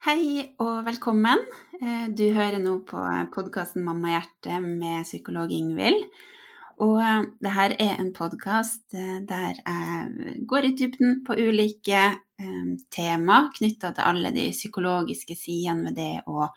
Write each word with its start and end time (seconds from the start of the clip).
Hei 0.00 0.54
og 0.56 0.86
velkommen. 0.86 1.42
Eh, 1.76 2.06
du 2.16 2.30
hører 2.32 2.56
nå 2.56 2.78
på 2.88 3.02
podkasten 3.34 3.82
Mamma 3.84 4.14
hjerte 4.14 4.56
med 4.64 5.04
psykolog 5.04 5.52
Ingvild. 5.52 6.06
Og 6.80 6.94
eh, 7.04 7.26
det 7.44 7.52
her 7.52 7.74
er 7.76 8.00
en 8.00 8.08
podkast 8.16 8.96
eh, 8.96 9.18
der 9.28 9.60
jeg 9.60 10.38
går 10.48 10.70
i 10.70 10.72
dybden 10.80 11.20
på 11.28 11.36
ulike 11.36 12.06
tema 12.88 13.42
knytta 13.58 13.92
til 13.92 14.08
alle 14.08 14.32
de 14.32 14.46
psykologiske 14.56 15.36
sidene 15.36 15.90
ved 15.90 16.00
det 16.00 16.24
å 16.32 16.48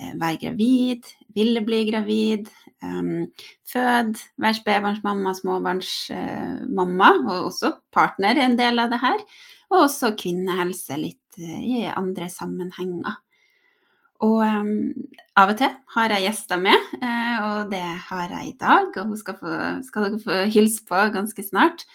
være 0.00 0.40
gravid, 0.46 1.04
ville 1.36 1.60
bli 1.60 1.82
gravid, 1.90 2.48
føde, 2.80 4.22
være 4.40 4.56
spedbarnsmamma, 4.56 5.34
småbarnsmamma, 5.36 7.10
og 7.26 7.50
også 7.50 7.74
partner 7.92 8.40
er 8.40 8.46
en 8.48 8.56
del 8.56 8.80
av 8.80 8.88
det 8.94 9.04
her. 9.04 9.20
Og 9.70 9.84
også 9.86 10.14
kvinnehelse 10.18 10.96
litt 10.98 11.40
i 11.40 11.84
andre 11.94 12.26
sammenhenger. 12.32 13.20
Og 14.20 14.42
um, 14.44 14.92
av 15.40 15.54
og 15.54 15.58
til 15.60 15.72
har 15.94 16.12
jeg 16.12 16.26
gjester 16.26 16.60
med, 16.60 16.88
uh, 17.00 17.36
og 17.46 17.70
det 17.72 17.80
har 17.80 18.34
jeg 18.34 18.50
i 18.50 18.56
dag. 18.60 18.90
Og 19.00 19.12
hun 19.12 19.20
skal, 19.20 19.38
få, 19.40 19.58
skal 19.86 20.06
dere 20.06 20.22
få 20.24 20.40
hilse 20.52 20.84
på 20.88 21.04
ganske 21.14 21.44
snart. 21.46 21.86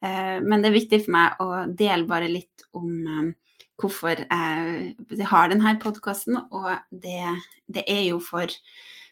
Uh, 0.00 0.40
men 0.44 0.62
det 0.62 0.70
er 0.70 0.78
viktig 0.78 1.02
for 1.04 1.16
meg 1.16 1.44
å 1.44 1.48
dele 1.68 2.08
bare 2.08 2.30
litt 2.32 2.64
om 2.76 2.88
um, 2.88 3.30
hvorfor 3.80 4.24
jeg, 4.24 5.26
har 5.28 5.52
denne 5.52 5.76
podkasten. 5.82 6.40
Og 6.56 6.72
det, 6.88 7.20
det, 7.68 7.84
er 7.84 8.06
jo 8.08 8.20
for, 8.22 8.48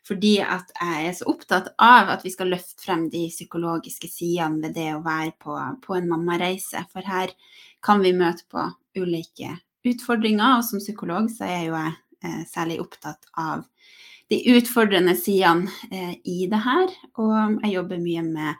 fordi 0.08 0.38
at 0.40 0.72
jeg 0.78 1.10
er 1.10 1.18
så 1.18 1.28
opptatt 1.28 1.74
av 1.76 2.14
at 2.14 2.24
vi 2.24 2.32
skal 2.32 2.54
løfte 2.54 2.86
frem 2.86 3.08
de 3.12 3.26
psykologiske 3.34 4.08
sidene 4.08 4.64
ved 4.64 4.78
det 4.80 4.88
å 4.96 5.04
være 5.04 5.34
på, 5.44 5.58
på 5.84 5.98
en 5.98 6.08
mammareise. 6.14 6.86
For 6.94 7.04
her 7.04 7.36
kan 7.82 8.02
vi 8.04 8.14
møte 8.16 8.46
på 8.50 8.64
ulike 8.98 9.56
utfordringer, 9.88 10.58
og 10.58 10.66
som 10.66 10.82
psykolog 10.82 11.30
så 11.32 11.48
er 11.48 11.62
jo 11.66 11.76
jeg 11.76 11.94
eh, 12.22 12.42
særlig 12.50 12.80
opptatt 12.82 13.26
av 13.38 13.64
de 14.32 14.38
utfordrende 14.54 15.14
sidene 15.18 15.70
eh, 15.90 16.14
i 16.24 16.46
det 16.50 16.60
her. 16.64 16.92
Og 17.20 17.58
jeg 17.64 17.74
jobber 17.74 18.00
mye 18.02 18.22
med 18.26 18.52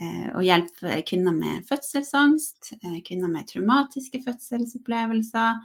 eh, 0.00 0.26
å 0.34 0.42
hjelpe 0.44 1.02
kvinner 1.06 1.36
med 1.36 1.66
fødselsangst, 1.68 2.72
eh, 2.80 2.98
kvinner 3.06 3.30
med 3.30 3.46
traumatiske 3.50 4.22
fødselsopplevelser, 4.24 5.60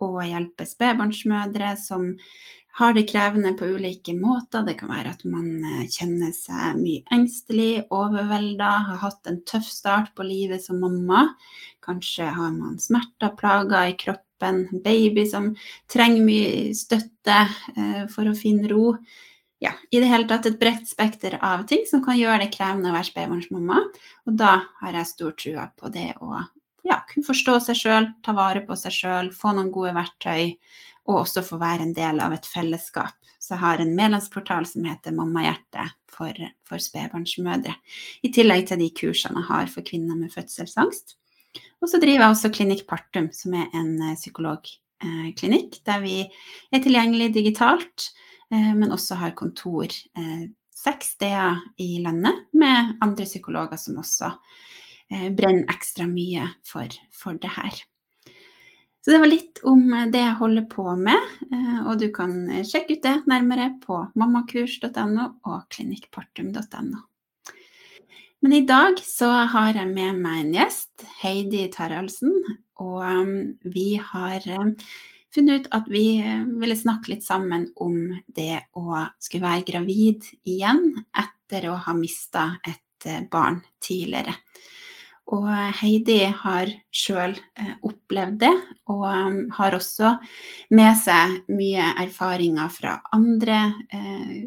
og 0.00 0.22
hjelpe 0.24 0.64
spedbarnsmødre 0.64 1.74
som 1.76 2.14
har 2.78 2.94
det 2.94 3.06
krevende 3.10 3.52
på 3.58 3.68
ulike 3.74 4.14
måter. 4.16 4.64
Det 4.66 4.76
kan 4.80 4.92
være 4.92 5.14
at 5.14 5.24
man 5.28 5.48
eh, 5.64 5.86
kjenner 5.90 6.32
seg 6.36 6.78
mye 6.80 7.02
engstelig, 7.14 7.86
overvelda, 7.92 8.70
har 8.90 9.00
hatt 9.04 9.30
en 9.30 9.40
tøff 9.48 9.66
start 9.68 10.12
på 10.16 10.26
livet 10.26 10.64
som 10.64 10.80
mamma. 10.82 11.26
Kanskje 11.84 12.28
har 12.30 12.52
man 12.54 12.78
smerter, 12.82 13.34
plager 13.38 13.90
i 13.90 13.96
kroppen 14.00 14.68
baby 14.84 15.26
som 15.28 15.50
trenger 15.90 16.24
mye 16.24 16.70
støtte 16.76 17.40
eh, 17.76 18.06
for 18.12 18.30
å 18.30 18.36
finne 18.38 18.70
ro. 18.70 18.94
Ja, 19.60 19.74
i 19.92 20.00
det 20.00 20.08
hele 20.08 20.24
tatt 20.28 20.46
et 20.48 20.60
bredt 20.60 20.88
spekter 20.88 21.36
av 21.44 21.66
ting 21.68 21.82
som 21.88 22.00
kan 22.04 22.16
gjøre 22.16 22.46
det 22.46 22.54
krevende 22.54 22.88
å 22.88 22.96
være 22.96 23.10
spedbarnsmamma. 23.10 23.82
Og 24.30 24.38
da 24.40 24.54
har 24.80 24.96
jeg 24.96 25.10
stor 25.10 25.36
trua 25.36 25.66
på 25.76 25.92
det 25.92 26.14
å 26.24 26.38
ja, 26.86 27.02
kunne 27.10 27.26
forstå 27.26 27.58
seg 27.66 27.76
sjøl, 27.76 28.06
ta 28.24 28.32
vare 28.36 28.62
på 28.64 28.76
seg 28.78 28.94
sjøl, 28.94 29.28
få 29.36 29.52
noen 29.52 29.68
gode 29.74 29.92
verktøy, 29.98 30.54
og 31.08 31.22
også 31.22 31.42
få 31.46 31.58
være 31.60 31.86
en 31.86 31.94
del 31.96 32.20
av 32.22 32.34
et 32.34 32.46
fellesskap. 32.46 33.16
Så 33.40 33.54
jeg 33.54 33.62
har 33.62 33.80
en 33.80 33.94
medlemsportal 33.96 34.66
som 34.68 34.84
heter 34.84 35.14
Mammahjerte 35.16 35.86
for, 36.12 36.36
for 36.68 36.82
spedbarnsmødre. 36.82 37.72
I 38.26 38.32
tillegg 38.34 38.68
til 38.68 38.82
de 38.82 38.90
kursene 38.94 39.40
jeg 39.40 39.48
har 39.48 39.72
for 39.72 39.86
kvinner 39.86 40.18
med 40.18 40.32
fødselsangst. 40.34 41.16
Og 41.80 41.88
så 41.88 41.98
driver 41.98 42.26
jeg 42.26 42.34
også 42.34 42.52
Klinikk 42.54 42.86
Partum, 42.88 43.30
som 43.34 43.56
er 43.56 43.70
en 43.76 43.94
eh, 44.04 44.16
psykologklinikk 44.18 45.80
der 45.88 46.02
vi 46.04 46.16
er 46.70 46.82
tilgjengelig 46.84 47.32
digitalt, 47.34 48.10
eh, 48.52 48.72
men 48.76 48.92
også 48.92 49.18
har 49.22 49.36
kontor 49.38 49.88
eh, 49.88 50.44
seks 50.76 51.16
steder 51.16 51.58
i 51.80 51.98
landet 52.04 52.44
med 52.56 53.00
andre 53.04 53.26
psykologer 53.28 53.80
som 53.80 53.98
også 54.00 54.32
brenner 55.10 55.66
ekstra 55.72 56.04
mye 56.06 56.44
for, 56.64 56.86
for 57.10 57.34
det 57.42 57.50
her. 57.50 57.80
Så 59.00 59.14
det 59.14 59.20
var 59.22 59.30
litt 59.30 59.60
om 59.64 59.84
det 60.12 60.20
jeg 60.20 60.38
holder 60.40 60.66
på 60.68 60.84
med, 61.00 61.28
og 61.88 61.94
du 62.02 62.10
kan 62.12 62.34
sjekke 62.68 62.98
ut 62.98 63.06
det 63.06 63.14
nærmere 63.30 63.70
på 63.80 64.02
mammakurs.no 64.12 65.28
og 65.48 65.62
klinikkpartum.no. 65.72 67.00
Men 68.40 68.52
i 68.56 68.64
dag 68.68 69.00
så 69.04 69.28
har 69.52 69.76
jeg 69.76 69.88
med 69.92 70.20
meg 70.20 70.42
en 70.42 70.52
gjest, 70.54 71.04
Heidi 71.20 71.66
Taraldsen. 71.72 72.32
Og 72.80 73.32
vi 73.68 73.98
har 74.00 74.44
funnet 75.32 75.66
ut 75.66 75.68
at 75.76 75.90
vi 75.92 76.04
ville 76.60 76.76
snakke 76.76 77.12
litt 77.12 77.26
sammen 77.26 77.68
om 77.76 77.98
det 78.32 78.62
å 78.80 79.04
skulle 79.20 79.44
være 79.44 79.66
gravid 79.68 80.28
igjen 80.48 80.86
etter 81.12 81.68
å 81.68 81.76
ha 81.84 81.96
mista 81.96 82.54
et 82.64 83.08
barn 83.32 83.60
tidligere. 83.84 84.36
Og 85.30 85.48
Heidi 85.80 86.24
har 86.42 86.72
sjøl 86.94 87.36
uh, 87.38 87.74
opplevd 87.86 88.40
det, 88.42 88.52
og 88.90 89.04
um, 89.06 89.38
har 89.58 89.76
også 89.78 90.16
med 90.74 90.96
seg 90.98 91.36
mye 91.54 91.92
erfaringer 92.02 92.72
fra 92.74 92.96
andre 93.14 93.60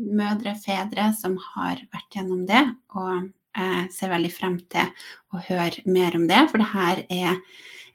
mødre, 0.04 0.58
fedre, 0.60 1.12
som 1.16 1.38
har 1.54 1.80
vært 1.94 2.18
gjennom 2.18 2.44
det. 2.50 2.66
Og 2.96 3.30
jeg 3.54 3.86
ser 3.94 4.12
veldig 4.12 4.34
frem 4.34 4.58
til 4.72 4.90
å 5.34 5.42
høre 5.48 5.84
mer 5.86 6.18
om 6.18 6.28
det, 6.30 6.42
for 6.52 6.62
det 6.62 6.72
her 6.74 7.04
er 7.12 7.40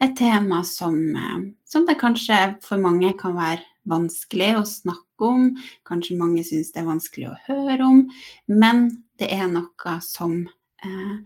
et 0.01 0.15
tema 0.17 0.63
som, 0.65 0.95
eh, 1.17 1.39
som, 1.67 1.87
det 1.87 1.99
kanskje 1.99 2.39
for 2.63 2.79
mange 2.79 3.13
kan 3.19 3.35
være 3.37 3.65
vanskelig 3.89 4.53
å 4.59 4.65
snakke 4.67 5.27
om. 5.27 5.49
Kanskje 5.89 6.19
mange 6.19 6.45
syns 6.47 6.73
det 6.73 6.83
er 6.83 6.91
vanskelig 6.91 7.31
å 7.33 7.39
høre 7.49 7.85
om. 7.85 8.03
Men 8.47 8.89
det 9.19 9.33
er 9.35 9.49
noe 9.51 9.99
som 10.05 10.41
eh, 10.85 11.17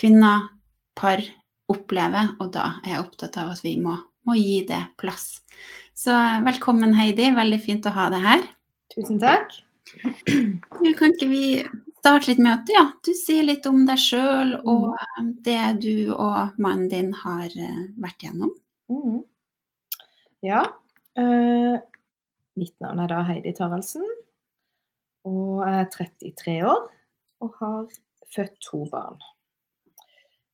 kvinner, 0.00 0.48
par, 0.98 1.22
opplever, 1.72 2.34
og 2.40 2.52
da 2.54 2.76
er 2.84 2.94
jeg 2.94 3.02
opptatt 3.02 3.38
av 3.42 3.54
at 3.56 3.62
vi 3.64 3.74
må, 3.82 3.96
må 4.26 4.36
gi 4.38 4.60
det 4.68 4.82
plass. 5.00 5.40
Så 5.96 6.14
velkommen, 6.44 6.94
Heidi. 6.94 7.30
Veldig 7.34 7.58
fint 7.62 7.88
å 7.88 7.94
ha 7.96 8.10
deg 8.12 8.24
her. 8.24 8.44
Tusen 8.94 9.18
takk. 9.22 9.54
Kan 10.26 11.12
ikke 11.12 11.28
vi 11.30 11.42
starte 12.06 12.30
litt 12.30 12.42
med 12.42 12.52
at 12.52 12.70
ja, 12.70 12.84
du 13.02 13.12
sier 13.18 13.46
litt 13.46 13.66
om 13.66 13.84
deg 13.88 13.98
sjøl 13.98 14.54
og 14.62 14.92
mm. 14.94 15.30
det 15.46 15.62
du 15.82 16.12
og 16.14 16.58
mannen 16.62 16.90
din 16.92 17.12
har 17.24 17.50
uh, 17.50 17.82
vært 18.02 18.26
gjennom. 18.26 18.52
Mm. 18.92 19.22
Ja. 20.46 20.62
Uh, 21.18 21.80
mitt 22.60 22.76
navn 22.84 23.02
er 23.02 23.10
da 23.10 23.22
Heidi 23.26 23.54
Taraldsen. 23.56 24.06
Og 25.26 25.64
jeg 25.66 25.80
er 25.80 25.90
33 25.96 26.58
år 26.70 26.84
og 27.42 27.56
har 27.58 27.96
født 28.36 28.60
to 28.62 28.84
barn. 28.92 29.18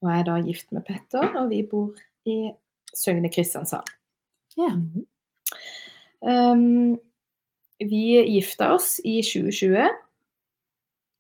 Og 0.02 0.10
jeg 0.10 0.20
er 0.20 0.28
da 0.28 0.36
gift 0.42 0.72
med 0.74 0.84
Petter, 0.86 1.28
og 1.38 1.50
vi 1.52 1.62
bor 1.70 1.94
i 2.26 2.50
Søgne 2.94 3.30
Kristiansand. 3.32 3.86
Ja. 4.58 4.72
Um, 6.22 6.98
vi 7.82 8.04
gifta 8.34 8.72
oss 8.74 8.96
i 9.06 9.20
2020. 9.24 9.86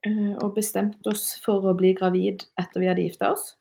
Eh, 0.02 0.34
og 0.42 0.56
bestemte 0.56 1.12
oss 1.12 1.36
for 1.44 1.62
å 1.70 1.76
bli 1.78 1.92
gravid 1.94 2.42
etter 2.58 2.82
vi 2.82 2.88
hadde 2.90 3.04
gifta 3.06 3.32
oss. 3.36 3.52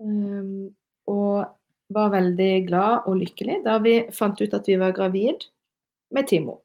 Um, 0.00 0.70
og 1.10 1.50
var 1.92 2.12
veldig 2.12 2.52
glad 2.68 3.08
og 3.08 3.18
lykkelig 3.18 3.62
da 3.64 3.78
vi 3.82 3.94
fant 4.14 4.38
ut 4.40 4.54
at 4.54 4.68
vi 4.68 4.76
var 4.80 4.94
gravid 4.96 5.48
med 6.14 6.28
Timo. 6.30 6.60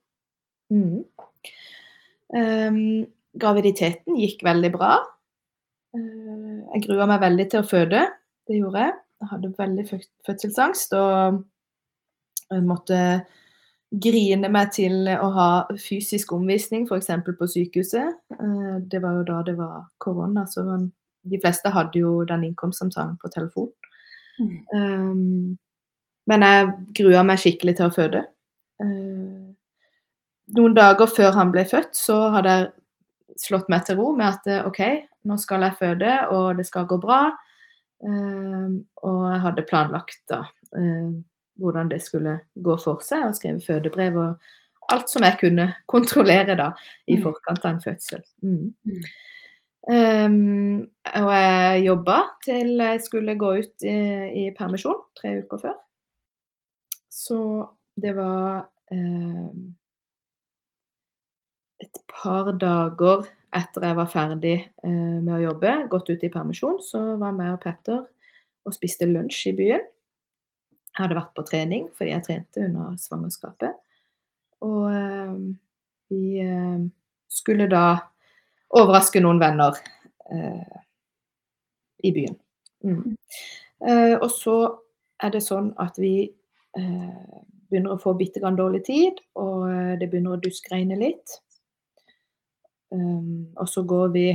Mm. 0.72 1.04
Um, 2.34 2.80
graviditeten 3.40 4.20
gikk 4.20 4.46
veldig 4.48 4.72
bra. 4.76 4.96
Uh, 5.98 6.23
jeg 6.74 6.86
grua 6.88 7.08
meg 7.10 7.22
veldig 7.24 7.48
til 7.52 7.64
å 7.64 7.68
føde. 7.68 8.04
Det 8.48 8.60
gjorde 8.60 8.86
jeg. 8.86 8.98
Jeg 9.24 9.32
hadde 9.32 9.54
veldig 9.58 9.86
fødselsangst 10.28 10.96
og 11.00 11.44
måtte 12.68 13.00
grine 14.02 14.50
meg 14.50 14.72
til 14.74 15.08
å 15.12 15.30
ha 15.36 15.48
fysisk 15.82 16.34
omvisning, 16.36 16.88
f.eks. 16.90 17.12
på 17.38 17.50
sykehuset. 17.50 18.20
Eh, 18.34 18.76
det 18.90 19.02
var 19.04 19.20
jo 19.20 19.26
da 19.28 19.40
det 19.46 19.56
var 19.60 19.88
korona, 20.02 20.48
så 20.50 20.66
de 21.24 21.40
fleste 21.40 21.72
hadde 21.74 22.02
jo 22.02 22.22
den 22.28 22.48
innkomstsamtalen 22.50 23.18
på 23.22 23.32
telefon. 23.34 23.70
Mm. 24.40 24.56
Um, 24.74 25.58
men 26.28 26.46
jeg 26.48 26.70
grua 26.98 27.22
meg 27.28 27.42
skikkelig 27.42 27.78
til 27.78 27.90
å 27.90 27.94
føde. 27.94 28.24
Uh, 28.82 29.54
noen 30.58 30.76
dager 30.76 31.08
før 31.08 31.36
han 31.38 31.54
ble 31.54 31.66
født, 31.70 31.94
så 31.96 32.18
hadde 32.34 32.58
jeg 32.58 32.72
slått 33.40 33.70
meg 33.72 33.86
til 33.88 33.98
ro 34.00 34.12
med 34.18 34.28
at 34.30 34.68
OK, 34.68 34.82
nå 35.30 35.38
skal 35.42 35.66
jeg 35.68 35.80
føde, 35.80 36.14
og 36.36 36.60
det 36.60 36.68
skal 36.68 36.88
gå 36.90 37.00
bra. 37.02 37.26
Uh, 38.04 38.82
og 39.08 39.20
jeg 39.32 39.44
hadde 39.46 39.64
planlagt 39.70 40.20
da 40.28 40.42
uh, 40.76 41.12
hvordan 41.62 41.92
det 41.92 42.02
skulle 42.04 42.40
gå 42.54 42.78
for 42.82 43.04
seg, 43.06 43.28
og 43.30 43.38
skrevet 43.38 43.66
fødebrev 43.66 44.18
og 44.20 44.50
alt 44.92 45.12
som 45.12 45.24
jeg 45.24 45.40
kunne 45.42 45.70
kontrollere 45.94 46.58
da 46.60 46.72
i 47.08 47.18
mm. 47.18 47.24
forkant 47.24 47.64
av 47.64 47.76
en 47.76 47.84
fødsel. 47.84 48.26
Mm. 48.44 48.74
Um, 49.84 50.84
og 51.20 51.30
jeg 51.36 51.84
jobba 51.84 52.18
til 52.46 52.78
jeg 52.80 53.02
skulle 53.04 53.36
gå 53.36 53.50
ut 53.60 53.84
i, 53.84 53.96
i, 54.44 54.44
permisjon 54.56 55.02
tre 55.20 55.38
uker 55.44 55.64
før. 55.66 55.80
Så 57.12 57.40
Det 57.96 58.16
var 58.18 58.64
eh, 58.92 59.50
et 61.94 62.04
par 62.10 62.52
dager 62.58 63.28
etter 63.54 63.86
jeg 63.86 63.98
var 63.98 64.10
ferdig 64.10 64.56
eh, 64.66 65.18
med 65.22 65.34
å 65.36 65.44
jobbe, 65.44 65.74
gått 65.92 66.10
ut 66.10 66.24
i 66.26 66.32
permisjon, 66.34 66.80
så 66.82 67.02
var 67.22 67.38
jeg 67.38 67.54
og 67.54 67.62
Petter 67.62 68.00
og 68.64 68.74
spiste 68.76 69.06
lunsj 69.10 69.52
i 69.52 69.58
byen. 69.58 69.84
Jeg 70.94 71.02
hadde 71.02 71.18
vært 71.18 71.36
på 71.38 71.46
trening 71.46 71.88
fordi 71.98 72.14
jeg 72.14 72.26
trente 72.26 72.66
under 72.66 72.96
svangerskapet. 73.02 73.78
Og 74.66 74.88
eh, 74.90 75.36
vi 76.14 76.42
eh, 76.42 76.86
skulle 77.30 77.70
da 77.70 77.86
overraske 78.74 79.22
noen 79.22 79.42
venner 79.42 79.78
eh, 80.34 80.78
i 82.08 82.14
byen. 82.16 82.38
Mm. 82.84 83.16
Eh, 83.86 84.16
og 84.18 84.30
så 84.34 84.58
er 85.24 85.34
det 85.36 85.44
sånn 85.46 85.72
at 85.82 85.98
vi 86.02 86.16
eh, 86.26 87.34
begynner 87.70 87.96
å 87.96 88.02
få 88.02 88.16
bitte 88.18 88.42
grann 88.42 88.58
dårlig 88.58 88.84
tid, 88.90 89.22
og 89.40 89.70
det 90.00 90.10
begynner 90.10 90.36
å 90.36 90.42
duskregne 90.42 90.98
litt. 91.00 91.38
Um, 92.94 93.48
og 93.58 93.68
så 93.70 93.84
går 93.84 94.08
vi 94.14 94.28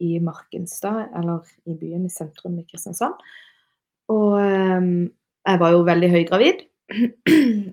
i 0.00 0.18
Markenstad, 0.22 1.10
eller 1.18 1.44
i 1.66 1.74
byen 1.76 2.06
i 2.06 2.12
sentrum 2.12 2.58
i 2.58 2.66
Kristiansand. 2.68 3.16
Og 4.08 4.38
um, 4.40 5.08
jeg 5.48 5.60
var 5.60 5.74
jo 5.74 5.84
veldig 5.86 6.10
høygravid. 6.10 6.64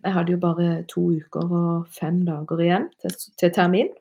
Jeg 0.04 0.12
hadde 0.12 0.34
jo 0.34 0.40
bare 0.42 0.84
to 0.92 1.02
uker 1.16 1.52
og 1.56 1.86
fem 1.88 2.18
dager 2.28 2.60
igjen 2.60 2.90
til, 3.00 3.14
til 3.40 3.54
termin. 3.56 3.94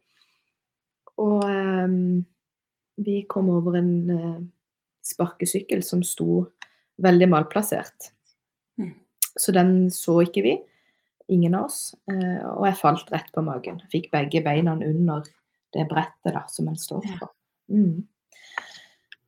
Og 1.23 1.45
um, 1.47 2.25
vi 2.99 3.21
kom 3.31 3.51
over 3.55 3.79
en 3.79 3.93
uh, 4.11 4.41
sparkesykkel 5.07 5.85
som 5.87 6.03
sto 6.03 6.49
veldig 7.03 7.29
malplassert. 7.31 8.11
Mm. 8.79 8.97
Så 9.39 9.55
den 9.55 9.73
så 9.95 10.21
ikke 10.27 10.43
vi. 10.43 10.57
Ingen 11.31 11.55
av 11.55 11.69
oss. 11.71 11.95
Uh, 12.11 12.43
og 12.57 12.67
jeg 12.67 12.81
falt 12.83 13.15
rett 13.15 13.31
på 13.35 13.47
magen. 13.47 13.79
Fikk 13.95 14.11
begge 14.15 14.43
beina 14.43 14.75
under 14.75 15.23
det 15.75 15.87
brettet 15.91 16.35
da, 16.35 16.45
som 16.51 16.69
en 16.71 16.79
står 16.79 17.05
på. 17.19 17.29
Mm. 17.73 18.03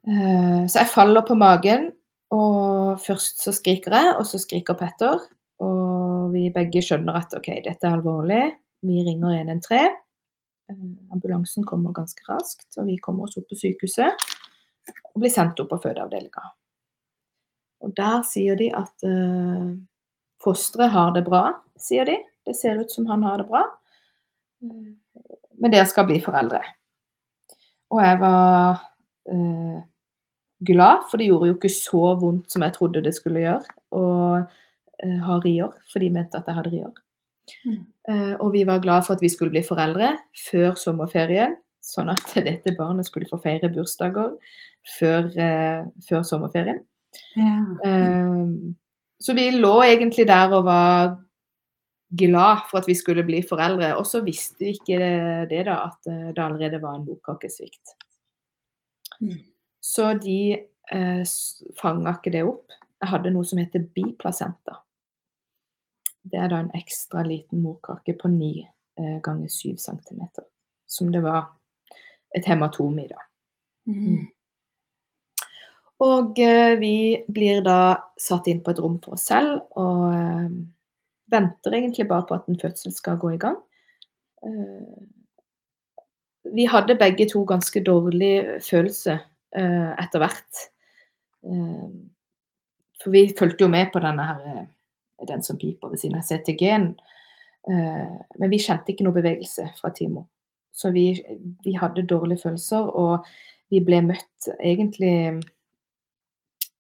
Uh, 0.06 0.62
så 0.70 0.82
jeg 0.82 0.92
faller 0.92 1.24
på 1.26 1.36
magen, 1.38 1.90
og 2.34 2.98
først 3.02 3.42
så 3.42 3.54
skriker 3.54 3.94
jeg, 3.94 4.14
og 4.16 4.26
så 4.28 4.40
skriker 4.42 4.78
Petter. 4.78 5.22
Og 5.62 6.34
vi 6.34 6.48
begge 6.52 6.82
skjønner 6.84 7.16
at 7.22 7.32
OK, 7.38 7.48
dette 7.64 7.86
er 7.86 7.96
alvorlig. 7.96 8.42
Vi 8.86 9.00
ringer 9.06 9.38
113. 9.40 9.96
Uh, 10.70 10.92
ambulansen 11.14 11.66
kommer 11.66 11.94
ganske 11.96 12.22
raskt, 12.28 12.68
og 12.76 12.90
vi 12.90 12.98
kommer 13.02 13.26
oss 13.26 13.38
opp 13.38 13.48
på 13.50 13.58
sykehuset 13.58 14.26
og 14.86 15.22
blir 15.22 15.32
sendt 15.32 15.58
opp 15.62 15.72
på 15.72 15.80
fødeavdelinga. 15.82 16.44
Og 17.86 17.92
der 17.96 18.22
sier 18.26 18.58
de 18.58 18.70
at 18.74 19.06
uh, 19.06 19.74
fosteret 20.42 20.94
har 20.94 21.14
det 21.16 21.24
bra, 21.26 21.48
sier 21.80 22.06
de. 22.06 22.20
Det 22.46 22.54
ser 22.54 22.78
ut 22.78 22.92
som 22.92 23.08
han 23.10 23.24
har 23.26 23.42
det 23.42 23.48
bra 23.50 23.64
men 25.60 25.72
dere 25.72 25.86
skal 25.88 26.06
bli 26.08 26.20
foreldre. 26.24 26.60
Og 27.94 28.02
jeg 28.02 28.20
var 28.20 28.80
eh, 29.30 29.80
glad, 30.66 31.06
for 31.10 31.20
det 31.20 31.28
gjorde 31.30 31.50
jo 31.50 31.56
ikke 31.58 31.72
så 31.72 32.14
vondt 32.20 32.52
som 32.52 32.64
jeg 32.66 32.74
trodde 32.76 33.04
det 33.04 33.14
skulle 33.16 33.44
gjøre 33.44 33.76
å 33.94 34.06
eh, 34.40 35.18
ha 35.26 35.40
rier, 35.44 35.74
for 35.92 36.02
de 36.02 36.10
mente 36.12 36.38
at 36.38 36.48
jeg 36.48 36.58
hadde 36.58 36.72
rier. 36.74 36.94
Mm. 37.66 37.82
Eh, 38.10 38.34
og 38.40 38.50
vi 38.54 38.64
var 38.66 38.82
glad 38.82 39.06
for 39.06 39.16
at 39.16 39.22
vi 39.22 39.30
skulle 39.30 39.54
bli 39.54 39.62
foreldre 39.66 40.16
før 40.48 40.74
sommerferien, 40.80 41.56
sånn 41.84 42.10
at 42.12 42.34
dette 42.48 42.74
barnet 42.78 43.08
skulle 43.08 43.30
få 43.30 43.38
feire 43.42 43.70
bursdager 43.72 44.34
før, 44.96 45.30
eh, 45.34 45.84
før 46.08 46.26
sommerferien. 46.26 46.82
Ja. 47.38 47.60
Eh, 47.86 48.74
så 49.22 49.32
vi 49.32 49.48
lå 49.54 49.78
egentlig 49.86 50.26
der 50.28 50.52
og 50.52 50.66
var 50.66 51.14
glad 52.08 52.66
for 52.70 52.80
at 52.80 52.88
vi 52.88 52.94
skulle 52.94 53.24
bli 53.26 53.42
foreldre. 53.46 53.94
Og 53.98 54.06
så 54.06 54.22
visste 54.26 54.64
vi 54.64 54.74
ikke 54.76 54.98
det 55.50 55.64
da, 55.68 55.78
at 55.90 56.06
det 56.06 56.42
allerede 56.42 56.82
var 56.82 56.98
en 56.98 57.06
morkakesvikt. 57.08 57.96
Mm. 59.20 59.38
Så 59.80 60.14
de 60.20 60.40
eh, 60.92 61.22
fanga 61.80 62.16
ikke 62.16 62.34
det 62.34 62.44
opp. 62.46 62.74
Jeg 63.00 63.12
hadde 63.12 63.32
noe 63.34 63.46
som 63.46 63.60
heter 63.60 63.84
biplacenta. 63.94 64.80
Det 66.26 66.38
er 66.42 66.50
da 66.50 66.62
en 66.62 66.72
ekstra 66.74 67.22
liten 67.26 67.62
morkake 67.62 68.16
på 68.18 68.30
9 68.32 68.48
eh, 68.62 69.18
ganger 69.22 69.52
7 69.52 69.76
cm. 69.78 70.24
Som 70.86 71.12
det 71.14 71.22
var 71.22 71.52
et 72.34 72.46
hematom 72.48 72.98
i, 72.98 73.06
da. 73.10 73.20
Mm. 73.86 74.24
Og 76.06 76.38
eh, 76.42 76.74
vi 76.80 76.96
blir 77.32 77.62
da 77.64 77.78
satt 78.20 78.48
inn 78.50 78.62
på 78.64 78.74
et 78.74 78.80
rom 78.82 78.98
for 79.04 79.16
oss 79.16 79.28
selv. 79.30 79.62
og 79.78 80.08
eh, 80.12 80.50
venter 81.30 81.74
egentlig 81.74 82.08
bare 82.08 82.26
på 82.28 82.34
at 82.34 82.46
en 82.48 82.60
fødsel 82.60 82.94
skal 82.94 83.18
gå 83.18 83.34
i 83.34 83.40
gang. 83.40 83.56
Eh, 84.46 85.02
vi 86.54 86.66
hadde 86.70 86.98
begge 86.98 87.26
to 87.28 87.44
ganske 87.44 87.82
dårlig 87.82 88.62
følelse 88.62 89.18
eh, 89.56 89.90
etter 89.98 90.22
hvert. 90.22 90.62
Eh, 91.46 91.88
for 93.02 93.14
vi 93.14 93.26
fulgte 93.38 93.66
jo 93.66 93.72
med 93.72 93.90
på 93.92 94.02
denne 94.02 94.28
her, 94.30 94.64
den 95.28 95.42
som 95.42 95.58
piper 95.58 95.92
ved 95.92 96.00
siden 96.00 96.18
av 96.18 96.26
CTG-en. 96.26 96.94
Men 97.66 98.50
vi 98.52 98.60
kjente 98.62 98.92
ikke 98.92 99.04
noe 99.04 99.16
bevegelse 99.16 99.64
fra 99.78 99.90
Timo. 99.94 100.22
Så 100.70 100.92
vi, 100.94 101.08
vi 101.64 101.72
hadde 101.74 102.06
dårlige 102.06 102.44
følelser, 102.44 102.88
og 102.94 103.26
vi 103.74 103.80
ble 103.82 104.00
møtt 104.06 104.48
egentlig 104.56 105.42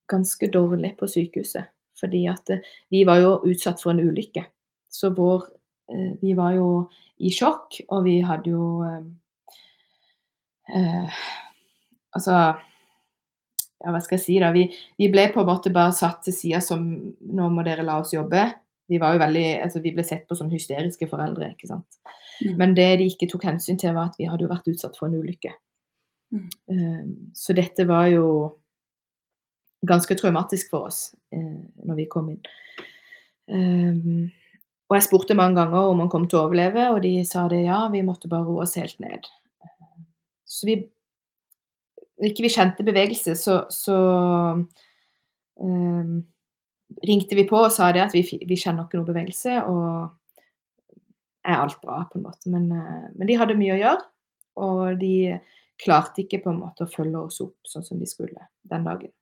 ganske 0.08 0.50
dårlig 0.52 0.92
på 0.98 1.08
sykehuset. 1.10 1.66
Fordi 2.00 2.26
at 2.30 2.52
eh, 2.52 2.64
vi 2.92 3.04
var 3.08 3.22
jo 3.22 3.36
utsatt 3.48 3.82
for 3.82 3.94
en 3.94 4.04
ulykke. 4.04 4.44
Så 4.92 5.12
vår 5.16 5.48
eh, 5.92 6.12
Vi 6.22 6.34
var 6.38 6.54
jo 6.56 6.68
i 7.16 7.32
sjokk, 7.32 7.80
og 7.88 8.04
vi 8.04 8.18
hadde 8.24 8.52
jo 8.52 8.84
eh, 8.84 9.04
eh, 10.76 11.20
Altså 12.16 12.36
ja, 13.86 13.92
hva 13.92 14.00
skal 14.00 14.16
jeg 14.16 14.24
si 14.24 14.36
da, 14.40 14.48
vi, 14.54 14.64
vi, 14.98 15.08
ble 15.12 15.26
på 15.32 15.42
en 15.42 15.48
måte 15.50 15.72
bare 15.74 15.92
satt 15.94 16.22
til 16.24 16.34
side 16.34 16.62
som 16.64 16.86
nå 17.20 17.48
må 17.52 17.64
dere 17.66 17.84
la 17.84 17.98
oss 18.00 18.14
jobbe. 18.14 18.46
Vi 18.88 18.98
var 19.02 19.14
jo 19.14 19.20
veldig, 19.20 19.44
altså 19.66 19.82
vi 19.84 19.92
ble 19.94 20.04
sett 20.06 20.24
på 20.26 20.36
som 20.38 20.48
hysteriske 20.50 21.08
foreldre. 21.10 21.50
ikke 21.52 21.68
sant. 21.68 21.98
Mm. 22.40 22.54
Men 22.56 22.74
det 22.78 22.88
de 23.00 23.08
ikke 23.10 23.28
tok 23.30 23.44
hensyn 23.50 23.78
til, 23.78 23.92
var 23.94 24.10
at 24.10 24.18
vi 24.18 24.28
hadde 24.30 24.46
jo 24.46 24.50
vært 24.50 24.70
utsatt 24.72 24.96
for 24.98 25.10
en 25.10 25.18
ulykke. 25.20 25.52
Mm. 26.34 26.48
Um, 26.72 27.10
så 27.36 27.54
dette 27.56 27.86
var 27.86 28.08
jo 28.10 28.26
ganske 29.84 30.16
traumatisk 30.18 30.70
for 30.72 30.88
oss 30.90 31.10
eh, 31.34 31.60
når 31.84 32.00
vi 32.00 32.08
kom 32.10 32.30
inn. 32.32 32.42
Um, 33.46 34.26
og 34.86 34.96
jeg 34.96 35.06
spurte 35.06 35.36
mange 35.38 35.58
ganger 35.58 35.90
om 35.90 36.02
han 36.02 36.10
kom 36.10 36.26
til 36.30 36.40
å 36.40 36.46
overleve, 36.46 36.88
og 36.94 37.00
de 37.02 37.18
sa 37.26 37.46
det 37.50 37.64
ja, 37.64 37.84
vi 37.90 38.04
måtte 38.06 38.30
bare 38.30 38.46
roe 38.46 38.64
oss 38.64 38.76
helt 38.78 38.98
ned. 39.02 39.26
Så 40.46 40.68
vi 40.68 40.78
ikke 42.24 42.46
vi 42.46 42.52
kjente 42.52 42.86
bevegelse, 42.86 43.34
så, 43.36 43.58
så 43.72 43.96
um, 45.60 46.14
ringte 47.04 47.36
vi 47.36 47.44
på 47.48 47.58
og 47.60 47.74
sa 47.74 47.90
det 47.92 48.06
at 48.06 48.14
vi, 48.16 48.22
vi 48.24 48.56
kjenner 48.56 48.86
ikke 48.86 49.00
noe 49.00 49.10
bevegelse, 49.10 49.58
og 49.68 51.02
er 51.46 51.60
alt 51.60 51.76
bra, 51.82 52.04
på 52.08 52.18
en 52.18 52.26
måte. 52.28 52.48
Men, 52.52 52.70
uh, 52.72 53.10
men 53.18 53.28
de 53.28 53.36
hadde 53.36 53.58
mye 53.58 53.74
å 53.74 53.82
gjøre, 53.82 54.08
og 54.64 55.02
de 55.02 55.14
klarte 55.82 56.22
ikke 56.22 56.40
på 56.46 56.54
en 56.54 56.62
måte 56.62 56.86
å 56.86 56.90
følge 56.90 57.26
oss 57.26 57.42
opp 57.44 57.68
sånn 57.68 57.84
som 57.84 58.00
de 58.00 58.08
skulle 58.08 58.48
den 58.70 58.86
dagen. 58.86 59.12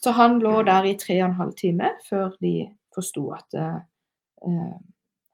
Så 0.00 0.10
han 0.16 0.38
lå 0.40 0.62
der 0.66 0.88
i 0.88 0.96
tre 0.98 1.18
og 1.20 1.30
en 1.30 1.38
halv 1.40 1.54
time 1.58 1.92
før 2.08 2.32
de 2.40 2.70
forsto 2.94 3.26
at 3.36 3.58
uh, 3.60 4.78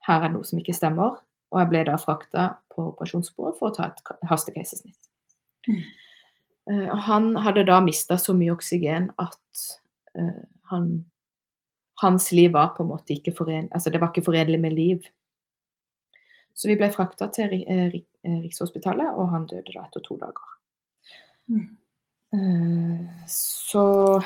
her 0.07 0.27
er 0.27 0.33
noe 0.35 0.47
som 0.47 0.61
ikke 0.61 0.75
stemmer. 0.77 1.21
Og 1.55 1.61
jeg 1.63 1.71
ble 1.71 1.85
da 1.87 1.95
frakta 2.01 2.49
på 2.75 2.89
operasjonsbordet 2.91 3.59
for 3.61 3.71
å 3.71 3.77
ta 3.77 3.91
et 3.91 4.31
hastekeisersnitt. 4.31 4.99
Mm. 5.69 5.83
Uh, 6.71 6.91
han 7.07 7.35
hadde 7.45 7.67
da 7.69 7.79
mista 7.85 8.19
så 8.19 8.35
mye 8.37 8.55
oksygen 8.57 9.13
at 9.23 9.67
uh, 10.19 10.43
han, 10.73 10.91
hans 12.03 12.33
liv 12.35 12.53
var 12.59 12.75
på 12.75 12.83
en 12.83 12.91
måte 12.91 13.15
ikke 13.15 13.35
forenlig 13.37 13.71
Altså 13.75 13.95
det 13.95 14.03
var 14.03 14.11
ikke 14.11 14.27
forenlig 14.27 14.61
med 14.61 14.75
liv. 14.75 15.07
Så 16.57 16.71
vi 16.71 16.79
ble 16.81 16.89
frakta 16.89 17.29
til 17.37 17.53
Rikshospitalet, 17.53 19.11
og 19.13 19.29
han 19.29 19.45
døde 19.47 19.75
da 19.75 19.83
etter 19.85 20.01
to 20.01 20.17
dager. 20.17 20.55
Mm. 21.53 21.67
Eh, 22.37 23.27
så 23.27 24.23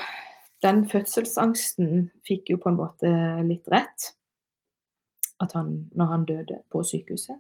den 0.63 0.83
fødselsangsten 0.89 2.11
fikk 2.27 2.51
jo 2.53 2.59
på 2.61 2.73
en 2.73 2.81
måte 2.81 3.11
litt 3.47 3.69
rett. 3.73 4.13
At 5.41 5.55
han, 5.57 5.87
når 5.97 6.11
han 6.11 6.27
døde 6.29 6.59
på 6.73 6.83
sykehuset. 6.85 7.39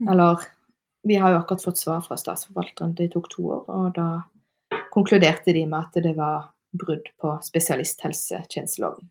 Mm. 0.00 0.08
Eller 0.12 0.48
Vi 1.02 1.14
har 1.14 1.30
jo 1.30 1.38
akkurat 1.38 1.62
fått 1.62 1.78
svar 1.78 2.00
fra 2.02 2.16
statsforvalteren, 2.18 2.94
det 2.94 3.12
tok 3.12 3.28
to 3.30 3.44
år. 3.54 3.68
Og 3.70 3.92
da 3.94 4.78
konkluderte 4.92 5.54
de 5.54 5.62
med 5.66 5.78
at 5.78 6.02
det 6.02 6.16
var 6.16 6.50
brudd 6.74 7.06
på 7.22 7.38
spesialisthelsetjenesteloven. 7.42 9.06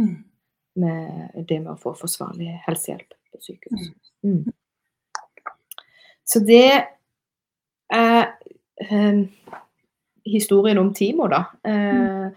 Mm. 0.00 0.24
Med 0.80 1.44
det 1.48 1.60
med 1.60 1.74
å 1.74 1.78
få 1.78 1.92
forsvarlig 1.94 2.54
helsehjelp 2.64 3.14
på 3.30 3.42
sykehus. 3.44 3.92
Mm. 4.24 4.32
mm. 4.32 4.56
Så 6.24 6.40
det 6.46 6.86
er 7.90 8.26
um, 8.90 9.24
historien 10.24 10.78
om 10.78 10.92
Timo, 10.94 11.28
da. 11.28 11.44
Eh, 11.64 12.30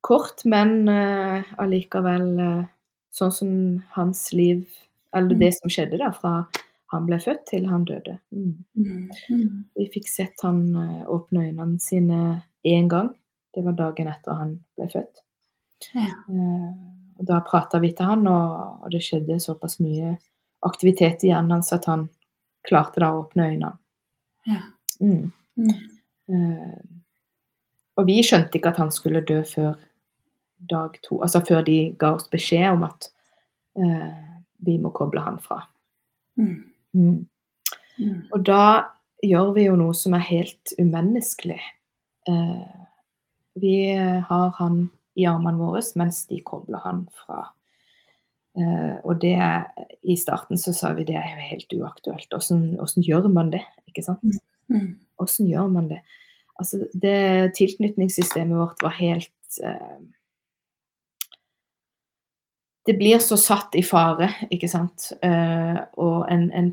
kort, 0.00 0.44
men 0.44 0.88
eh, 0.88 1.42
allikevel 1.58 2.38
eh, 2.38 2.64
sånn 3.14 3.32
som 3.32 3.52
hans 3.96 4.32
liv 4.32 4.66
Eller 5.16 5.32
Mm. 5.34 5.38
det 5.40 5.54
som 5.56 5.70
skjedde 5.72 5.98
da, 5.98 6.10
fra 6.12 6.46
han 6.92 7.06
ble 7.06 7.16
født 7.18 7.46
til 7.48 7.64
han 7.66 7.84
døde. 7.88 8.18
Mm. 8.32 8.64
Mm. 8.76 9.10
Mm. 9.30 9.64
Vi 9.76 9.86
fikk 9.94 10.08
sett 10.08 10.42
han 10.44 10.58
åpne 11.08 11.46
øynene 11.48 11.80
sine 11.80 12.42
én 12.64 12.88
gang. 12.88 13.08
Det 13.54 13.64
var 13.64 13.72
dagen 13.72 14.08
etter 14.12 14.36
han 14.36 14.52
ble 14.76 14.86
født. 14.92 15.22
Ja. 15.94 16.12
Eh, 16.28 16.74
da 17.24 17.40
prata 17.40 17.80
vi 17.80 17.92
til 17.96 18.04
han, 18.06 18.26
og, 18.28 18.84
og 18.84 18.90
det 18.92 19.00
skjedde 19.02 19.40
såpass 19.40 19.78
mye 19.80 20.18
aktivitet 20.68 21.24
i 21.24 21.32
hjernen 21.32 21.56
hans 21.56 21.72
at 21.72 21.88
han 21.88 22.08
klarte 22.68 23.00
da 23.00 23.08
å 23.14 23.24
åpne 23.24 23.48
øynene. 23.48 23.72
Ja. 24.46 24.60
Mm. 25.00 25.32
Mm. 26.28 26.52
Eh, 26.52 26.78
og 27.98 28.06
vi 28.06 28.20
skjønte 28.22 28.58
ikke 28.58 28.72
at 28.72 28.80
han 28.82 28.92
skulle 28.94 29.24
dø 29.26 29.40
før 29.48 29.74
dag 30.70 30.98
to, 31.02 31.20
altså 31.22 31.42
før 31.46 31.64
de 31.66 31.78
ga 31.98 32.12
oss 32.16 32.28
beskjed 32.30 32.68
om 32.72 32.84
at 32.86 33.08
eh, 33.78 34.12
vi 34.66 34.76
må 34.82 34.92
koble 34.94 35.22
han 35.22 35.38
fra. 35.42 35.62
Mm. 36.38 36.62
Mm. 36.94 37.18
Mm. 37.98 38.20
Og 38.32 38.42
da 38.46 38.62
gjør 39.24 39.52
vi 39.56 39.66
jo 39.66 39.76
noe 39.78 39.94
som 39.96 40.14
er 40.18 40.26
helt 40.28 40.74
umenneskelig. 40.78 41.60
Eh, 42.28 42.78
vi 43.58 43.76
har 44.30 44.50
han 44.58 44.88
i 45.18 45.26
armene 45.26 45.58
våre 45.58 45.82
mens 45.98 46.24
de 46.30 46.40
kobler 46.46 46.82
han 46.84 47.06
fra. 47.24 47.48
Eh, 48.58 48.94
og 49.04 49.18
det 49.22 49.38
I 50.02 50.16
starten 50.18 50.58
så 50.58 50.74
sa 50.74 50.92
vi 50.94 51.06
det 51.08 51.18
er 51.18 51.32
jo 51.34 51.48
helt 51.50 51.74
uaktuelt. 51.80 52.34
Åssen 52.34 53.06
gjør 53.06 53.30
man 53.32 53.52
det? 53.54 53.64
ikke 53.90 54.04
sant? 54.06 54.38
Mm. 54.72 54.94
Hvordan 55.18 55.50
gjør 55.50 55.72
man 55.72 55.90
det? 55.90 56.02
Altså, 56.58 56.86
det 56.92 57.54
tilknytningssystemet 57.58 58.58
vårt 58.58 58.82
var 58.82 58.96
helt 58.98 59.60
eh, 59.64 59.98
Det 62.86 62.94
blir 62.96 63.18
så 63.20 63.36
satt 63.36 63.74
i 63.76 63.82
fare, 63.84 64.30
ikke 64.50 64.68
sant. 64.68 65.10
Eh, 65.22 65.76
og 66.00 66.22
en, 66.32 66.46
en 66.56 66.70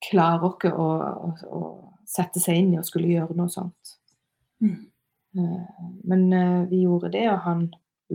klarer 0.00 0.46
ikke 0.48 0.70
å, 0.72 0.86
å, 1.28 1.32
å, 1.44 1.60
sette 2.08 2.40
seg 2.40 2.56
inn 2.56 2.70
i 2.72 2.78
å 2.80 2.86
skulle 2.86 3.10
gjøre 3.10 3.36
noe 3.36 3.52
sånt. 3.52 3.98
Mm. 4.64 4.78
Eh, 5.36 5.82
men 6.08 6.24
eh, 6.32 6.62
vi 6.70 6.80
gjorde 6.86 7.12
det, 7.12 7.26
og 7.28 7.44
han 7.44 7.66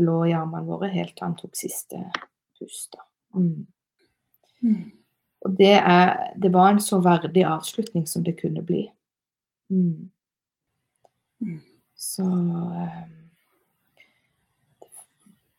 lå 0.01 0.17
i 0.25 0.33
armene 0.33 0.65
våre 0.65 0.89
helt 0.89 1.13
til 1.13 1.27
han 1.27 1.37
tok 1.37 1.53
siste 1.59 2.01
pust. 2.57 2.95
da. 2.95 3.05
Mm. 3.37 3.67
Mm. 4.63 4.91
Og 5.43 5.55
det, 5.59 5.75
er, 5.75 6.13
det 6.39 6.53
var 6.53 6.71
en 6.71 6.81
så 6.81 7.01
verdig 7.03 7.43
avslutning 7.47 8.07
som 8.07 8.23
det 8.23 8.37
kunne 8.39 8.63
bli. 8.63 8.85
Mm. 9.71 10.09
Mm. 11.43 11.59
Så 11.95 12.23
eh, 12.23 13.01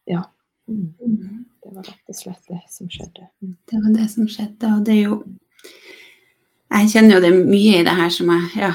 Ja. 0.06 0.30
Mm. 0.68 0.94
Mm. 1.00 1.44
Det 1.62 1.70
var 1.74 1.82
rett 1.82 2.08
og 2.12 2.16
slett 2.16 2.48
det 2.48 2.60
som 2.68 2.88
skjedde. 2.92 3.28
Mm. 3.42 3.56
Det 3.70 3.80
var 3.80 3.94
det 3.96 4.08
som 4.12 4.28
skjedde, 4.28 4.72
og 4.76 4.84
det 4.86 4.94
er 4.98 5.02
jo 5.08 5.24
Jeg 6.74 6.88
kjenner 6.90 7.14
jo 7.14 7.20
det 7.22 7.28
er 7.30 7.44
mye 7.46 7.74
i 7.78 7.84
det 7.86 7.92
her 7.94 8.08
som 8.10 8.30
jeg 8.32 8.46
ja, 8.58 8.70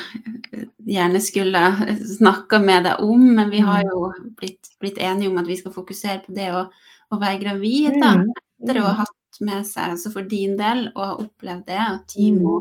gjerne 0.88 1.20
skulle 1.20 1.62
snakka 2.08 2.60
med 2.64 2.86
deg 2.88 3.02
om, 3.04 3.26
men 3.36 3.50
vi 3.52 3.60
har 3.66 3.82
jo 3.84 4.12
blitt, 4.40 4.70
blitt 4.80 5.02
enige 5.04 5.28
om 5.28 5.40
at 5.42 5.50
vi 5.50 5.58
skal 5.60 5.74
fokusere 5.76 6.22
på 6.24 6.36
det 6.38 6.48
å, 6.56 6.64
å 7.12 7.20
være 7.20 7.42
gravid. 7.42 7.98
da, 8.00 8.14
etter 8.62 8.80
å 8.80 8.86
ha 8.88 8.94
hatt 9.02 9.19
med 9.42 9.66
seg, 9.68 9.94
altså 9.96 10.12
for 10.14 10.22
din 10.30 10.58
del, 10.60 10.88
og 10.96 11.06
ha 11.06 11.14
opplevd 11.24 11.66
det, 11.68 11.80
at 11.80 12.08
Timo 12.08 12.60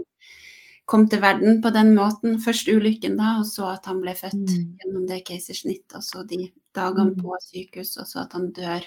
kom 0.88 1.08
til 1.08 1.20
verden 1.20 1.60
på 1.62 1.70
den 1.74 1.94
måten. 1.94 2.38
Først 2.40 2.68
ulykken, 2.72 3.16
da, 3.18 3.38
og 3.40 3.46
så 3.46 3.74
at 3.74 3.84
han 3.86 4.00
ble 4.00 4.14
født 4.16 4.34
Mm. 4.34 4.78
gjennom 4.80 5.06
det 5.08 5.24
keisersnitt, 5.26 5.94
og 5.94 6.02
så 6.02 6.26
de 6.26 6.50
dagene 6.74 7.14
Mm. 7.14 7.22
på 7.22 7.36
sykehus, 7.44 7.96
og 8.00 8.06
så 8.06 8.20
at 8.24 8.32
han 8.32 8.50
dør 8.52 8.84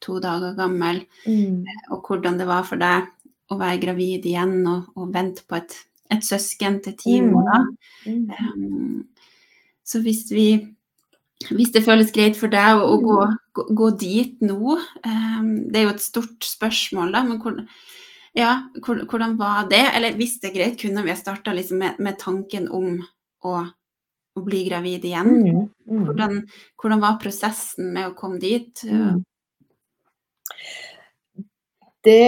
to 0.00 0.18
dager 0.18 0.54
gammel. 0.56 1.04
Mm. 1.26 1.64
Og 1.90 2.02
hvordan 2.06 2.38
det 2.38 2.46
var 2.46 2.62
for 2.64 2.76
deg 2.76 3.06
å 3.50 3.58
være 3.58 3.80
gravid 3.80 4.24
igjen 4.24 4.66
og, 4.66 4.84
og 4.96 5.12
vente 5.12 5.42
på 5.46 5.56
et, 5.56 5.76
et 6.10 6.22
søsken 6.24 6.82
til 6.82 6.94
Timo. 6.96 7.42
da. 7.44 7.66
Mm. 8.06 8.30
Um, 8.56 9.08
så 9.84 10.00
hvis 10.00 10.30
vi 10.32 10.74
hvis 11.50 11.72
det 11.74 11.84
føles 11.86 12.12
greit 12.14 12.36
for 12.38 12.52
deg 12.52 12.78
å, 12.78 12.86
å 12.94 12.98
gå, 13.02 13.18
gå, 13.56 13.64
gå 13.78 13.90
dit 14.00 14.44
nå 14.44 14.76
um, 14.76 15.50
Det 15.70 15.80
er 15.80 15.86
jo 15.86 15.94
et 15.94 16.04
stort 16.04 16.46
spørsmål, 16.46 17.12
da, 17.14 17.22
men 17.26 17.40
hvor, 17.42 17.58
ja, 18.38 18.52
hvor, 18.84 19.02
hvordan 19.08 19.36
var 19.40 19.68
det? 19.70 19.84
Eller 19.96 20.16
hvis 20.18 20.38
det 20.42 20.50
er 20.50 20.56
greit, 20.56 20.78
kunne 20.80 21.04
vi 21.06 21.16
starta 21.18 21.54
liksom 21.56 21.82
med, 21.82 22.00
med 22.02 22.18
tanken 22.20 22.68
om 22.72 23.00
å, 23.44 23.56
å 24.36 24.44
bli 24.44 24.64
gravid 24.68 25.06
igjen? 25.08 25.32
Mm. 25.32 25.64
Mm. 25.88 26.04
Hvordan, 26.08 26.38
hvordan 26.80 27.02
var 27.04 27.20
prosessen 27.22 27.92
med 27.96 28.10
å 28.10 28.16
komme 28.18 28.40
dit? 28.42 28.84
Mm. 28.88 29.22
Det, 32.02 32.22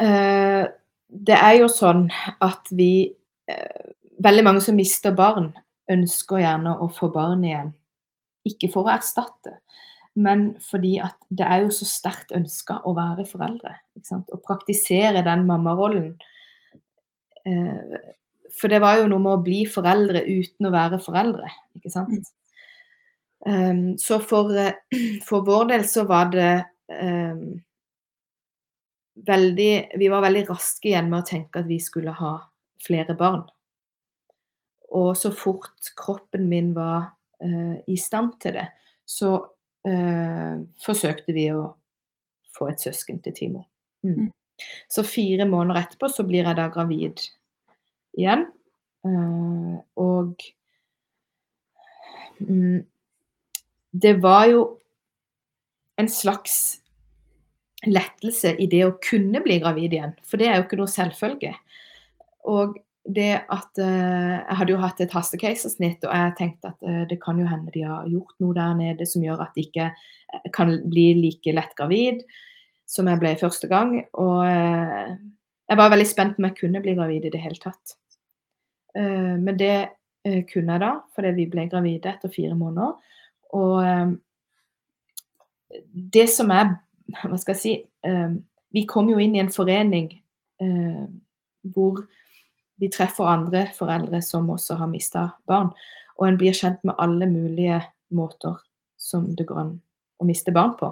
uh, 0.00 0.64
det 1.08 1.38
er 1.40 1.58
jo 1.62 1.70
sånn 1.72 2.08
at 2.44 2.72
vi 2.74 3.08
uh, 3.50 3.90
Veldig 4.24 4.44
mange 4.46 4.60
som 4.62 4.76
mister 4.78 5.10
barn, 5.10 5.48
ønsker 5.90 6.38
gjerne 6.38 6.76
å 6.78 6.86
få 6.94 7.08
barn 7.12 7.40
igjen. 7.44 7.72
Ikke 8.44 8.68
for 8.72 8.88
å 8.88 8.94
erstatte, 8.94 9.58
men 10.14 10.52
fordi 10.62 10.98
at 11.02 11.16
det 11.34 11.46
er 11.48 11.64
jo 11.64 11.72
så 11.74 11.88
sterkt 11.88 12.34
ønska 12.36 12.80
å 12.86 12.92
være 12.96 13.26
foreldre. 13.26 13.72
Å 14.14 14.40
praktisere 14.44 15.24
den 15.26 15.46
mammarollen. 15.48 16.12
Eh, 17.44 17.98
for 18.54 18.70
det 18.70 18.80
var 18.84 19.00
jo 19.00 19.08
noe 19.10 19.22
med 19.22 19.38
å 19.38 19.44
bli 19.44 19.64
foreldre 19.66 20.22
uten 20.28 20.68
å 20.68 20.74
være 20.74 21.00
foreldre, 21.02 21.50
ikke 21.78 21.90
sant. 21.92 22.30
Um, 23.44 23.98
så 24.00 24.20
for, 24.24 24.54
eh, 24.56 24.72
for 25.26 25.44
vår 25.44 25.66
del 25.74 25.82
så 25.88 26.06
var 26.08 26.30
det 26.32 26.64
um, 26.88 27.58
veldig 29.28 29.98
Vi 30.00 30.08
var 30.08 30.24
veldig 30.24 30.46
raske 30.48 30.88
igjen 30.88 31.10
med 31.10 31.20
å 31.20 31.28
tenke 31.28 31.60
at 31.60 31.68
vi 31.68 31.76
skulle 31.82 32.14
ha 32.16 32.38
flere 32.80 33.16
barn. 33.18 33.44
Og 34.94 35.12
så 35.18 35.32
fort 35.34 35.92
kroppen 35.98 36.48
min 36.48 36.72
var 36.76 36.96
eh, 37.02 37.10
i 37.44 37.96
stand 38.00 38.38
til 38.40 38.54
det, 38.56 38.68
så 39.04 39.34
eh, 39.84 40.60
forsøkte 40.84 41.34
vi 41.36 41.48
å 41.52 41.66
få 42.54 42.70
et 42.70 42.82
søsken 42.82 43.20
til 43.24 43.36
Timo. 43.36 43.64
Mm. 44.06 44.26
Mm. 44.26 44.30
Så 44.88 45.04
fire 45.06 45.46
måneder 45.48 45.82
etterpå 45.82 46.08
så 46.12 46.24
blir 46.26 46.46
jeg 46.46 46.58
da 46.58 46.68
gravid 46.72 47.24
igjen. 48.18 48.46
Eh, 49.04 49.74
og 50.00 50.46
mm, 52.38 52.80
det 54.04 54.14
var 54.22 54.46
jo 54.52 54.64
en 56.00 56.10
slags 56.10 56.80
lettelse 57.84 58.54
i 58.58 58.66
det 58.70 58.80
å 58.86 58.96
kunne 59.04 59.42
bli 59.44 59.60
gravid 59.62 59.92
igjen, 59.92 60.14
for 60.24 60.40
det 60.40 60.48
er 60.48 60.58
jo 60.58 60.64
ikke 60.64 60.78
noe 60.80 60.90
selvfølge. 60.90 61.52
Og 62.50 62.78
det 63.04 63.44
at 63.52 63.78
eh, 63.78 64.36
Jeg 64.40 64.56
hadde 64.58 64.72
jo 64.72 64.80
hatt 64.80 65.00
et 65.04 65.12
hastekeisersnitt, 65.12 66.04
og 66.08 66.12
jeg 66.14 66.36
tenkte 66.38 66.70
at 66.72 66.86
eh, 66.88 67.02
det 67.10 67.18
kan 67.20 67.38
jo 67.38 67.48
hende 67.48 67.72
de 67.74 67.84
har 67.84 68.08
gjort 68.08 68.34
noe 68.40 68.56
der 68.56 68.72
nede 68.78 69.06
som 69.08 69.24
gjør 69.24 69.42
at 69.44 69.52
de 69.56 69.66
ikke 69.66 69.90
eh, 69.90 70.46
kan 70.56 70.72
bli 70.88 71.10
like 71.18 71.52
lett 71.52 71.74
gravid 71.76 72.24
som 72.88 73.08
jeg 73.08 73.20
ble 73.20 73.34
første 73.40 73.68
gang. 73.68 73.96
Og 74.20 74.44
jeg 74.44 75.78
var 75.80 75.92
veldig 75.92 76.06
spent 76.08 76.34
på 76.36 76.42
om 76.42 76.48
jeg 76.50 76.58
kunne 76.58 76.82
bli 76.84 76.94
gravid 76.96 77.24
i 77.24 77.30
det 77.32 77.40
hele 77.40 77.56
tatt. 77.56 77.94
Men 78.94 79.56
det 79.56 79.78
kunne 80.52 80.76
jeg 80.76 80.82
da, 80.82 80.90
fordi 81.16 81.30
vi 81.38 81.46
ble 81.50 81.64
gravide 81.72 82.12
etter 82.12 82.30
fire 82.30 82.52
måneder. 82.54 82.92
Og 83.56 84.12
det 86.12 86.26
som 86.30 86.52
er 86.52 86.76
Hva 87.24 87.40
skal 87.40 87.56
jeg 87.56 87.62
si 87.64 87.74
Vi 88.76 88.84
kom 88.90 89.08
jo 89.10 89.16
inn 89.24 89.34
i 89.34 89.42
en 89.42 89.50
forening 89.52 90.12
hvor 91.72 92.04
vi 92.80 92.90
treffer 92.92 93.28
andre 93.30 93.68
foreldre 93.76 94.20
som 94.22 94.50
også 94.50 94.78
har 94.80 94.90
mista 94.90 95.28
barn. 95.48 95.70
Og 96.18 96.28
en 96.28 96.38
blir 96.38 96.54
kjent 96.56 96.82
med 96.86 96.98
alle 97.02 97.26
mulige 97.30 97.80
måter 98.14 98.58
som 98.98 99.30
det 99.36 99.46
går 99.48 99.60
an 99.60 99.72
å 100.22 100.26
miste 100.28 100.54
barn 100.54 100.74
på. 100.78 100.90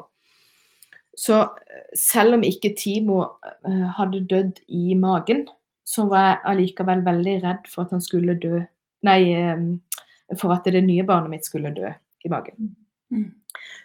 Så 1.18 1.40
eh, 1.42 1.88
selv 1.98 2.38
om 2.38 2.46
ikke 2.46 2.74
Timo 2.78 3.20
eh, 3.68 3.88
hadde 3.98 4.24
dødd 4.30 4.62
i 4.72 4.96
magen, 4.98 5.46
så 5.84 6.06
var 6.08 6.26
jeg 6.26 6.42
allikevel 6.52 7.02
veldig 7.04 7.36
redd 7.42 7.68
for 7.68 7.84
at 7.84 7.96
han 7.96 8.04
skulle 8.04 8.38
dø 8.40 8.62
Nei, 9.02 9.32
eh, 9.34 10.36
for 10.38 10.54
at 10.54 10.68
det 10.70 10.84
nye 10.86 11.02
barnet 11.02 11.32
mitt 11.32 11.46
skulle 11.48 11.72
dø 11.74 11.88
i 11.90 12.30
magen. 12.30 12.76
Mm. 13.10 13.32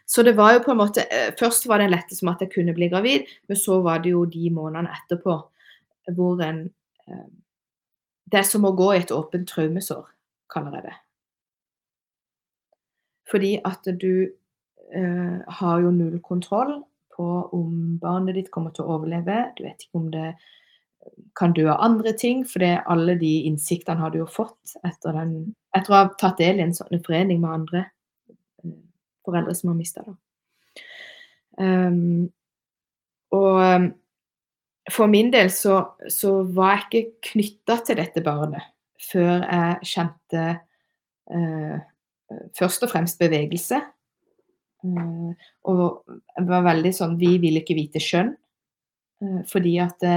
Så 0.08 0.24
det 0.24 0.36
var 0.38 0.54
jo 0.54 0.62
på 0.64 0.72
en 0.72 0.80
måte 0.80 1.04
Først 1.40 1.66
var 1.68 1.82
det 1.82 1.88
en 1.90 1.96
lettelse 1.98 2.24
med 2.24 2.38
at 2.38 2.46
jeg 2.46 2.54
kunne 2.54 2.76
bli 2.78 2.88
gravid, 2.94 3.26
men 3.50 3.60
så 3.60 3.82
var 3.84 4.04
det 4.04 4.14
jo 4.14 4.22
de 4.30 4.52
månedene 4.54 4.94
etterpå 4.94 5.40
hvor 6.16 6.44
en 6.46 6.62
Det 8.28 8.42
er 8.42 8.48
som 8.48 8.66
å 8.68 8.76
gå 8.76 8.92
i 8.94 9.02
et 9.02 9.14
åpent 9.16 9.48
traumesår, 9.48 10.04
kaller 10.52 10.80
jeg 10.80 10.88
det. 10.90 10.98
Fordi 13.32 13.54
at 13.68 13.88
du 14.02 14.12
eh, 14.28 15.40
har 15.60 15.82
jo 15.84 15.92
null 15.96 16.20
kontroll 16.24 16.78
på 17.16 17.26
om 17.56 17.98
barnet 18.02 18.38
ditt 18.38 18.52
kommer 18.54 18.76
til 18.76 18.86
å 18.86 18.98
overleve. 18.98 19.40
Du 19.58 19.64
vet 19.66 19.84
ikke 19.84 20.02
om 20.02 20.12
det 20.14 20.30
kan 21.40 21.54
dø 21.56 21.68
av 21.72 21.84
andre 21.84 22.14
ting, 22.20 22.44
for 22.48 22.64
det, 22.64 22.74
alle 22.92 23.16
de 23.20 23.34
innsiktene 23.48 24.02
har 24.02 24.12
du 24.12 24.22
jo 24.22 24.30
fått 24.30 24.76
etter, 24.84 25.16
den, 25.16 25.54
etter 25.76 25.94
å 25.94 26.00
ha 26.02 26.08
tatt 26.20 26.40
del 26.42 26.60
i 26.60 26.66
en 26.66 26.76
sånn 26.76 27.04
forening 27.06 27.40
med 27.44 27.54
andre 27.54 27.84
eh, 27.88 28.76
foreldre 29.28 29.56
som 29.56 29.72
har 29.72 29.80
mista 29.80 30.04
det. 30.08 30.18
Um, 31.58 32.28
og 33.34 33.88
for 34.92 35.12
min 35.12 35.30
del 35.34 35.50
så, 35.52 35.82
så 36.12 36.42
var 36.56 36.78
jeg 36.78 36.86
ikke 36.88 37.32
knytta 37.32 37.80
til 37.88 38.00
dette 38.00 38.24
barnet 38.24 38.64
før 39.08 39.44
jeg 39.44 39.88
kjente 39.88 40.44
eh, 41.32 41.78
først 42.58 42.86
og 42.86 42.92
fremst 42.92 43.20
bevegelse. 43.22 43.80
Eh, 44.84 45.48
og 45.70 46.18
det 46.38 46.48
var 46.48 46.66
veldig 46.68 46.92
sånn 46.94 47.16
Vi 47.20 47.38
ville 47.42 47.64
ikke 47.64 47.78
vite 47.78 48.02
skjønn. 48.04 48.34
Eh, 49.24 49.42
fordi 49.50 49.78
at 49.84 50.08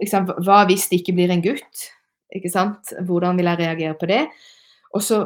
liksom, 0.00 0.30
Hva 0.42 0.62
hvis 0.70 0.88
det 0.90 1.02
ikke 1.02 1.16
blir 1.18 1.34
en 1.34 1.44
gutt? 1.44 1.86
Ikke 2.32 2.52
sant? 2.52 2.94
Hvordan 3.04 3.38
vil 3.38 3.50
jeg 3.50 3.60
reagere 3.60 3.98
på 3.98 4.08
det? 4.08 4.24
Og 4.96 5.04
så 5.04 5.24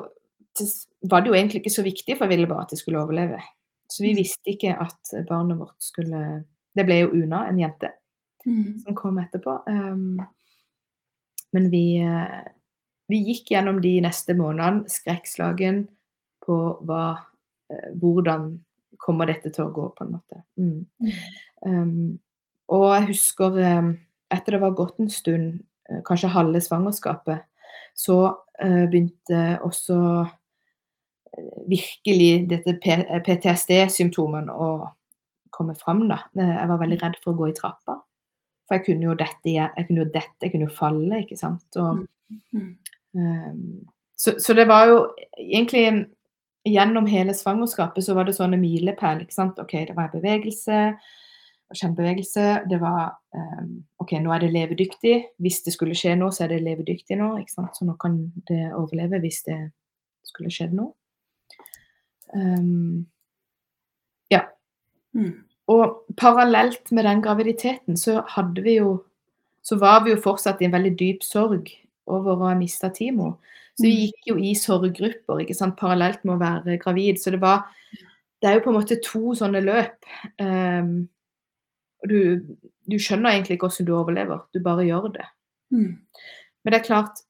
var 1.07 1.23
det 1.23 1.31
jo 1.31 1.37
egentlig 1.37 1.61
ikke 1.63 1.77
så 1.77 1.85
viktig, 1.87 2.17
for 2.17 2.27
jeg 2.27 2.35
ville 2.35 2.51
bare 2.51 2.65
at 2.67 2.73
det 2.73 2.81
skulle 2.81 2.99
overleve. 2.99 3.39
Så 3.87 4.03
vi 4.03 4.15
mm. 4.15 4.19
visste 4.19 4.51
ikke 4.51 4.73
at 4.83 5.13
barnet 5.29 5.61
vårt 5.61 5.77
skulle 5.85 6.23
Det 6.77 6.85
ble 6.85 7.01
jo 7.01 7.13
Una, 7.17 7.47
en 7.49 7.61
jente, 7.61 7.93
mm. 8.45 8.79
som 8.85 8.97
kom 8.99 9.19
etterpå. 9.23 9.59
Um, 9.71 10.21
men 11.57 11.71
vi, 11.73 11.85
uh, 12.05 12.45
vi 13.09 13.23
gikk 13.31 13.55
gjennom 13.55 13.81
de 13.85 13.95
neste 14.05 14.37
månedene 14.37 14.91
skrekkslagen 14.93 15.87
på 16.45 16.59
hva, 16.87 17.05
uh, 17.73 17.89
hvordan 17.97 18.51
kommer 19.01 19.31
dette 19.31 19.53
til 19.55 19.67
å 19.67 19.73
gå, 19.75 19.89
på 19.97 20.07
en 20.07 20.15
måte. 20.17 20.43
Mm. 20.61 21.13
Um, 21.67 22.19
og 22.73 22.89
jeg 22.91 23.09
husker 23.13 23.61
um, 23.79 23.93
etter 24.33 24.57
det 24.57 24.63
var 24.63 24.77
gått 24.77 25.01
en 25.01 25.13
stund, 25.13 25.61
uh, 25.91 26.01
kanskje 26.07 26.33
halve 26.35 26.63
svangerskapet, 26.65 27.47
så 27.97 28.19
begynte 28.57 29.39
også 29.65 29.95
virkelig 31.69 32.47
dette 32.51 32.75
PTSD-symptomene 32.81 34.53
å 34.53 34.69
komme 35.57 35.77
fram. 35.79 36.05
Da. 36.11 36.23
Jeg 36.37 36.69
var 36.71 36.83
veldig 36.83 37.01
redd 37.03 37.19
for 37.23 37.33
å 37.33 37.41
gå 37.41 37.51
i 37.51 37.57
trappa. 37.57 38.01
For 38.67 38.79
jeg 38.79 38.87
kunne 38.89 39.09
jo 39.09 39.19
dette, 39.19 39.53
jeg 39.55 39.87
kunne 39.87 40.03
jo, 40.03 40.09
dette, 40.11 40.39
jeg 40.43 40.53
kunne 40.53 40.67
jo 40.67 40.75
falle, 40.75 41.23
ikke 41.23 41.39
sant. 41.39 41.79
Og, 41.79 42.03
um, 43.15 43.67
så, 44.19 44.35
så, 44.43 44.57
det 44.57 44.69
var 44.69 44.91
jo 44.91 45.01
egentlig 45.39 46.07
Gjennom 46.67 47.05
hele 47.07 47.31
svangerskapet 47.31 48.03
så 48.03 48.15
var 48.17 48.27
det 48.27 48.33
sånne 48.35 48.57
milepæl. 48.59 49.21
ikke 49.23 49.37
sant? 49.37 49.61
OK, 49.63 49.71
det 49.87 49.95
var 49.95 50.09
bevegelse, 50.11 50.97
kjempebevegelse. 51.71 52.47
Det 52.67 52.81
var 52.83 53.13
um, 53.39 53.69
OK, 54.03 54.17
nå 54.19 54.33
er 54.35 54.43
det 54.43 54.49
levedyktig. 54.51 55.13
Hvis 55.39 55.61
det 55.63 55.77
skulle 55.77 55.95
skje 55.95 56.17
noe, 56.19 56.35
så 56.35 56.43
er 56.43 56.57
det 56.57 56.65
levedyktig 56.65 57.21
nå. 57.21 57.37
ikke 57.39 57.55
sant? 57.55 57.79
Så 57.79 57.87
nå 57.87 57.95
kan 58.03 58.19
det 58.51 58.65
overleve 58.75 59.23
hvis 59.23 59.45
det 59.47 59.61
skulle 60.27 60.51
skjedd 60.51 60.75
noe. 60.75 60.91
Um, 62.35 63.07
ja. 64.35 64.43
Mm. 65.15 65.46
Og 65.73 66.05
parallelt 66.19 66.93
med 66.95 67.09
den 67.09 67.23
graviditeten 67.25 67.99
så 67.99 68.21
hadde 68.37 68.63
vi 68.63 68.79
jo 68.79 69.03
Så 69.67 69.75
var 69.83 70.05
vi 70.05 70.13
jo 70.13 70.21
fortsatt 70.23 70.61
i 70.63 70.65
en 70.69 70.75
veldig 70.77 70.93
dyp 70.95 71.25
sorg 71.27 71.73
over 72.07 72.37
å 72.37 72.45
ha 72.47 72.53
mista 72.55 72.87
Timo. 72.95 73.33
Så 73.75 73.83
vi 73.83 73.91
mm. 73.91 74.03
gikk 74.05 74.29
jo 74.31 74.37
i 74.39 74.53
sorggrupper 74.55 75.43
ikke 75.43 75.57
sant, 75.59 75.75
parallelt 75.81 76.23
med 76.23 76.37
å 76.37 76.39
være 76.39 76.77
gravid. 76.79 77.19
Så 77.19 77.33
det 77.35 77.41
var 77.43 77.67
Det 78.39 78.51
er 78.51 78.59
jo 78.59 78.63
på 78.67 78.71
en 78.71 78.77
måte 78.77 79.01
to 79.03 79.35
sånne 79.35 79.65
løp. 79.65 80.07
Um, 80.39 81.09
og 82.05 82.11
du, 82.13 82.19
du, 82.87 82.99
skjønner 83.01 83.33
egentlig 83.33 83.57
ikke 83.57 83.71
hvordan 83.71 83.89
du 83.89 83.95
overlever. 83.97 84.43
Du 84.55 84.61
bare 84.63 84.87
gjør 84.87 85.11
det. 85.17 85.27
Mm. 85.75 85.99
Men 86.63 86.73
det 86.73 86.79
er 86.79 86.87
klart 86.87 87.25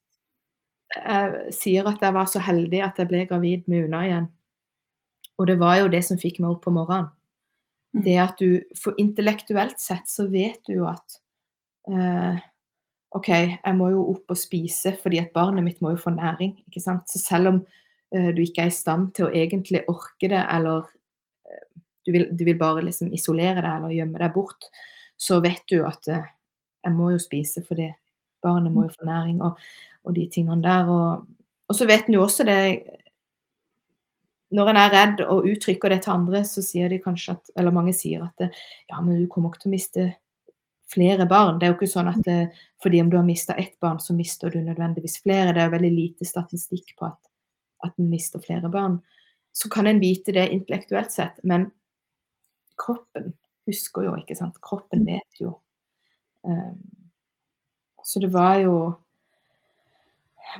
Jeg 0.93 1.55
sier 1.57 1.89
at 1.89 2.03
jeg 2.03 2.15
var 2.15 2.29
så 2.29 2.41
heldig 2.45 2.83
at 2.85 2.99
jeg 3.01 3.09
ble 3.09 3.25
gravid 3.31 3.65
med 3.67 3.89
Una 3.89 4.05
igjen. 4.05 4.29
Og 5.41 5.49
det 5.49 5.57
var 5.61 5.81
jo 5.81 5.89
det 5.93 6.05
som 6.05 6.21
fikk 6.21 6.43
meg 6.43 6.53
opp 6.53 6.67
på 6.69 6.73
morgenen. 6.75 7.16
Det 7.97 8.17
at 8.21 8.41
du 8.41 8.61
For 8.77 8.97
intellektuelt 9.01 9.81
sett 9.81 10.09
så 10.11 10.27
vet 10.29 10.61
du 10.69 10.79
jo 10.81 10.91
at 10.91 11.19
eh, 11.89 12.45
OK, 13.17 13.29
jeg 13.31 13.77
må 13.79 13.91
jo 13.95 14.03
opp 14.13 14.35
og 14.35 14.39
spise 14.39 14.93
fordi 15.01 15.21
at 15.23 15.33
barnet 15.37 15.65
mitt 15.65 15.81
må 15.85 15.95
jo 15.95 16.03
få 16.03 16.13
næring. 16.17 16.57
ikke 16.67 16.83
sant? 16.83 17.09
Så 17.09 17.23
selv 17.23 17.53
om 17.53 17.61
eh, 18.13 18.31
du 18.37 18.43
ikke 18.43 18.67
er 18.67 18.73
i 18.73 18.77
stand 18.77 19.15
til 19.17 19.29
å 19.29 19.33
egentlig 19.33 19.85
orke 19.89 20.29
det, 20.33 20.43
eller 20.43 20.85
eh, 21.49 21.65
du, 22.05 22.13
vil, 22.13 22.27
du, 22.33 22.45
vil, 22.45 22.59
bare 22.61 22.85
liksom 22.85 23.15
isolere 23.17 23.63
deg 23.63 23.71
eller 23.71 23.95
gjemme 23.97 24.21
deg 24.21 24.35
bort, 24.35 24.69
så 25.17 25.41
vet 25.45 25.65
du 25.73 25.79
at 25.89 26.11
eh, 26.13 26.29
jeg 26.85 26.99
må 26.99 27.13
jo 27.15 27.23
spise 27.23 27.65
fordi 27.67 27.89
barnet 28.45 28.75
må 28.75 28.85
jo 28.87 28.95
få 28.95 29.09
næring, 29.09 29.41
og, 29.43 29.57
og 30.05 30.19
de 30.19 30.27
tingene 30.31 30.61
der. 30.67 30.91
Og, 30.93 31.25
og 31.67 31.79
så 31.79 31.89
vet 31.89 32.11
en 32.11 32.19
jo 32.19 32.27
også 32.27 32.45
det 32.47 32.61
når 34.55 34.71
en 34.71 34.79
er 34.79 34.93
redd 34.95 35.25
og 35.27 35.49
uttrykker 35.51 35.91
det 35.91 36.05
til 36.05 36.15
andre, 36.15 36.45
så 36.47 36.63
sier 36.63 36.91
de 36.93 37.01
kanskje 37.03 37.35
at 37.35 37.51
Eller 37.59 37.75
mange 37.75 37.95
sier 37.97 38.23
at 38.23 38.47
ja, 38.47 39.01
men 39.01 39.19
du 39.19 39.27
kommer 39.31 39.51
ikke 39.51 39.65
til 39.65 39.71
å 39.71 39.75
miste 39.75 40.07
flere 40.93 41.27
barn. 41.27 41.59
Det 41.59 41.67
er 41.67 41.73
jo 41.73 41.79
ikke 41.81 41.91
sånn 41.91 42.13
at 42.13 42.29
fordi 42.83 43.01
om 43.03 43.11
du 43.11 43.17
har 43.19 43.27
mista 43.27 43.57
ett 43.59 43.75
barn, 43.83 43.99
så 43.99 44.15
mister 44.15 44.53
du 44.55 44.61
nødvendigvis 44.63 45.19
flere. 45.25 45.55
Det 45.57 45.65
er 45.65 45.73
veldig 45.73 45.91
lite 45.91 46.29
statistikk 46.29 46.95
på 46.99 47.09
at, 47.09 47.19
at 47.83 47.99
en 47.99 48.11
mister 48.13 48.43
flere 48.45 48.71
barn. 48.71 49.01
Så 49.57 49.71
kan 49.73 49.91
en 49.91 49.99
vite 49.99 50.35
det 50.37 50.47
intellektuelt 50.55 51.11
sett, 51.11 51.41
men 51.43 51.71
kroppen 52.79 53.33
husker 53.67 54.07
jo, 54.07 54.15
ikke 54.21 54.37
sant. 54.39 54.61
Kroppen 54.63 55.03
vet 55.09 55.41
jo. 55.41 55.57
Um, 56.47 56.79
så 58.07 58.23
det 58.23 58.31
var 58.31 58.61
jo 58.63 58.77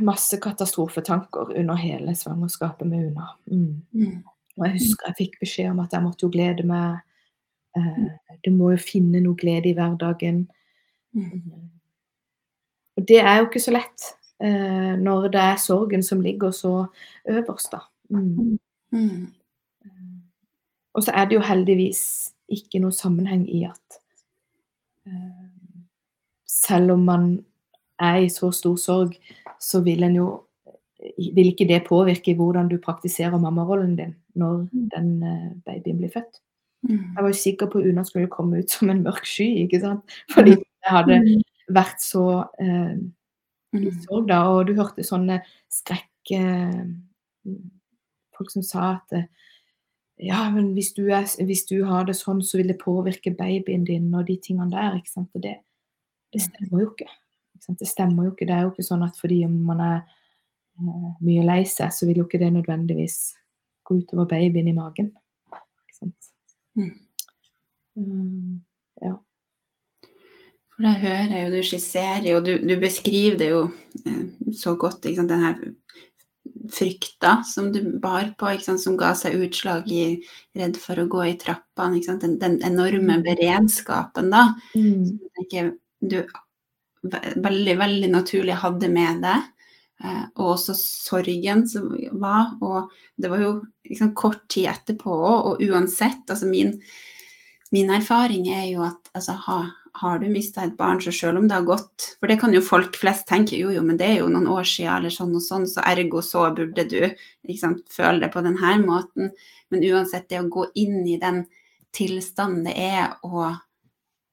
masse 0.05 0.39
katastrofetanker 0.43 1.53
under 1.59 1.79
hele 1.81 2.15
svangerskapet 2.17 2.89
med 2.89 3.11
Una. 3.11 3.29
Mm. 3.47 3.83
Mm. 3.93 4.23
Og 4.57 4.67
jeg 4.67 4.73
husker 4.79 5.11
jeg 5.11 5.19
fikk 5.19 5.41
beskjed 5.41 5.71
om 5.71 5.81
at 5.85 5.93
jeg 5.93 6.05
måtte 6.05 6.27
jo 6.27 6.33
glede 6.33 6.67
meg. 6.67 7.01
Eh, 7.77 8.05
du 8.45 8.51
må 8.57 8.73
jo 8.75 8.81
finne 8.81 9.21
noe 9.25 9.37
glede 9.39 9.71
i 9.71 9.75
hverdagen. 9.77 10.47
Mm. 11.17 11.67
Og 12.97 13.09
det 13.09 13.21
er 13.21 13.41
jo 13.41 13.49
ikke 13.49 13.65
så 13.65 13.75
lett 13.77 14.07
eh, 14.41 14.95
når 15.01 15.29
det 15.35 15.43
er 15.43 15.61
sorgen 15.61 16.03
som 16.03 16.23
ligger 16.25 16.55
så 16.57 16.87
øverst, 17.29 17.73
da. 17.73 17.85
Mm. 18.09 18.59
Mm. 18.93 19.27
Og 20.97 21.05
så 21.05 21.13
er 21.13 21.29
det 21.29 21.37
jo 21.37 21.45
heldigvis 21.45 22.03
ikke 22.49 22.81
noe 22.81 22.95
sammenheng 22.95 23.45
i 23.51 23.67
at 23.69 23.99
eh, 25.07 25.47
selv 26.49 26.95
om 26.95 27.05
man 27.05 27.27
er 28.03 28.23
i 28.25 28.29
så 28.33 28.51
stor 28.53 28.77
sorg, 28.81 29.17
så 29.61 29.81
vil 29.85 30.05
en 30.07 30.19
jo 30.21 30.27
vil 31.37 31.53
ikke 31.53 31.69
det 31.69 31.85
påvirke 31.87 32.35
hvordan 32.35 32.69
du 32.71 32.79
praktiserer 32.83 33.39
mammarollen 33.39 33.97
din 33.99 34.15
når 34.35 34.65
mm. 34.65 34.87
den 34.95 35.11
uh, 35.23 35.51
babyen 35.65 35.99
blir 36.01 36.11
født. 36.13 36.41
Mm. 36.89 37.03
Jeg 37.17 37.23
var 37.23 37.29
jo 37.29 37.43
sikker 37.43 37.71
på 37.71 37.79
at 37.79 37.89
Una 37.91 38.05
skulle 38.05 38.31
komme 38.33 38.63
ut 38.63 38.71
som 38.71 38.91
en 38.91 39.03
mørk 39.05 39.27
sky, 39.27 39.47
ikke 39.65 39.81
sant. 39.83 40.17
Fordi 40.33 40.57
jeg 40.57 40.65
det 40.87 40.93
hadde 40.93 41.21
vært 41.75 42.03
så 42.03 42.27
eh, 42.63 42.99
i 43.75 43.93
sorg, 44.05 44.29
da. 44.29 44.43
Og 44.53 44.69
du 44.69 44.77
hørte 44.79 45.07
sånne 45.07 45.41
skrekk... 45.73 46.33
eh, 46.37 46.85
folk 48.37 48.53
som 48.53 48.63
sa 48.67 48.89
at 48.99 49.27
ja, 50.21 50.47
men 50.53 50.73
hvis 50.77 50.93
du, 50.97 51.07
er, 51.13 51.27
hvis 51.45 51.65
du, 51.69 51.83
har 51.89 52.07
det 52.09 52.17
sånn, 52.17 52.41
så 52.45 52.61
vil 52.61 52.71
det 52.73 52.79
påvirke 52.81 53.35
babyen 53.37 53.85
din 53.85 54.09
og 54.17 54.27
de 54.29 54.39
tingene 54.41 54.73
der. 54.73 54.97
ikke 54.97 55.13
sant? 55.13 55.31
Og 55.37 55.45
det, 55.45 55.59
det 56.33 56.45
stemmer 56.47 56.85
jo 56.85 56.91
ikke. 56.93 57.09
Det 57.69 57.89
stemmer 57.89 58.29
jo 58.29 58.35
ikke. 58.35 58.47
Det 58.47 58.55
er 58.55 58.67
jo 58.67 58.73
ikke 58.75 58.87
sånn 58.87 59.05
at 59.07 59.19
fordi 59.19 59.41
man 59.51 59.83
er 59.83 59.99
uh, 60.79 61.11
mye 61.25 61.47
lei 61.47 61.63
seg, 61.69 61.93
så 61.95 62.09
vil 62.09 62.23
jo 62.23 62.29
ikke 62.29 62.41
det 62.43 62.53
nødvendigvis 62.55 63.19
gå 63.87 64.01
utover 64.03 64.29
babyen 64.31 64.71
i 64.71 64.77
magen. 64.77 65.13
Mm. 66.77 66.93
Um, 67.97 68.63
ja. 69.03 69.15
For 70.77 70.85
da 70.85 70.93
hører 71.01 71.33
jeg 71.33 71.47
jo, 71.47 71.53
du 71.55 71.63
skisserer 71.65 72.27
jo, 72.29 72.41
du, 72.45 72.53
du 72.61 72.75
beskriver 72.81 73.39
det 73.41 73.49
jo 73.49 73.63
eh, 74.05 74.25
så 74.53 74.75
godt, 74.77 75.07
ikke 75.09 75.23
sant, 75.23 75.33
den 75.33 75.45
her 75.47 75.63
frykta 76.73 77.39
som 77.47 77.71
du 77.73 77.81
bar 78.03 78.33
på, 78.39 78.51
ikke 78.53 78.67
sant, 78.67 78.83
som 78.83 78.99
ga 79.01 79.13
seg 79.17 79.39
utslag 79.47 79.89
i 79.93 80.19
redd 80.59 80.79
for 80.81 81.01
å 81.01 81.09
gå 81.11 81.23
i 81.31 81.37
trappene. 81.41 82.03
Den, 82.05 82.37
den, 82.43 82.59
enorme 82.67 83.21
mm. 83.21 83.25
beredskapen 83.27 84.33
da. 84.35 84.49
Mm. 84.77 85.17
Ikke, 85.45 85.69
du 86.01 86.21
veldig, 87.13 87.77
veldig 87.79 88.11
naturlig 88.13 88.59
hadde 88.63 88.91
med 88.93 89.23
det. 89.25 89.39
Eh, 90.05 90.25
og 90.37 90.53
også 90.57 90.75
sorgen 90.77 91.65
som 91.69 91.89
var. 92.21 92.55
Og 92.61 92.93
det 93.17 93.33
var 93.33 93.43
jo 93.43 93.53
liksom, 93.89 94.13
kort 94.19 94.45
tid 94.53 94.71
etterpå 94.73 95.11
òg, 95.17 95.51
og 95.51 95.67
uansett 95.67 96.29
altså 96.29 96.49
min, 96.51 96.75
min, 97.73 97.91
erfaring 97.97 98.51
er 98.53 98.67
jo 98.69 98.85
at 98.85 99.11
altså, 99.17 99.39
ha, 99.47 99.59
har 100.03 100.21
du 100.21 100.29
mista 100.29 100.67
et 100.67 100.77
barn, 100.77 101.01
så 101.01 101.15
selv 101.15 101.41
om 101.41 101.49
det 101.49 101.57
har 101.57 101.69
gått 101.69 102.11
For 102.21 102.29
det 102.29 102.39
kan 102.43 102.53
jo 102.53 102.65
folk 102.65 102.99
flest 103.01 103.25
tenke, 103.31 103.57
jo 103.57 103.73
jo, 103.73 103.85
men 103.87 103.97
det 103.97 104.11
er 104.11 104.19
jo 104.21 104.31
noen 104.33 104.51
år 104.53 104.69
siden, 104.69 104.99
eller 104.99 105.15
sånn 105.15 105.37
og 105.37 105.45
sånn, 105.45 105.69
så 105.71 105.85
ergo 105.89 106.21
så 106.25 106.51
burde 106.57 106.85
du 106.91 107.01
liksom, 107.49 107.81
føle 107.93 108.27
det 108.27 108.33
på 108.35 108.45
denne 108.45 108.77
måten. 108.85 109.33
Men 109.73 109.87
uansett, 109.89 110.29
det 110.29 110.45
å 110.45 110.51
gå 110.53 110.69
inn 110.77 111.01
i 111.09 111.17
den 111.23 111.47
tilstanden 111.97 112.67
det 112.69 112.77
er 112.77 113.15
å 113.25 113.55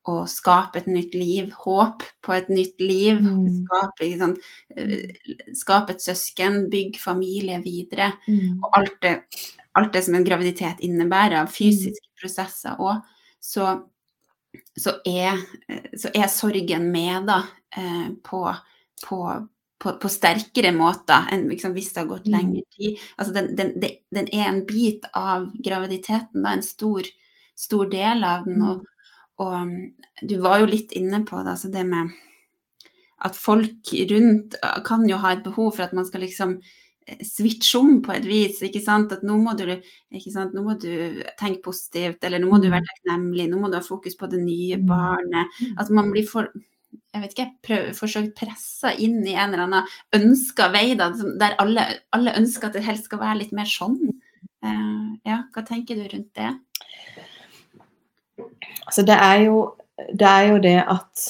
å 0.09 0.23
skape 0.27 0.81
et 0.81 0.89
nytt 0.91 1.15
liv, 1.15 1.53
håp 1.63 2.03
på 2.23 2.35
et 2.35 2.49
nytt 2.51 2.81
liv. 2.83 3.21
Mm. 3.23 3.63
Skape, 3.63 4.09
sånn, 4.19 4.35
skape, 5.55 5.95
et 5.95 6.03
søsken, 6.03 6.65
bygge 6.73 6.99
familie 6.99 7.61
videre. 7.63 8.11
Mm. 8.27 8.59
Og 8.59 8.79
alt 8.81 8.99
det, 9.05 9.15
alt 9.79 9.95
det, 9.95 10.03
som 10.05 10.19
en 10.19 10.27
graviditet 10.27 10.83
innebærer 10.83 11.39
av 11.41 11.51
fysiske 11.53 12.03
mm. 12.03 12.13
prosesser 12.19 12.83
òg. 12.83 13.01
Så 13.43 13.71
så, 14.79 14.93
er, 15.05 15.41
så 15.97 16.11
er 16.13 16.29
sorgen 16.31 16.89
med 16.93 17.27
da, 17.29 17.39
eh, 17.77 18.07
på, 18.25 18.43
på, 19.05 19.19
på, 19.81 19.93
på, 20.01 20.11
sterkere 20.11 20.73
måter 20.75 21.29
enn 21.33 21.47
liksom, 21.51 21.73
hvis 21.75 21.91
det 21.93 22.03
har 22.03 22.09
gått 22.11 22.27
Mm. 22.27 22.37
lengre 22.37 22.63
tid. 22.77 23.01
Altså, 23.17 23.33
den, 23.33 23.55
den, 23.57 23.73
den, 23.81 23.99
den 24.13 24.31
er 24.33 24.47
en 24.49 24.65
bit 24.65 25.05
av 25.13 25.49
graviditeten, 25.57 26.43
da, 26.43 26.53
en 26.53 26.65
stor, 26.65 27.09
stor 27.55 27.89
del 27.89 28.23
av 28.23 28.45
den. 28.45 28.61
Mm. 28.61 28.69
Og, 28.69 28.89
og 29.41 29.53
um, 29.53 29.73
du 30.21 30.37
var 30.43 30.61
jo 30.61 30.69
litt 30.69 30.93
inne 30.97 31.23
på 31.25 31.39
det, 31.41 31.55
altså 31.55 31.71
det 31.73 31.85
med 31.89 32.13
at 33.23 33.37
folk 33.39 33.93
rundt 34.11 34.57
uh, 34.61 34.79
kan 34.85 35.05
jo 35.09 35.19
ha 35.23 35.33
et 35.33 35.45
behov 35.45 35.71
for 35.75 35.85
at 35.85 35.93
man 35.95 36.05
skal 36.05 36.25
liksom 36.25 36.57
eh, 37.07 37.21
switche 37.23 37.79
om 37.79 38.01
på 38.03 38.11
et 38.17 38.27
vis. 38.27 38.59
ikke 38.67 38.81
sant? 38.83 39.13
At 39.15 39.23
nå 39.23 39.37
må 39.39 39.55
du, 39.57 39.63
ikke 40.11 40.33
sant? 40.33 40.53
Nå 40.53 40.65
må 40.65 40.75
du 40.81 41.23
tenke 41.39 41.63
positivt, 41.63 42.19
eller 42.23 42.43
nå 42.43 42.51
må 42.51 42.59
du 42.59 42.69
være 42.69 42.85
takknemlig, 42.89 43.47
nå 43.49 43.61
må 43.61 43.71
du 43.71 43.79
ha 43.79 43.85
fokus 43.85 44.19
på 44.19 44.27
det 44.31 44.43
nye 44.43 44.77
Mm. 44.77 44.85
barnet. 44.91 45.59
Mm. 45.61 45.73
At 45.79 45.89
man 45.89 46.11
blir 46.11 46.27
for 46.27 46.51
jeg 47.13 47.21
vet 47.21 47.33
ikke, 47.33 47.51
prøv, 47.65 47.87
forsøkt 47.97 48.35
pressa 48.37 48.91
inn 49.01 49.21
i 49.25 49.33
en 49.33 49.53
eller 49.53 49.63
annen 49.65 49.87
ønska 50.13 50.67
vei, 50.73 50.93
da, 50.97 51.11
der 51.39 51.55
alle, 51.61 51.85
alle 52.13 52.33
ønsker 52.37 52.69
at 52.69 52.77
det 52.77 52.83
helst 52.85 53.07
skal 53.09 53.21
være 53.21 53.39
litt 53.39 53.53
mer 53.53 53.69
sånn. 53.69 53.97
Uh, 54.63 55.17
ja, 55.25 55.43
hva 55.53 55.63
tenker 55.65 55.97
du 55.97 56.05
rundt 56.09 56.31
det? 56.37 56.51
Altså, 58.85 59.03
det 59.07 59.15
er 59.15 59.45
jo 59.47 59.57
det, 59.97 60.27
er 60.27 60.47
jo 60.49 60.61
det 60.63 60.77
at 60.89 61.25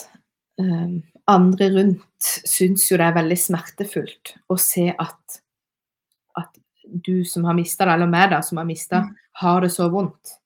um, 0.61 1.01
andre 1.27 1.69
rundt 1.75 2.29
syns 2.47 2.85
jo 2.91 2.97
det 2.99 3.05
er 3.07 3.17
veldig 3.17 3.37
smertefullt 3.39 4.35
å 4.51 4.57
se 4.59 4.87
at, 4.91 5.39
at 6.39 6.61
du 6.83 7.25
som 7.27 7.43
har 7.47 7.57
mista 7.57 7.85
det, 7.87 7.97
eller 7.97 8.11
meg 8.11 8.31
da, 8.31 8.41
som 8.41 8.61
har 8.61 8.67
mista, 8.69 9.03
Mm. 9.03 9.15
har 9.41 9.61
det 9.61 9.71
så 9.73 9.89
vondt. 9.89 10.37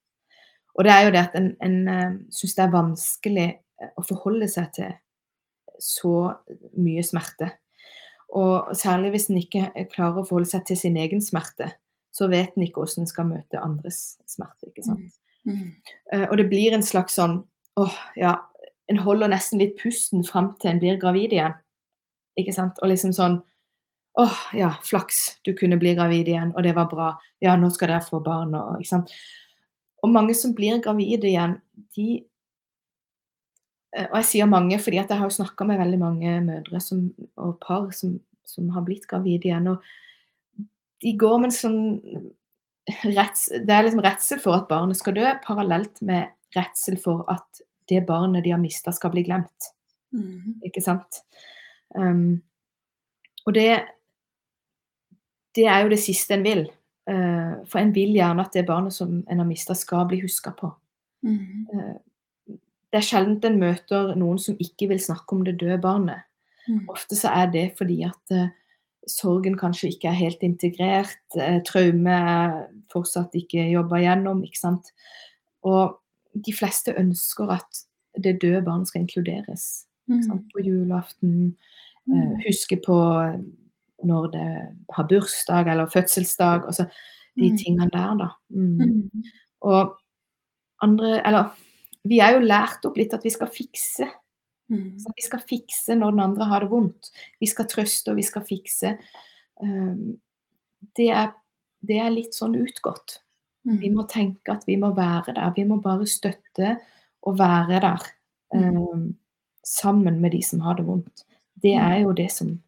Og 0.78 0.86
det 0.86 0.92
er 0.94 1.06
jo 1.06 1.12
det 1.12 1.22
at 1.22 1.36
en, 1.36 1.52
en 1.62 1.78
uh, 1.90 2.18
syns 2.32 2.56
det 2.56 2.64
er 2.64 2.74
vanskelig 2.74 3.48
eh, 3.82 3.92
å 3.98 4.04
forholde 4.06 4.48
seg 4.50 4.70
til 4.74 4.92
så 5.82 6.34
mye 6.78 7.04
smerte. 7.06 7.52
Og 8.38 8.76
særlig 8.76 9.14
hvis 9.14 9.30
en 9.30 9.38
ikke 9.40 9.70
klarer 9.94 10.22
å 10.22 10.26
forholde 10.26 10.50
seg 10.50 10.66
til 10.68 10.78
sin 10.78 10.98
egen 10.98 11.22
smerte, 11.22 11.70
så 12.12 12.28
vet 12.32 12.58
en 12.58 12.66
ikke 12.66 12.82
hvordan 12.82 13.06
en 13.06 13.10
skal 13.10 13.28
møte 13.30 13.62
andres 13.62 14.18
smerte. 14.30 14.72
ikke 14.72 14.84
sant? 14.86 15.14
Mm. 15.48 15.72
Eh, 16.14 16.26
og 16.28 16.38
det 16.38 16.50
blir 16.52 16.76
en 16.76 16.84
slags 16.84 17.16
sånn 17.16 17.40
åh, 17.80 17.98
ja, 18.20 18.36
En 18.88 19.00
holder 19.04 19.32
nesten 19.32 19.60
litt 19.60 19.76
pusten 19.82 20.24
fram 20.24 20.54
til 20.62 20.72
en 20.72 20.78
blir 20.80 21.00
gravid 21.00 21.34
igjen. 21.36 21.56
Ikke 22.40 22.54
sant? 22.56 22.78
Og 22.80 22.88
liksom 22.88 23.12
sånn 23.16 23.42
åh, 24.18 24.38
ja, 24.56 24.70
flaks, 24.84 25.18
du 25.46 25.52
kunne 25.54 25.78
bli 25.78 25.92
gravid 25.98 26.30
igjen, 26.32 26.54
og 26.56 26.64
det 26.66 26.72
var 26.78 26.88
bra. 26.90 27.10
Ja, 27.44 27.58
nå 27.60 27.70
skal 27.74 27.92
dere 27.92 28.06
få 28.06 28.22
barn, 28.24 28.56
og 28.58 28.80
ikke 28.80 28.90
sant. 28.90 29.12
Og 30.02 30.10
mange 30.14 30.34
som 30.38 30.56
blir 30.58 30.80
gravide 30.82 31.30
igjen, 31.30 31.58
de 31.98 32.08
eh, 33.92 34.08
Og 34.08 34.18
jeg 34.22 34.30
sier 34.32 34.50
mange 34.50 34.80
fordi 34.80 35.02
at 35.04 35.12
jeg 35.12 35.22
har 35.22 35.36
snakka 35.36 35.68
med 35.68 35.82
veldig 35.84 36.00
mange 36.02 36.40
mødre 36.48 36.82
som, 36.82 37.10
og 37.36 37.60
par 37.62 37.92
som, 37.92 38.18
som 38.46 38.70
har 38.74 38.88
blitt 38.88 39.08
gravide 39.10 39.52
igjen. 39.52 39.68
Og 39.68 40.66
de 41.04 41.14
går 41.18 41.38
med 41.42 41.52
en 41.52 41.58
sånn 41.60 41.82
rets, 42.88 43.48
Det 43.52 43.74
er 43.74 43.86
liksom 43.86 44.04
redsel 44.04 44.40
for 44.44 44.58
at 44.58 44.68
barnet 44.70 44.98
skal 45.00 45.16
dø, 45.16 45.26
parallelt 45.46 46.02
med 46.02 46.32
redsel 46.56 47.00
for 47.02 47.26
at 47.32 47.64
det 47.90 48.06
barnet 48.08 48.44
de 48.44 48.52
har 48.52 48.62
mista, 48.62 48.92
skal 48.92 49.12
bli 49.14 49.24
glemt. 49.28 49.72
Mm. 50.16 50.60
Ikke 50.66 50.84
sant? 50.84 51.22
Um, 51.96 52.42
og 53.46 53.54
det 53.54 53.86
Det 55.56 55.66
er 55.66 55.80
jo 55.82 55.90
det 55.90 56.00
siste 56.00 56.34
en 56.34 56.44
vil. 56.44 56.68
Uh, 57.10 57.66
for 57.66 57.80
en 57.80 57.96
vil 57.96 58.14
gjerne 58.14 58.44
at 58.44 58.54
det 58.54 58.68
barnet 58.68 58.94
som 58.94 59.24
en 59.30 59.40
har 59.40 59.46
mista, 59.48 59.74
skal 59.74 60.06
bli 60.08 60.22
huska 60.22 60.52
på. 60.52 60.70
Mm. 61.24 61.68
Uh, 61.74 61.96
det 62.92 63.00
er 63.00 63.08
sjelden 63.08 63.40
en 63.44 63.60
møter 63.60 64.16
noen 64.16 64.38
som 64.40 64.56
ikke 64.60 64.88
vil 64.88 65.00
snakke 65.00 65.36
om 65.36 65.44
det 65.46 65.58
døde 65.60 65.80
barnet. 65.82 66.28
Mm. 66.68 66.86
Ofte 66.90 67.16
så 67.16 67.32
er 67.34 67.50
det 67.52 67.72
fordi 67.78 68.04
at 68.04 68.36
uh, 68.36 68.48
sorgen 69.08 69.58
kanskje 69.58 69.90
ikke 69.94 70.10
er 70.12 70.18
helt 70.20 70.44
integrert, 70.44 71.18
uh, 71.40 71.60
traume 71.68 72.18
fortsatt 72.94 73.34
ikke 73.40 73.70
jobba 73.72 74.02
gjennom, 74.04 74.44
ikke 74.44 74.60
sant. 74.60 74.92
Og 75.64 75.98
de 76.46 76.54
fleste 76.54 76.94
ønsker 77.00 77.50
at 77.58 77.84
det 78.24 78.38
døde 78.42 78.64
barnet 78.66 78.88
skal 78.88 79.02
inkluderes. 79.06 79.86
Mm. 80.08 80.44
På 80.54 80.64
julaften, 80.64 81.56
Mm. 82.08 82.14
eh, 82.16 82.44
huske 82.48 82.78
på 82.86 82.96
når 84.08 84.28
det 84.32 84.48
har 84.96 85.08
bursdag 85.10 85.68
eller 85.68 85.86
fødselsdag. 85.92 86.64
Altså 86.66 86.86
de 87.38 87.50
Mm. 87.52 87.58
tingene 87.58 87.90
der, 87.92 88.16
da. 88.18 88.28
Mm. 88.50 88.78
Mm. 88.80 89.24
Og 89.62 89.98
andre 90.82 91.22
Eller 91.28 91.50
vi 92.06 92.20
er 92.20 92.32
jo 92.34 92.40
lært 92.46 92.86
opp 92.86 92.96
litt 92.98 93.14
at 93.14 93.24
vi 93.24 93.30
skal 93.30 93.48
fikse. 93.48 94.08
Mm. 94.70 95.00
Så 95.00 95.12
vi 95.16 95.24
skal 95.24 95.40
fikse 95.48 95.96
når 95.96 96.12
den 96.12 96.20
andre 96.20 96.46
har 96.50 96.60
det 96.66 96.70
vondt. 96.72 97.12
Vi 97.40 97.48
skal 97.48 97.66
trøste 97.72 98.12
og 98.12 98.18
vi 98.20 98.26
skal 98.28 98.44
fikse. 98.48 98.98
Um, 99.64 100.18
det, 100.98 101.10
er, 101.10 101.32
det 101.88 102.00
er 102.04 102.12
litt 102.12 102.36
sånn 102.36 102.56
utgått. 102.60 103.20
Vi 103.68 103.90
Mm. 103.90 103.96
må 103.98 104.04
tenke 104.08 104.54
at 104.54 104.64
vi 104.68 104.76
må 104.80 104.94
være 104.96 105.34
der. 105.36 105.52
Vi 105.56 105.64
må 105.68 105.82
bare 105.84 106.06
støtte 106.08 106.78
og 107.24 107.38
være 107.40 107.82
der 107.82 108.06
Mm. 108.54 108.78
um, 108.78 109.16
sammen 109.66 110.22
med 110.22 110.32
de 110.32 110.42
som 110.42 110.60
har 110.64 110.76
det 110.76 110.86
vondt. 110.88 111.26
Det 111.62 111.76
Mm. 111.76 111.84
er 111.92 112.00
jo 112.04 112.14
det 112.14 112.32
som 112.32 112.62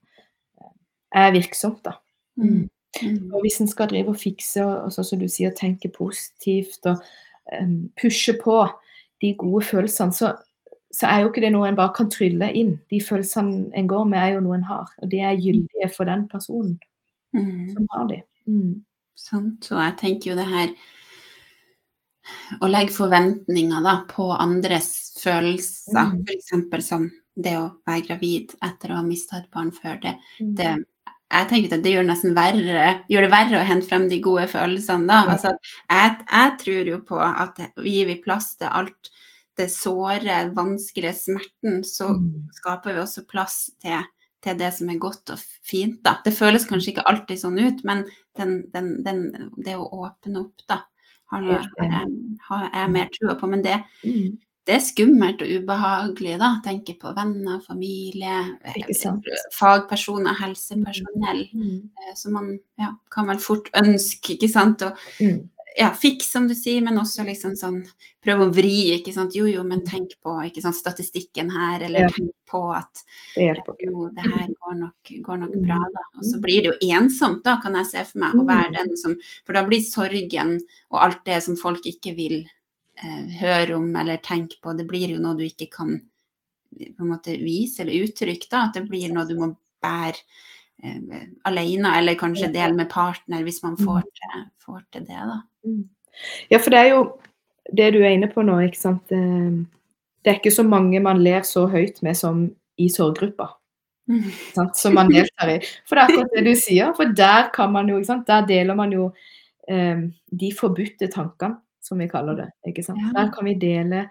eh, 0.61 0.67
er 1.15 1.31
virksomt, 1.31 1.83
da. 1.83 1.93
Mm. 2.37 2.69
Mm. 3.03 3.33
Og 3.33 3.41
hvis 3.41 3.61
en 3.61 3.67
skal 3.67 3.87
drive 3.87 4.09
og 4.09 4.17
fikse 4.17 4.65
og, 4.65 4.85
og 4.85 4.91
sånn 4.91 5.05
som 5.05 5.19
du 5.19 5.27
sier, 5.27 5.51
tenke 5.55 5.87
positivt 5.93 6.85
og 6.85 6.97
um, 7.61 7.89
pushe 8.01 8.33
på 8.43 8.67
de 9.21 9.33
gode 9.37 9.63
følelsene, 9.65 10.11
så, 10.13 10.33
så 10.93 11.05
er 11.07 11.21
jo 11.21 11.29
ikke 11.29 11.41
det 11.41 11.51
noe 11.53 11.67
en 11.69 11.75
bare 11.77 11.93
kan 11.95 12.09
trylle 12.09 12.47
inn. 12.57 12.79
De 12.89 12.99
følelsene 12.99 13.71
en 13.77 13.87
går 13.87 14.05
med, 14.09 14.19
er 14.19 14.33
jo 14.35 14.41
noe 14.45 14.55
en 14.57 14.63
har. 14.69 14.87
Og 15.03 15.09
det 15.11 15.19
er 15.21 15.37
gyldige 15.37 15.89
for 15.95 16.05
den 16.09 16.27
personen 16.27 16.79
Mm. 17.35 17.73
som 17.75 17.87
har 17.91 18.07
de. 18.09 18.21
Mm. 18.47 18.81
Sant. 19.15 19.67
Og 19.71 19.77
jeg 19.77 19.97
tenker 19.99 20.31
jo 20.31 20.35
det 20.35 20.47
her 20.49 20.69
å 22.61 22.69
legge 22.69 22.93
forventninger 22.95 23.83
da, 23.85 23.99
på 24.09 24.31
andres 24.33 24.89
følelser, 25.21 26.13
Mm. 26.15 26.23
f.eks. 26.25 26.87
som 26.87 27.11
det 27.37 27.53
å 27.57 27.67
være 27.87 28.07
gravid 28.07 28.55
etter 28.63 28.89
å 28.89 28.95
ha 28.95 29.03
mista 29.03 29.37
et 29.37 29.51
barn 29.51 29.71
før 29.71 30.01
det, 30.01 30.15
Mm. 30.41 30.55
det 30.55 30.85
jeg 31.31 31.47
tenker 31.49 31.73
at 31.77 31.83
det 31.83 31.93
gjør, 31.93 32.33
verre, 32.33 33.03
gjør 33.07 33.21
det 33.21 33.31
verre 33.31 33.61
å 33.61 33.65
hente 33.65 33.87
frem 33.87 34.09
de 34.09 34.19
gode 34.19 34.47
følelsene 34.47 35.05
da. 35.07 35.25
Altså, 35.29 35.51
jeg, 35.87 36.17
jeg 36.31 36.57
tror 36.57 36.85
jo 36.87 36.97
på 37.01 37.19
at 37.21 37.55
gir 37.77 38.05
vi 38.07 38.15
plass 38.23 38.55
til 38.57 38.67
alt 38.67 39.11
det 39.59 39.67
såre, 39.73 40.39
vanskelige, 40.55 41.13
smerten, 41.19 41.83
så 41.85 42.09
Mm. 42.15 42.47
skaper 42.55 42.95
vi 42.95 43.03
også 43.03 43.25
plass 43.27 43.69
til, 43.83 44.01
til 44.41 44.57
det 44.57 44.73
som 44.73 44.89
er 44.89 44.97
godt 45.03 45.29
og 45.35 45.39
fint. 45.67 46.01
Da. 46.03 46.17
Det 46.25 46.33
føles 46.33 46.65
kanskje 46.67 46.93
ikke 46.95 47.07
alltid 47.11 47.37
sånn 47.41 47.59
ut, 47.59 47.83
men 47.83 48.05
den, 48.39 48.61
den, 48.73 48.93
den, 49.03 49.25
det 49.59 49.75
å 49.75 49.89
åpne 50.05 50.45
opp, 50.45 50.63
da, 50.69 50.79
har, 51.31 51.43
jeg, 51.43 51.67
har 52.47 52.69
jeg 52.73 52.91
mer 52.95 53.09
trua 53.19 53.35
på. 53.39 53.49
Men 53.51 53.61
det, 53.61 53.83
Mm. 54.03 54.37
det 54.65 54.75
er 54.75 54.79
skummelt 54.85 55.41
og 55.41 55.47
ubehagelig, 55.59 56.37
da. 56.39 56.55
Tenke 56.65 56.95
på 57.01 57.11
venner, 57.15 57.59
familie, 57.67 58.57
fagpersoner, 59.59 60.33
helsepersonell. 60.39 61.49
Mm. 61.53 61.89
Eh, 61.99 62.13
Så 62.15 62.29
man 62.31 62.59
ja, 62.77 62.93
kan 63.11 63.27
vel 63.27 63.37
fort 63.39 63.69
ønske, 63.75 64.35
ikke 64.37 64.49
sant, 64.51 64.81
Og 64.81 64.97
Mm. 65.19 65.49
Ja, 65.79 65.89
fikse, 65.95 66.27
som 66.33 66.47
du 66.49 66.53
sier, 66.57 66.81
men 66.83 66.97
også 66.99 67.23
liksom 67.23 67.53
sånn 67.55 67.77
prøve 68.25 68.45
å 68.49 68.51
vri, 68.53 68.91
ikke 68.97 69.13
sant. 69.15 69.33
Jo, 69.37 69.45
jo, 69.47 69.63
men 69.63 69.79
tenk 69.87 70.17
på 70.21 70.33
ikke 70.43 70.61
sant, 70.65 70.75
statistikken 70.75 71.49
her, 71.53 71.85
eller 71.87 72.01
Ja. 72.05 72.09
tenk 72.11 72.33
på 72.49 72.61
at 72.75 73.03
Det 73.35 73.63
jo, 73.85 74.09
det 74.09 74.25
her 74.25 74.47
går 74.59 74.75
nok, 74.79 75.11
går 75.23 75.37
nok 75.39 75.55
Mm. 75.55 75.65
bra, 75.65 75.79
da. 75.93 76.03
Og 76.17 76.23
så 76.25 76.41
blir 76.41 76.63
det 76.63 76.71
jo 76.73 76.89
ensomt, 76.99 77.43
da, 77.43 77.59
kan 77.61 77.73
jeg 77.75 77.85
se 77.85 78.03
for 78.11 78.19
meg, 78.19 78.33
å 78.35 78.45
være 78.45 78.69
Mm. 78.69 78.73
den 78.87 78.97
som 78.97 79.15
For 79.45 79.53
da 79.53 79.63
blir 79.65 79.81
sorgen 79.81 80.59
og 80.91 80.99
alt 81.01 81.23
det 81.25 81.41
som 81.43 81.55
folk 81.55 81.81
ikke 81.85 82.15
vil 82.15 82.45
eh, 83.01 83.27
høre 83.39 83.75
om 83.77 83.95
eller 83.95 84.17
tenke 84.17 84.59
på, 84.61 84.75
det 84.77 84.85
blir 84.85 85.07
jo 85.15 85.19
noe 85.19 85.37
du 85.37 85.43
ikke 85.45 85.69
kan 85.71 86.01
på 86.75 86.99
en 86.99 87.07
måte 87.09 87.39
vise 87.39 87.79
eller 87.79 87.93
uttrykke, 88.05 88.49
da. 88.49 88.65
At 88.67 88.73
det 88.73 88.89
blir 88.89 89.07
noe 89.13 89.25
du 89.25 89.35
må 89.35 89.55
bære 89.81 90.17
alene, 91.45 91.91
eller 91.97 92.15
kanskje 92.19 92.51
dele 92.53 92.73
med 92.75 92.89
partner, 92.89 93.43
hvis 93.43 93.63
man 93.63 93.77
får 93.77 94.01
til, 94.15 94.43
får 94.65 94.81
til 94.93 95.05
det, 95.07 95.19
da. 95.31 95.39
Mm. 95.65 95.83
Ja, 96.51 96.57
for 96.59 96.69
det 96.73 96.79
er 96.79 96.89
jo 96.93 97.01
det 97.75 97.91
du 97.93 97.99
er 98.01 98.15
inne 98.15 98.29
på 98.31 98.43
nå, 98.45 98.59
ikke 98.67 98.79
sant. 98.79 99.11
Eh, 99.11 99.59
Det 100.19 100.33
er 100.33 100.39
ikke 100.41 100.51
så 100.51 100.63
mange 100.67 100.99
man 100.99 101.21
ler 101.23 101.41
så 101.47 101.61
høyt 101.71 102.01
med 102.03 102.17
som 102.17 102.41
i 102.77 102.89
sorggruppa. 102.91 103.45
Mm. 104.09 104.25
Sant? 104.55 104.77
Som 104.77 104.93
man 104.97 105.07
deltar 105.07 105.47
i. 105.53 105.59
For 105.87 105.95
det 105.95 106.01
er 106.01 106.09
akkurat 106.09 106.33
det 106.35 106.43
du 106.43 106.55
sier. 106.59 106.91
For 106.97 107.05
der 107.15 107.49
kan 107.55 107.71
man 107.71 107.87
jo, 107.87 107.97
ikke 107.97 108.09
sant. 108.09 108.27
Der 108.27 108.45
deler 108.45 108.75
man 108.75 108.91
jo 108.91 109.05
eh, 109.69 110.01
de 110.41 110.49
forbudte 110.51 111.07
tankene, 111.07 111.61
som 111.81 111.99
vi 112.03 112.07
kaller 112.11 112.35
det. 112.35 112.49
ikke 112.67 112.83
sant. 112.83 112.99
Der 113.15 113.31
kan 113.31 113.45
vi 113.47 113.53
dele 113.61 114.09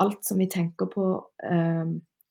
alt 0.00 0.24
som 0.24 0.38
vi 0.40 0.46
tenker 0.48 0.88
på 0.88 1.10
eh, 1.44 1.84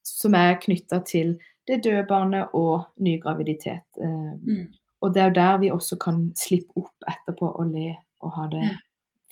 som 0.04 0.34
er 0.34 0.58
knytta 0.64 1.04
til 1.06 1.36
det 1.70 1.84
døde 1.86 2.06
barnet 2.10 2.54
og 2.58 2.88
ny 2.98 3.20
graviditet. 3.22 3.86
Eh, 4.02 4.34
Mm. 4.42 4.68
og 5.02 5.14
det 5.14 5.22
er 5.22 5.28
jo 5.30 5.34
der 5.34 5.58
vi 5.58 5.72
også 5.72 5.98
kan 6.02 6.34
slippe 6.36 6.76
opp 6.76 7.08
etterpå 7.08 7.52
og 7.60 7.72
le 7.72 7.96
og 8.22 8.32
ha 8.36 8.48
det 8.52 8.78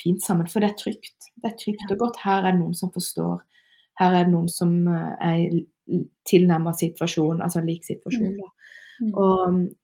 fint 0.03 0.23
sammen. 0.23 0.47
For 0.47 0.59
det 0.59 0.69
er 0.69 0.77
trygt. 0.77 1.31
Det 1.41 1.51
er 1.51 1.57
trygt 1.57 1.91
og 1.91 1.97
godt. 1.97 2.17
Her 2.23 2.45
er 2.45 2.51
det 2.51 2.59
noen 2.61 2.75
som 2.75 2.91
forstår 2.91 3.41
Her 3.99 4.13
er 4.13 4.23
det 4.23 4.31
noen 4.31 4.49
som 4.49 4.87
eh, 4.87 5.13
er 5.25 5.63
tilnærma 6.29 6.73
situasjon, 6.77 7.41
altså 7.41 7.63
lik 7.65 7.83
situasjon. 7.83 8.35
Da. 8.37 8.49
Mm. 9.01 9.13
Og 9.13 9.53
mm, 9.53 9.75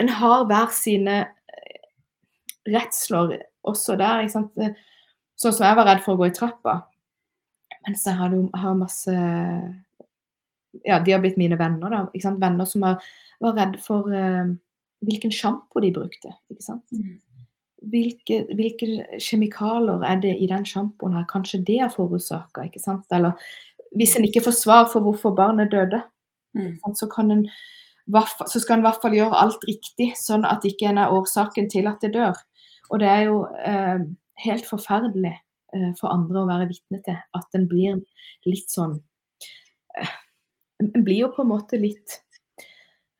en 0.00 0.08
har 0.08 0.44
hver 0.44 0.72
sine 0.72 1.14
eh, 1.24 1.86
redsler 2.68 3.38
også 3.64 3.96
der. 3.96 4.26
Sånn 4.28 4.50
som 5.52 5.64
jeg 5.64 5.76
var 5.76 5.86
redd 5.88 6.02
for 6.04 6.14
å 6.14 6.20
gå 6.20 6.28
i 6.28 6.34
trappa. 6.36 6.82
Mens 7.86 8.04
jeg 8.04 8.14
har 8.16 8.76
masse 8.76 9.14
Ja, 10.82 10.98
de 11.00 11.12
har 11.14 11.20
blitt 11.22 11.38
mine 11.40 11.58
venner, 11.60 11.92
da. 11.92 12.00
Ikke 12.12 12.26
sant? 12.26 12.40
Venner 12.42 12.66
som 12.68 12.82
har, 12.86 13.04
var 13.44 13.54
redd 13.58 13.76
for 13.84 14.08
uh, 14.10 14.48
hvilken 15.06 15.32
sjampo 15.34 15.82
de 15.84 15.92
brukte. 15.94 16.32
Ikke 16.50 16.66
sant? 16.66 16.84
Mm. 16.92 17.20
hvilke, 17.92 18.40
hvilke 18.56 19.20
kjemikalier 19.20 20.02
er 20.08 20.20
det 20.22 20.34
i 20.40 20.48
den 20.48 20.64
sjampoen 20.64 21.14
her? 21.18 21.26
Kanskje 21.28 21.60
det 21.68 21.78
er 21.84 21.92
forårsaka, 21.92 22.64
ikke 22.66 22.80
sant? 22.80 23.04
Eller 23.12 23.36
hvis 23.94 24.16
en 24.16 24.24
ikke 24.26 24.42
får 24.46 24.56
svar 24.56 24.88
for 24.90 25.04
hvorfor 25.04 25.36
barnet 25.36 25.70
døde, 25.70 26.00
Mm. 26.54 26.78
så, 26.94 27.06
kan 27.06 27.30
en, 27.30 27.48
så 28.46 28.60
skal 28.60 28.76
en 28.76 28.84
i 28.84 28.86
hvert 28.86 29.00
fall 29.02 29.16
gjøre 29.16 29.38
alt 29.42 29.64
riktig, 29.66 30.12
sånn 30.20 30.46
at 30.46 30.64
ikke 30.66 30.86
en 30.90 31.00
er 31.02 31.14
årsaken 31.14 31.66
til 31.72 31.88
at 31.90 32.02
det 32.04 32.12
dør. 32.14 32.38
Og 32.92 33.00
det 33.02 33.08
er 33.10 33.22
jo 33.26 33.40
eh, 33.66 34.04
helt 34.44 34.68
forferdelig 34.68 35.32
eh, 35.74 35.90
for 35.98 36.12
andre 36.14 36.42
å 36.42 36.50
være 36.50 36.68
vitne 36.70 37.00
til 37.06 37.18
at 37.18 37.58
en 37.58 37.66
blir 37.70 37.98
litt 38.46 38.70
sånn 38.70 39.00
eh, 39.98 40.14
En 40.82 41.04
blir 41.04 41.24
jo 41.24 41.32
på 41.34 41.44
en 41.44 41.50
måte 41.52 41.78
litt 41.80 42.18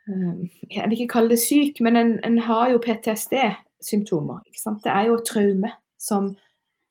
eh, 0.08 0.40
Jeg 0.70 0.88
vil 0.88 0.96
ikke 0.98 1.12
kalle 1.14 1.34
det 1.34 1.42
syk, 1.42 1.80
men 1.84 1.98
en, 2.00 2.16
en 2.26 2.40
har 2.48 2.72
jo 2.72 2.82
PTSD-symptomer. 2.82 4.42
Det 4.82 4.90
er 4.90 5.10
jo 5.10 5.20
traume 5.26 5.70
som, 6.00 6.32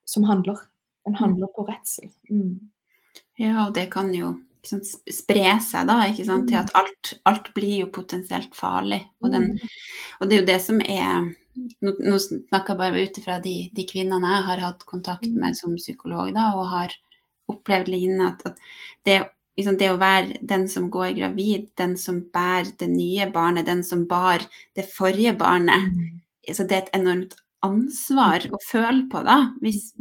som 0.05 0.29
handler. 0.29 0.61
En 1.07 1.19
handler 1.19 1.51
på 1.55 1.67
redsel. 1.67 2.09
Mm. 2.31 2.71
Ja, 3.41 3.67
og 3.67 3.75
det 3.75 3.89
kan 3.93 4.13
jo 4.15 4.35
sant, 4.67 4.87
spre 5.11 5.57
seg 5.63 5.87
da, 5.89 5.99
ikke 6.09 6.25
sant, 6.27 6.47
til 6.49 6.59
at 6.59 6.73
alt, 6.77 7.13
alt 7.29 7.49
blir 7.55 7.83
jo 7.83 7.91
potensielt 7.93 8.55
farlig. 8.57 9.01
Og, 9.23 9.31
den, 9.33 9.49
og 10.19 10.29
det 10.29 10.37
er 10.37 10.43
jo 10.43 10.51
det 10.53 10.59
som 10.63 10.83
er 10.83 11.31
Nå, 11.53 11.91
nå 12.01 12.15
snakker 12.17 12.71
jeg 12.73 12.77
bare 12.79 13.01
ut 13.05 13.17
ifra 13.19 13.35
de, 13.37 13.51
de 13.77 13.83
kvinnene 13.85 14.25
jeg 14.25 14.45
har 14.47 14.61
hatt 14.63 14.79
kontakt 14.89 15.27
med 15.37 15.53
som 15.53 15.75
psykolog, 15.77 16.31
da, 16.33 16.47
og 16.57 16.71
har 16.71 16.95
opplevd 17.53 17.91
lignende, 17.93 18.31
at, 18.31 18.41
at 18.47 19.05
det, 19.05 19.17
liksom, 19.57 19.77
det 19.79 19.91
å 19.93 19.99
være 20.01 20.41
den 20.41 20.67
som 20.71 20.89
går 20.93 21.13
gravid, 21.19 21.69
den 21.79 21.95
som 21.99 22.23
bærer 22.33 22.73
det 22.79 22.89
nye 22.91 23.29
barnet, 23.33 23.67
den 23.69 23.83
som 23.87 24.07
bar 24.09 24.45
det 24.75 24.87
forrige 24.91 25.35
barnet, 25.39 25.91
så 26.51 26.65
det 26.67 26.77
er 26.77 26.85
et 26.85 26.95
enormt 26.99 27.37
ansvar 27.63 28.43
å 28.51 28.59
føle 28.63 29.05
på, 29.11 29.21
da. 29.23 29.37
Hvis, 29.63 29.93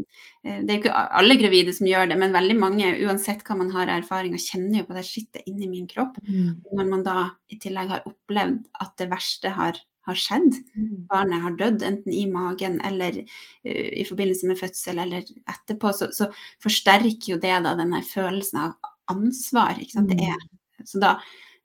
eh, 0.43 0.61
det 0.63 0.71
er 0.71 0.75
jo 0.77 0.81
ikke 0.83 1.05
alle 1.21 1.37
gravide 1.39 1.75
som 1.77 1.87
gjør 1.87 2.11
det, 2.11 2.19
men 2.19 2.35
veldig 2.35 2.59
mange, 2.59 2.91
uansett 3.07 3.45
hva 3.47 3.57
man 3.61 3.71
har 3.75 3.93
erfaringer, 3.93 4.43
kjenner 4.43 4.81
jo 4.81 4.89
på 4.89 4.97
det 4.99 5.07
skittet 5.07 5.47
inni 5.47 5.71
min 5.71 5.87
kropp. 5.87 6.19
Mm. 6.27 6.59
Når 6.73 6.91
man 6.91 7.07
da 7.07 7.31
i 7.49 7.61
tillegg 7.63 7.95
har 7.95 8.07
opplevd 8.09 8.65
at 8.83 8.97
det 8.99 9.09
verste 9.13 9.55
har, 9.55 9.79
har 10.03 10.19
skjedd, 10.19 10.59
Mm. 10.75 11.07
barnet 11.07 11.43
har 11.43 11.53
dødd 11.55 11.83
enten 11.87 12.13
i 12.13 12.27
magen 12.27 12.81
eller 12.83 13.21
uh, 13.23 13.91
i 14.01 14.03
forbindelse 14.03 14.49
med 14.49 14.59
fødsel 14.59 14.99
eller 14.99 15.23
etterpå, 15.47 15.93
så, 15.95 16.11
så 16.11 16.27
forsterker 16.61 17.37
jo 17.37 17.39
det 17.39 17.63
da 17.63 17.77
denne 17.79 18.03
følelsen 18.03 18.59
av 18.59 18.73
ansvar. 19.11 19.79
Ikke 19.81 19.93
sant? 19.99 20.09
Det 20.13 20.21
er, 20.29 20.39
så 20.85 20.99
da, 21.03 21.17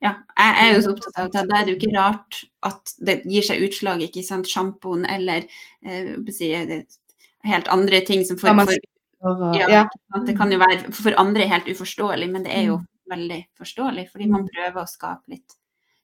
ja, 0.03 0.13
jeg 0.37 0.57
er 0.63 0.75
jo 0.75 0.81
så 0.85 0.91
opptatt 0.93 1.17
av 1.17 1.29
at 1.29 1.49
da 1.49 1.57
er 1.59 1.65
det 1.65 1.73
jo 1.73 1.79
ikke 1.79 1.95
rart 1.97 2.41
at 2.69 2.93
det 3.07 3.21
gir 3.25 3.45
seg 3.45 3.63
utslag, 3.65 4.01
ikke 4.05 4.23
sant, 4.25 4.49
sjampoen 4.49 5.05
eller 5.09 5.47
eh, 5.85 6.13
si, 6.33 6.51
helt 7.47 7.67
andre 7.73 8.01
ting 8.05 8.25
som 8.25 8.37
for, 8.37 8.53
for, 8.65 9.55
ja, 9.57 9.87
det 10.25 10.37
kan 10.37 10.51
jo 10.53 10.59
være 10.61 10.91
for 10.93 11.17
andre 11.17 11.47
helt 11.49 11.69
uforståelig, 11.71 12.29
men 12.29 12.43
det 12.45 12.53
er 12.53 12.67
jo 12.71 12.81
veldig 13.09 13.39
forståelig, 13.57 14.09
fordi 14.11 14.27
man 14.29 14.43
Mm. 14.43 14.49
prøver 14.53 14.83
å 14.83 14.89
skape 14.89 15.31
litt 15.31 15.55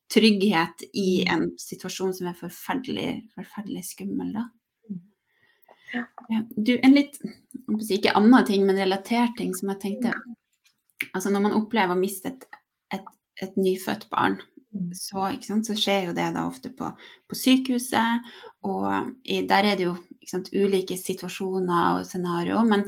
trygghet 0.09 0.83
i 0.93 1.25
Mm. 1.27 1.33
en 1.33 1.57
situasjon 1.57 2.13
som 2.13 2.27
er 2.27 2.33
forferdelig, 2.33 3.29
forferdelig 3.35 3.83
skummel, 3.85 4.33
da. 4.33 4.45
Mm. 4.89 5.01
Ja, 6.29 6.41
du, 6.55 6.79
en 6.81 6.93
litt, 6.93 7.19
ikke 7.91 8.15
annen 8.15 8.45
ting, 8.45 8.65
men 8.65 8.77
relatert 8.77 9.35
ting 9.37 9.53
som 9.53 9.69
jeg 9.69 9.79
tenkte 9.81 10.13
Altså 11.13 11.31
når 11.33 11.47
man 11.47 11.57
opplever 11.57 11.95
å 11.95 11.99
miste 11.99 12.31
et, 12.31 12.47
et, 12.95 13.13
et 13.43 13.55
nyfødt 13.59 14.09
barn, 14.13 14.39
Mm. 14.73 14.93
så, 14.97 15.27
sant, 15.45 15.67
så 15.67 15.75
skjer 15.77 16.07
jo 16.07 16.13
det 16.17 16.31
da 16.33 16.47
ofte 16.49 16.71
på, 16.73 16.87
på 17.29 17.37
sykehuset, 17.37 18.31
og 18.65 19.11
i, 19.21 19.43
der 19.45 19.67
er 19.69 19.77
det 19.77 19.85
jo 19.85 19.97
sant, 20.25 20.49
ulike 20.49 20.97
situasjoner 20.97 21.99
og 21.99 22.07
scenarioer, 22.09 22.65
men, 22.65 22.87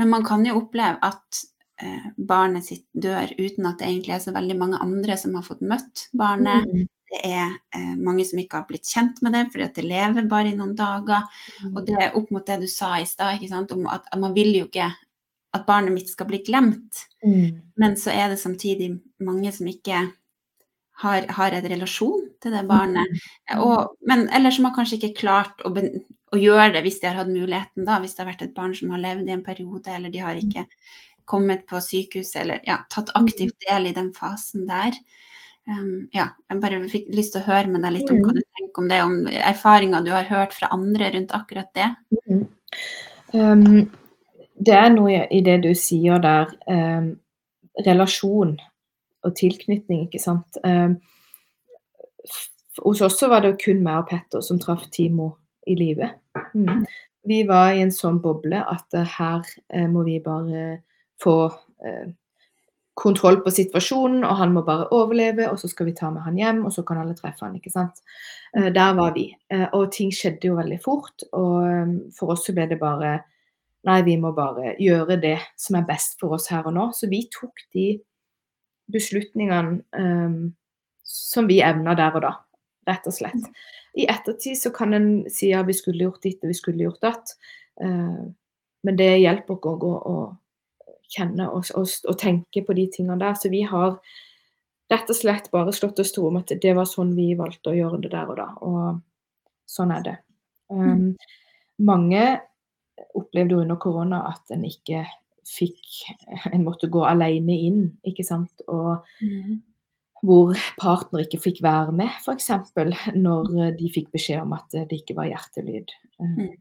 men 0.00 0.10
man 0.10 0.26
kan 0.26 0.42
jo 0.46 0.56
oppleve 0.58 0.98
at 1.06 1.44
eh, 1.78 2.10
barnet 2.18 2.66
sitt 2.66 2.88
dør 2.90 3.30
uten 3.38 3.70
at 3.70 3.78
det 3.78 3.86
egentlig 3.92 4.16
er 4.16 4.26
så 4.26 4.34
veldig 4.34 4.58
mange 4.58 4.82
andre 4.82 5.18
som 5.20 5.38
har 5.38 5.46
fått 5.46 5.62
møtt 5.62 6.08
barnet. 6.16 6.66
Mm. 6.66 6.90
Det 7.06 7.22
er 7.22 7.54
eh, 7.54 7.94
mange 7.94 8.26
som 8.26 8.42
ikke 8.42 8.64
har 8.64 8.66
blitt 8.66 8.90
kjent 8.90 9.22
med 9.22 9.36
det, 9.38 9.44
fordi 9.52 9.68
at 9.68 9.78
det 9.78 9.86
lever 9.86 10.26
bare 10.26 10.50
i 10.50 10.58
noen 10.58 10.74
dager. 10.74 11.30
Og 11.70 11.84
det 11.86 12.00
er 12.02 12.18
opp 12.18 12.34
mot 12.34 12.42
det 12.50 12.58
du 12.64 12.66
sa 12.66 12.96
i 12.98 13.06
stad, 13.06 13.46
om 13.54 13.86
at, 13.86 14.10
at 14.10 14.18
man 14.18 14.34
vil 14.34 14.50
jo 14.58 14.66
ikke 14.66 14.90
at 15.56 15.66
barnet 15.68 15.94
mitt 15.94 16.12
skal 16.12 16.28
bli 16.30 16.42
glemt. 16.46 17.06
Mm. 17.24 17.62
Men 17.80 17.96
så 18.00 18.12
er 18.14 18.30
det 18.32 18.40
samtidig 18.40 18.92
mange 19.24 19.52
som 19.54 19.68
ikke 19.70 20.06
har, 21.02 21.26
har 21.38 21.56
en 21.56 21.70
relasjon 21.72 22.28
til 22.42 22.54
det 22.56 22.64
barnet. 22.68 23.24
Og, 23.58 23.96
men 24.08 24.28
eller 24.34 24.54
som 24.54 24.68
har 24.68 24.76
kanskje 24.76 25.00
ikke 25.00 25.20
klart 25.22 25.64
å, 25.66 25.72
å 25.72 26.40
gjøre 26.40 26.72
det 26.76 26.84
hvis 26.86 27.00
de 27.02 27.10
har 27.10 27.20
hatt 27.20 27.32
muligheten, 27.32 27.84
da, 27.88 27.98
hvis 28.00 28.16
det 28.16 28.24
har 28.24 28.32
vært 28.32 28.46
et 28.46 28.56
barn 28.56 28.74
som 28.76 28.94
har 28.94 29.02
levd 29.02 29.28
i 29.28 29.36
en 29.36 29.44
periode, 29.46 29.92
eller 29.92 30.12
de 30.12 30.24
har 30.24 30.40
ikke 30.40 30.66
kommet 31.26 31.66
på 31.68 31.82
sykehuset, 31.82 32.40
eller 32.44 32.62
ja, 32.66 32.80
tatt 32.92 33.12
aktivt 33.18 33.58
del 33.66 33.90
i 33.90 33.94
den 33.96 34.12
fasen 34.16 34.68
der. 34.68 34.96
Um, 35.66 36.06
ja, 36.14 36.28
jeg 36.46 36.62
bare 36.62 36.78
fikk 36.90 37.08
lyst 37.10 37.34
til 37.34 37.42
å 37.42 37.48
høre 37.48 37.72
med 37.72 37.82
deg 37.82 37.96
litt 37.96 38.10
om 38.12 38.20
hva 38.22 38.36
du 38.36 38.38
tenker 38.44 38.82
om 38.84 38.90
det, 38.90 39.00
om 39.02 39.16
erfaringer 39.26 40.04
du 40.06 40.12
har 40.14 40.28
hørt 40.30 40.54
fra 40.54 40.70
andre 40.74 41.10
rundt 41.16 41.34
akkurat 41.34 41.72
det. 41.74 41.88
Mm. 42.30 42.44
Um, 43.34 43.64
det 44.64 44.74
er 44.74 44.88
noe 44.90 45.26
i- 45.30 45.40
det 45.42 45.62
du 45.62 45.74
sier 45.74 46.18
der, 46.18 46.46
Eh, 46.68 47.12
relasjon 47.86 48.58
og 49.24 49.34
tilknytning, 49.36 50.06
ikke 50.08 50.20
sant. 50.20 50.56
Eh, 50.64 50.88
hos 52.84 53.00
oss 53.02 53.22
var 53.22 53.40
det 53.40 53.58
kun 53.62 53.82
meg 53.82 53.98
og 54.04 54.08
Petter 54.10 54.40
som 54.44 54.58
traff 54.58 54.86
Timo 54.90 55.36
i 55.66 55.74
live. 55.74 56.10
Mm. 56.54 56.84
Vi 57.26 57.42
var 57.48 57.72
i 57.74 57.80
en 57.82 57.90
sånn 57.90 58.20
boble 58.22 58.60
at 58.70 58.94
eh, 58.94 59.04
her 59.16 59.42
eh, 59.70 59.86
må 59.90 60.04
vi 60.04 60.18
bare 60.20 60.78
få 61.22 61.36
eh, 61.84 62.06
kontroll 62.96 63.42
på 63.44 63.52
situasjonen, 63.52 64.24
og 64.24 64.36
han 64.38 64.54
må 64.54 64.62
bare 64.64 64.86
overleve, 64.94 65.50
og 65.50 65.58
så 65.60 65.68
skal 65.68 65.86
vi 65.90 65.92
ta 65.92 66.08
med 66.10 66.22
han 66.22 66.36
hjem, 66.38 66.62
og 66.64 66.72
så 66.72 66.84
kan 66.86 66.98
alle 67.02 67.14
treffe 67.18 67.44
han, 67.44 67.56
ikke 67.58 67.72
sant. 67.72 67.98
Eh, 68.56 68.70
der 68.72 68.94
var 68.96 69.12
vi. 69.12 69.26
Og 69.74 69.90
ting 69.92 70.12
skjedde 70.14 70.48
jo 70.48 70.56
veldig 70.56 70.78
fort, 70.84 71.26
og 71.32 71.66
eh, 71.66 71.96
for 72.16 72.32
oss 72.32 72.46
så 72.46 72.54
ble 72.56 72.68
det 72.70 72.78
bare 72.80 73.18
Nei, 73.86 74.00
vi 74.02 74.16
må 74.18 74.32
bare 74.34 74.74
gjøre 74.82 75.18
det 75.22 75.38
som 75.60 75.78
er 75.78 75.86
best 75.86 76.18
for 76.20 76.34
oss 76.36 76.48
her 76.50 76.66
og 76.66 76.74
nå. 76.74 76.88
Så 76.96 77.08
vi 77.10 77.22
tok 77.32 77.62
de 77.76 77.88
beslutningene 78.92 79.80
um, 79.98 80.40
som 81.06 81.46
vi 81.50 81.60
evna 81.62 81.94
der 81.98 82.18
og 82.18 82.24
da, 82.24 82.32
rett 82.90 83.06
og 83.06 83.14
slett. 83.14 83.46
I 83.96 84.08
ettertid 84.10 84.58
så 84.58 84.72
kan 84.74 84.94
en 84.96 85.08
si 85.32 85.52
ja, 85.52 85.62
vi 85.66 85.76
skulle 85.76 86.08
gjort 86.08 86.26
ditt 86.26 86.42
og 86.42 86.50
vi 86.50 86.58
skulle 86.58 86.86
gjort 86.86 87.02
datt. 87.04 87.36
Uh, 87.82 88.26
men 88.86 88.98
det 88.98 89.12
hjelper 89.22 89.58
ikke 89.58 89.74
å 89.74 89.80
gå 89.82 89.94
og 90.10 90.24
kjenne 91.14 91.46
og, 91.54 91.70
og, 91.78 91.86
og 92.10 92.18
tenke 92.18 92.62
på 92.66 92.74
de 92.76 92.88
tingene 92.92 93.20
der. 93.22 93.38
Så 93.38 93.50
vi 93.54 93.62
har 93.66 93.96
rett 94.90 95.10
og 95.10 95.18
slett 95.18 95.50
bare 95.54 95.74
slått 95.74 96.02
oss 96.02 96.12
til 96.14 96.24
ro 96.24 96.30
om 96.30 96.40
at 96.40 96.52
det 96.62 96.74
var 96.78 96.86
sånn 96.90 97.14
vi 97.16 97.32
valgte 97.38 97.72
å 97.72 97.78
gjøre 97.78 98.02
det 98.04 98.12
der 98.14 98.34
og 98.34 98.38
da. 98.38 98.50
Og 98.66 99.70
sånn 99.70 99.94
er 99.94 100.04
det. 100.06 100.16
Um, 100.70 101.14
mange 101.86 102.22
opplevde 103.14 103.56
under 103.62 103.76
korona 103.76 104.22
at 104.32 104.52
en 104.54 104.64
ikke 104.64 105.06
fikk 105.46 106.08
En 106.52 106.64
måtte 106.66 106.88
gå 106.90 107.04
alene 107.06 107.54
inn, 107.54 107.82
ikke 108.02 108.24
sant. 108.26 108.62
Og 108.66 109.04
hvor 110.26 110.56
partner 110.80 111.22
ikke 111.22 111.38
fikk 111.38 111.62
være 111.62 111.92
med, 111.92 112.10
f.eks. 112.24 112.50
når 113.14 113.76
de 113.78 113.90
fikk 113.94 114.10
beskjed 114.12 114.42
om 114.42 114.54
at 114.56 114.66
det 114.74 115.02
ikke 115.02 115.16
var 115.16 115.30
hjertelyd. 115.30 115.92
eh, 116.20 116.26
Mm. 116.36 116.54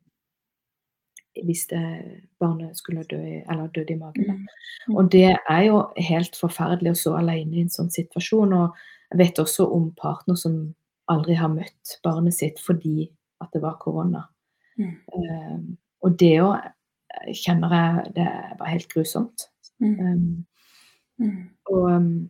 Hvis 1.46 1.66
det 1.68 2.22
barnet 2.40 2.78
skulle 2.78 3.04
dø 3.04 3.18
eller 3.20 3.68
døde 3.68 3.92
i 3.92 3.98
magen. 3.98 4.48
Mm. 4.88 4.96
Og 4.96 5.12
det 5.12 5.36
er 5.50 5.64
jo 5.66 5.82
helt 5.98 6.38
forferdelig 6.40 6.92
å 6.94 7.00
stå 7.02 7.16
alene 7.18 7.58
i 7.58 7.62
en 7.66 7.70
sånn 7.74 7.90
situasjon. 7.92 8.54
Og 8.54 8.78
jeg 9.12 9.20
vet 9.20 9.42
også 9.44 9.66
om 9.68 9.90
partner 10.00 10.36
som 10.36 10.76
aldri 11.12 11.36
har 11.36 11.50
møtt 11.52 11.98
barnet 12.04 12.34
sitt 12.38 12.62
fordi 12.64 13.10
at 13.44 13.52
det 13.52 13.62
var 13.62 13.76
korona. 13.82 14.24
Mm. 14.78 15.76
Eh, 16.06 16.10
og 16.10 16.20
det 16.22 16.36
òg 16.44 17.34
kjenner 17.34 17.74
jeg 17.74 18.12
det 18.20 18.32
var 18.60 18.70
helt 18.70 18.92
grusomt. 18.94 19.50
Mm. 19.80 20.00
Um, 20.00 20.46
Mm. 21.16 21.50
og 21.72 21.84
um, 21.96 22.30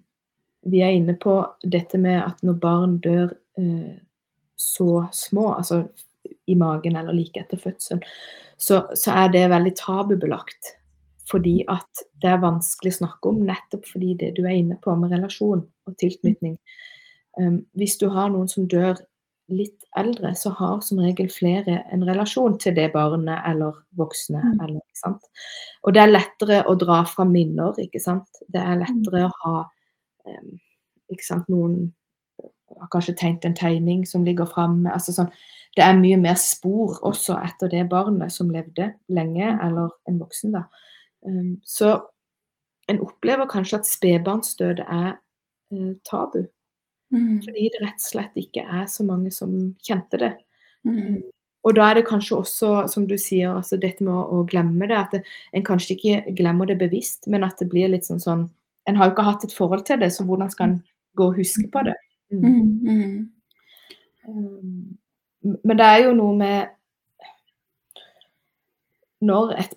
vi 0.70 0.82
er 0.86 0.94
inne 0.94 1.16
på 1.18 1.40
dette 1.66 1.98
med 1.98 2.20
at 2.22 2.44
når 2.46 2.60
barn 2.62 2.98
dør 3.02 3.32
uh, 3.58 3.96
så 4.58 5.08
små, 5.12 5.56
altså 5.58 5.88
i 6.48 6.54
magen 6.54 6.96
eller 6.96 7.14
like 7.14 7.40
etter 7.42 7.58
fødsel, 7.58 8.04
så, 8.58 8.84
så 8.94 9.12
er 9.12 9.32
det 9.34 9.50
veldig 9.50 9.74
tabubelagt 9.78 10.76
fordi 11.26 11.64
at 11.66 12.04
det 12.22 12.30
er 12.30 12.44
vanskelig 12.44 12.92
å 12.94 12.98
snakke 13.00 13.32
om, 13.32 13.42
nettopp 13.48 13.88
fordi 13.90 14.14
det 14.20 14.36
du 14.38 14.44
er 14.46 14.60
inne 14.60 14.78
på 14.78 14.94
med 14.94 15.10
relasjon 15.10 15.64
og 15.66 15.98
tilknytning. 15.98 16.60
Um, 17.42 17.64
hvis 17.74 17.98
du 17.98 18.12
har 18.14 18.30
noen 18.30 18.48
som 18.48 18.68
dør 18.70 19.02
litt 19.54 19.84
eldre, 19.98 20.32
så 20.36 20.50
har 20.58 20.80
som 20.82 21.00
regel 21.04 21.28
flere 21.30 21.84
en 21.94 22.06
relasjon 22.08 22.58
til 22.62 22.74
det 22.78 22.88
barnet 22.96 23.44
eller 23.46 23.76
voksne. 24.00 24.42
Mm. 24.42 24.64
Eller? 24.66 25.18
Og 25.86 25.94
det 25.94 26.02
er 26.02 26.14
lettere 26.14 26.64
å 26.66 26.74
dra 26.82 27.04
fra 27.10 27.28
minner, 27.30 27.78
ikke 27.82 28.02
sant. 28.02 28.42
Det 28.50 28.62
er 28.62 28.82
lettere 28.82 29.28
å 29.28 29.34
ha 29.44 29.56
ikke 31.12 31.26
sant, 31.26 31.50
noen 31.54 31.94
har 32.80 32.90
kanskje 32.94 33.16
tegnet 33.20 33.46
en 33.46 33.58
tegning 33.58 34.02
som 34.10 34.26
ligger 34.26 34.50
framme. 34.50 34.90
Altså 34.92 35.14
sånn, 35.16 35.30
det 35.78 35.84
er 35.86 36.00
mye 36.00 36.18
mer 36.20 36.38
spor 36.40 36.98
også 37.06 37.38
etter 37.46 37.72
det 37.72 37.86
barnet 37.92 38.34
som 38.34 38.52
levde 38.52 38.92
lenge, 39.14 39.52
eller 39.64 39.94
en 40.10 40.20
voksen. 40.22 40.56
da. 40.56 40.66
Så 41.68 41.94
en 42.90 43.02
opplever 43.02 43.50
kanskje 43.50 43.82
at 43.82 43.90
spedbarnsdød 43.90 44.84
er 44.86 45.16
uh, 45.74 45.94
tabu. 46.10 46.46
Mm. 47.14 47.40
Fordi 47.46 47.70
det 47.72 47.82
rett 47.84 48.02
og 48.02 48.08
slett 48.10 48.40
ikke 48.40 48.66
er 48.66 48.86
så 48.92 49.06
mange 49.08 49.32
som 49.34 49.54
kjente 49.86 50.20
det. 50.22 50.34
Mm. 50.88 51.22
Og 51.66 51.74
da 51.78 51.88
er 51.90 52.00
det 52.00 52.06
kanskje 52.06 52.38
også, 52.38 52.72
som 52.92 53.08
du 53.10 53.16
sier, 53.18 53.56
altså 53.56 53.78
dette 53.82 54.06
med 54.06 54.14
å, 54.14 54.24
å 54.38 54.44
glemme 54.50 54.90
det. 54.90 54.98
At 55.00 55.16
det, 55.16 55.24
en 55.56 55.66
kanskje 55.66 55.96
ikke 55.96 56.36
glemmer 56.38 56.70
det 56.70 56.78
bevisst, 56.82 57.26
men 57.32 57.46
at 57.48 57.58
det 57.62 57.70
blir 57.72 57.90
litt 57.94 58.08
sånn 58.08 58.24
sånn 58.24 58.48
En 58.86 59.00
har 59.00 59.08
jo 59.08 59.16
ikke 59.16 59.24
hatt 59.26 59.44
et 59.48 59.54
forhold 59.58 59.82
til 59.88 59.98
det, 59.98 60.12
så 60.14 60.22
hvordan 60.28 60.52
skal 60.54 60.68
en 60.68 60.76
gå 61.18 61.26
og 61.32 61.40
huske 61.40 61.66
på 61.74 61.82
det? 61.88 61.96
Mm. 62.30 62.44
Mm. 62.46 62.84
Mm. 62.86 63.16
Um, 64.30 65.58
men 65.66 65.80
det 65.80 65.88
er 65.88 66.04
jo 66.04 66.14
noe 66.18 66.36
med 66.38 66.72
Når 69.26 69.56
et 69.62 69.74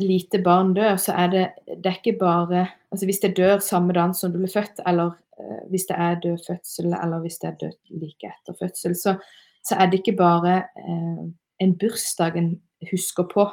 lite 0.00 0.40
barn 0.44 0.74
dør, 0.76 0.96
så 1.00 1.14
er 1.16 1.32
det, 1.32 1.46
det 1.68 1.88
er 1.88 1.98
ikke 2.00 2.18
bare 2.20 2.66
altså 2.90 3.06
Hvis 3.08 3.22
det 3.24 3.36
dør 3.38 3.64
samme 3.64 3.96
dag 3.96 4.12
som 4.18 4.32
du 4.32 4.40
ble 4.42 4.50
født, 4.50 4.82
eller 4.86 5.16
hvis 5.70 5.86
det 5.88 5.96
er 5.98 6.20
død 6.22 6.38
fødsel, 6.46 6.86
eller 6.94 7.20
hvis 7.20 7.38
det 7.42 7.48
er 7.48 7.56
dødt 7.60 7.90
like 8.02 8.26
etter 8.30 8.54
fødsel, 8.60 8.94
så, 8.96 9.14
så 9.64 9.74
er 9.78 9.90
det 9.90 10.00
ikke 10.00 10.16
bare 10.18 10.56
eh, 10.78 11.24
en 11.60 11.74
bursdag 11.78 12.36
en 12.36 12.54
husker 12.90 13.24
på 13.34 13.46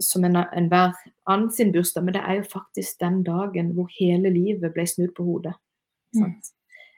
som 0.00 0.24
en- 0.24 0.36
enhver 0.56 0.92
annen 1.26 1.50
sin 1.52 1.72
bursdag, 1.72 2.04
men 2.04 2.14
det 2.14 2.22
er 2.24 2.34
jo 2.40 2.42
faktisk 2.52 3.00
den 3.00 3.22
dagen 3.24 3.72
hvor 3.76 3.88
hele 4.00 4.30
livet 4.32 4.72
ble 4.72 4.86
snudd 4.86 5.12
på 5.16 5.24
hodet. 5.24 5.54
Mm. 6.14 6.22
Sant? 6.22 6.52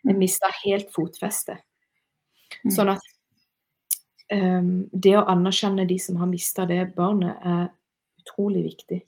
En 0.09 0.19
mista 0.19 0.47
helt 0.65 0.89
fotfeste. 0.95 1.57
Mm. 2.65 2.71
Sånn 2.75 2.89
at 2.93 3.03
um, 4.33 4.71
det 4.93 5.17
å 5.19 5.25
anerkjenne 5.31 5.87
de 5.89 5.99
som 6.03 6.17
har 6.21 6.31
mista 6.31 6.67
det 6.69 6.95
barnet, 6.97 7.37
er 7.45 7.69
utrolig 8.23 8.65
viktig. 8.71 9.01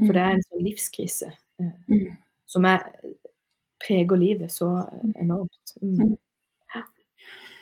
For 0.00 0.14
det 0.14 0.22
er 0.22 0.36
en 0.36 0.44
sånn 0.46 0.64
livskrise 0.64 1.32
eh, 1.60 1.72
Mm. 1.90 2.16
som 2.46 2.64
er, 2.64 2.86
preger 3.80 4.20
livet 4.20 4.52
så 4.52 4.68
enormt. 5.14 5.74
Mm. 5.82 6.16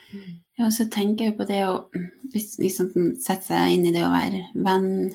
Mm. 0.09 0.37
Ja, 0.57 0.65
og 0.65 0.73
så 0.73 0.87
tenker 0.89 1.29
jeg 1.29 1.35
på 1.37 1.45
det 1.45 1.59
å 1.69 1.75
liksom 2.33 2.89
sette 3.21 3.45
seg 3.45 3.75
inn 3.75 3.85
i 3.85 3.93
det 3.93 4.01
å 4.03 4.09
være 4.11 4.41
venn, 4.65 5.11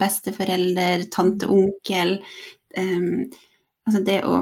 besteforelder, 0.00 1.06
tante, 1.14 1.48
onkel 1.50 2.18
Um, 2.78 3.30
Altså 3.88 4.02
det 4.06 4.20
å, 4.28 4.36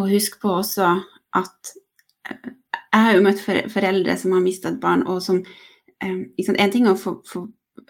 å 0.00 0.08
huske 0.08 0.40
på 0.40 0.52
også 0.60 0.94
at 1.36 1.72
eh, 2.30 2.50
Jeg 2.72 3.04
har 3.04 3.16
jo 3.16 3.24
møtt 3.26 3.42
foreldre 3.44 4.16
som 4.16 4.32
har 4.36 4.44
mista 4.44 4.70
et 4.72 4.80
barn, 4.80 5.04
og 5.04 5.20
som 5.24 5.42
um, 5.42 6.22
liksom, 6.38 6.56
En 6.56 6.72
ting 6.72 6.86
er 6.86 6.94
å 6.94 7.00
få, 7.00 7.18
få 7.28 7.44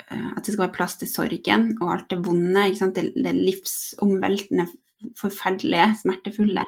eh, 0.09 0.31
at 0.33 0.43
det 0.43 0.55
skal 0.55 0.65
være 0.65 0.75
plass 0.75 0.99
til 0.99 1.11
sorgen 1.13 1.71
og 1.77 1.93
alt 1.95 2.09
det 2.11 2.19
vonde, 2.25 2.65
det, 2.97 3.07
det 3.15 3.37
livsomveltende, 3.37 4.67
forferdelige, 5.17 5.97
smertefulle, 6.03 6.65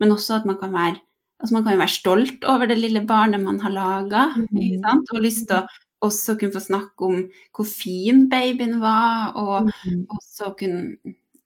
men 0.00 0.10
også 0.12 0.40
at 0.40 0.46
man 0.46 0.58
kan 0.60 0.72
være 0.72 0.96
Altså 1.42 1.54
man 1.56 1.64
kan 1.64 1.78
være 1.78 1.88
stolt 1.90 2.44
over 2.46 2.66
det 2.70 2.76
lille 2.78 3.00
barnet 3.06 3.40
man 3.42 3.58
har 3.60 3.70
laga, 3.70 4.28
Mm. 4.36 4.84
og 5.12 5.20
lyst 5.20 5.48
til 5.48 5.56
å 5.56 5.66
også 6.00 6.38
kunne 6.38 6.52
få 6.54 6.60
snakke 6.60 7.02
om 7.02 7.30
hvor 7.56 7.64
fin 7.66 8.28
babyen 8.30 8.78
var, 8.80 9.32
og 9.34 9.66
Mm. 9.84 10.06
også 10.06 10.54
kunne 10.56 10.96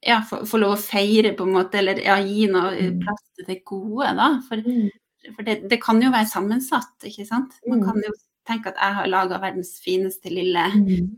ja, 0.06 0.20
få, 0.20 0.44
få 0.44 0.58
lov 0.58 0.74
å 0.76 0.78
feire, 0.78 1.32
på 1.34 1.44
en 1.46 1.52
måte, 1.54 1.78
eller 1.78 1.96
ja, 2.04 2.16
gi 2.20 2.46
noe 2.46 2.76
Mm. 2.76 3.00
plass 3.00 3.22
til 3.36 3.46
det 3.46 3.64
gode, 3.64 4.14
da. 4.16 4.40
For, 4.46 4.56
Mm. 4.56 4.90
for 5.34 5.42
det, 5.42 5.68
det 5.70 5.80
kan 5.82 6.02
jo 6.02 6.10
være 6.10 6.26
sammensatt, 6.28 7.00
ikke 7.02 7.26
sant. 7.26 7.52
Man 7.66 7.80
Mm. 7.80 7.84
kan 7.86 8.02
jo 8.04 8.12
tenke 8.46 8.66
at 8.66 8.74
jeg 8.76 8.94
har 8.94 9.06
laga 9.06 9.38
verdens 9.40 9.80
fineste 9.80 10.28
lille 10.28 10.60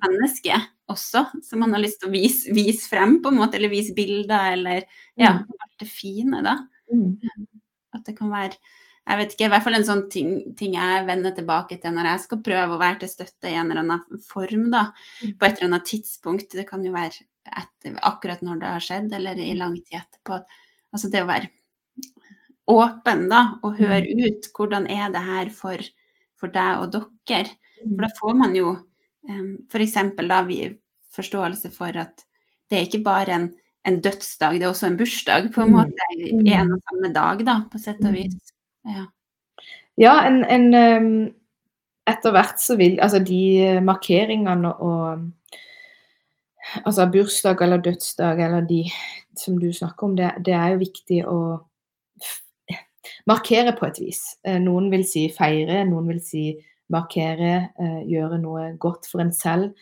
menneske 0.07 0.55
også, 0.88 1.24
som 1.44 1.62
man 1.62 1.74
har 1.77 1.83
lyst 1.83 2.01
til 2.03 2.11
å 2.11 2.14
vise, 2.14 2.53
vise 2.57 2.88
frem, 2.88 3.18
på 3.22 3.33
en 3.33 3.40
måte, 3.40 3.59
eller 3.59 3.72
vise 3.72 3.94
bilder, 3.96 4.53
eller 4.57 4.85
ja, 5.20 5.37
alt 5.44 5.81
det 5.83 5.88
fine, 5.90 6.42
da. 6.44 6.59
Mm. 6.92 7.16
At 7.96 8.07
det 8.09 8.16
kan 8.18 8.33
være 8.33 8.57
jeg 9.09 9.16
vet 9.22 9.31
ikke, 9.33 9.46
i 9.46 9.53
hvert 9.55 9.64
fall 9.64 9.77
en 9.79 9.87
sånn 9.88 10.03
ting, 10.12 10.33
ting 10.59 10.74
jeg 10.77 11.05
vender 11.09 11.33
tilbake 11.33 11.79
til 11.81 11.94
når 11.96 12.11
jeg 12.11 12.22
skal 12.27 12.40
prøve 12.44 12.74
å 12.77 12.81
være 12.81 12.98
til 13.01 13.09
støtte 13.09 13.48
i 13.48 13.55
en 13.57 13.70
eller 13.70 13.81
annen 13.81 14.20
form, 14.20 14.66
da. 14.74 14.90
Mm. 15.22 15.31
På 15.40 15.46
et 15.46 15.55
eller 15.55 15.70
annet 15.70 15.87
tidspunkt. 15.88 16.53
Det 16.53 16.66
kan 16.68 16.83
jo 16.85 16.92
være 16.92 17.24
etter, 17.48 17.94
akkurat 18.05 18.42
når 18.44 18.61
det 18.61 18.72
har 18.74 18.85
skjedd, 18.85 19.14
eller 19.16 19.40
i 19.40 19.55
lang 19.57 19.79
tid 19.81 20.03
etterpå. 20.03 20.42
Altså 20.92 21.09
det 21.12 21.24
å 21.24 21.31
være 21.31 21.48
åpen, 22.68 23.24
da, 23.33 23.40
og 23.64 23.81
høre 23.81 24.29
ut 24.29 24.51
hvordan 24.53 24.90
er 24.92 25.09
det 25.14 25.24
her 25.24 25.55
for, 25.57 25.88
for 26.37 26.53
deg 26.53 26.85
og 26.85 26.92
dere. 26.92 27.57
For 27.81 28.05
da 28.05 28.12
får 28.20 28.37
man 28.37 28.57
jo 28.59 28.74
um, 29.29 29.55
eksempel 29.75 30.29
da 30.29 30.43
vi 30.47 30.62
forståelse 31.14 31.71
for 31.75 31.97
at 31.99 32.25
det 32.71 32.79
er 32.79 32.87
ikke 32.87 33.03
bare 33.05 33.33
en, 33.35 33.47
en 33.88 34.01
dødsdag, 34.05 34.59
det 34.59 34.67
er 34.67 34.69
også 34.73 34.87
en 34.91 34.97
bursdag, 34.99 35.53
på 35.55 35.62
en 35.62 35.71
Mm. 35.71 35.77
måte. 35.77 36.09
I 36.19 36.53
en 36.53 36.73
og 36.73 36.81
samme 36.85 37.12
dag, 37.14 37.45
da, 37.47 37.61
på 37.73 37.79
sett 37.81 38.05
og 38.05 38.12
vis. 38.12 38.37
Ja. 38.85 39.07
Ja, 39.99 40.27
en, 40.27 40.45
en 40.45 40.75
ehm, 40.75 41.35
Etter 42.09 42.31
hvert 42.33 42.61
så 42.61 42.77
vil 42.79 43.01
Altså 43.03 43.19
de 43.19 43.81
markeringene 43.85 44.71
og 44.81 45.25
Altså 46.85 47.07
bursdag 47.12 47.61
eller 47.62 47.83
dødsdag 47.85 48.41
eller 48.45 48.61
de 48.61 48.85
som 49.37 49.59
du 49.59 49.73
snakker 49.73 50.07
om, 50.07 50.17
det, 50.17 50.31
det 50.45 50.55
er 50.55 50.69
jo 50.73 50.79
viktig 50.79 51.19
å 51.27 51.38
markere 53.27 53.73
på 53.79 53.87
et 53.87 54.01
vis. 54.03 54.21
Eh, 54.45 54.59
Noen 54.61 54.91
vil 54.91 55.05
si 55.07 55.29
feire, 55.33 55.85
noen 55.88 56.09
vil 56.09 56.21
si 56.25 56.43
markere, 56.90 57.68
eh, 57.79 58.03
gjøre 58.09 58.38
noe 58.40 58.77
godt 58.81 59.07
for 59.11 59.20
en 59.20 59.33
selv 59.33 59.72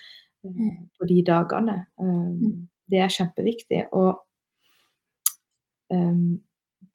eh, 0.44 0.50
Mm. 0.50 0.88
på 1.00 1.06
de 1.08 1.22
dagene. 1.26 1.86
Um, 1.98 2.38
Mm. 2.38 2.68
Det 2.90 2.98
er 3.02 3.08
kjempeviktig. 3.08 3.88
Og 3.92 4.22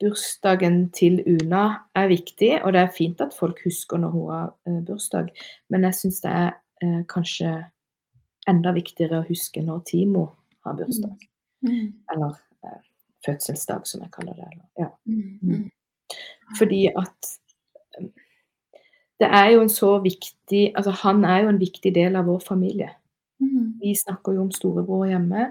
bursdagen 0.00 0.90
til 0.92 1.22
Una 1.26 1.64
er 1.94 2.08
viktig, 2.08 2.62
og 2.64 2.72
det 2.72 2.80
er 2.80 2.94
fint 2.96 3.20
at 3.20 3.34
folk 3.38 3.60
husker 3.64 4.00
når 4.00 4.10
hun 4.14 4.30
har 4.30 4.48
eh, 4.66 4.80
bursdag, 4.86 5.28
men 5.70 5.84
jeg 5.84 5.94
syns 5.94 6.20
det 6.24 6.30
er 6.32 6.50
eh, 6.82 7.02
kanskje 7.12 7.52
enda 8.50 8.72
viktigere 8.74 9.20
å 9.22 9.28
huske 9.28 9.62
når 9.62 9.84
Timo 9.86 10.24
har 10.66 10.74
bursdag. 10.80 11.14
Mm. 11.62 11.92
Eller 12.14 12.34
eh, 12.64 12.80
fødselsdag, 13.26 13.86
som 13.86 14.02
jeg 14.02 14.10
kaller 14.16 14.34
det. 14.40 14.50
Ja. 14.80 14.88
Fordi 16.58 16.86
at 16.90 17.30
eh, 18.00 18.08
det 19.22 19.28
er 19.30 19.50
jo 19.54 19.62
en 19.64 19.70
så 19.72 19.94
viktig 20.02 20.72
Altså, 20.76 20.92
han 21.04 21.24
er 21.24 21.44
jo 21.44 21.52
en 21.52 21.60
viktig 21.60 21.94
del 21.94 22.16
av 22.18 22.26
vår 22.28 22.42
familie. 22.46 22.90
Mm. 23.42 23.78
Vi 23.82 23.94
snakker 23.98 24.36
jo 24.36 24.46
om 24.46 24.50
storebror 24.54 25.06
hjemme. 25.10 25.48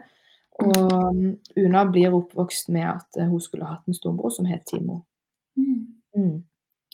Og 0.62 0.92
um, 0.94 1.24
Una 1.58 1.86
blir 1.90 2.14
oppvokst 2.14 2.70
med 2.70 2.86
at 2.90 3.18
eh, 3.18 3.28
hun 3.28 3.42
skulle 3.42 3.66
hatt 3.66 3.88
en 3.88 3.98
storebror 3.98 4.30
som 4.36 4.46
het 4.46 4.68
Timo. 4.70 5.00
Mm. 5.58 5.88
Mm. 6.16 6.44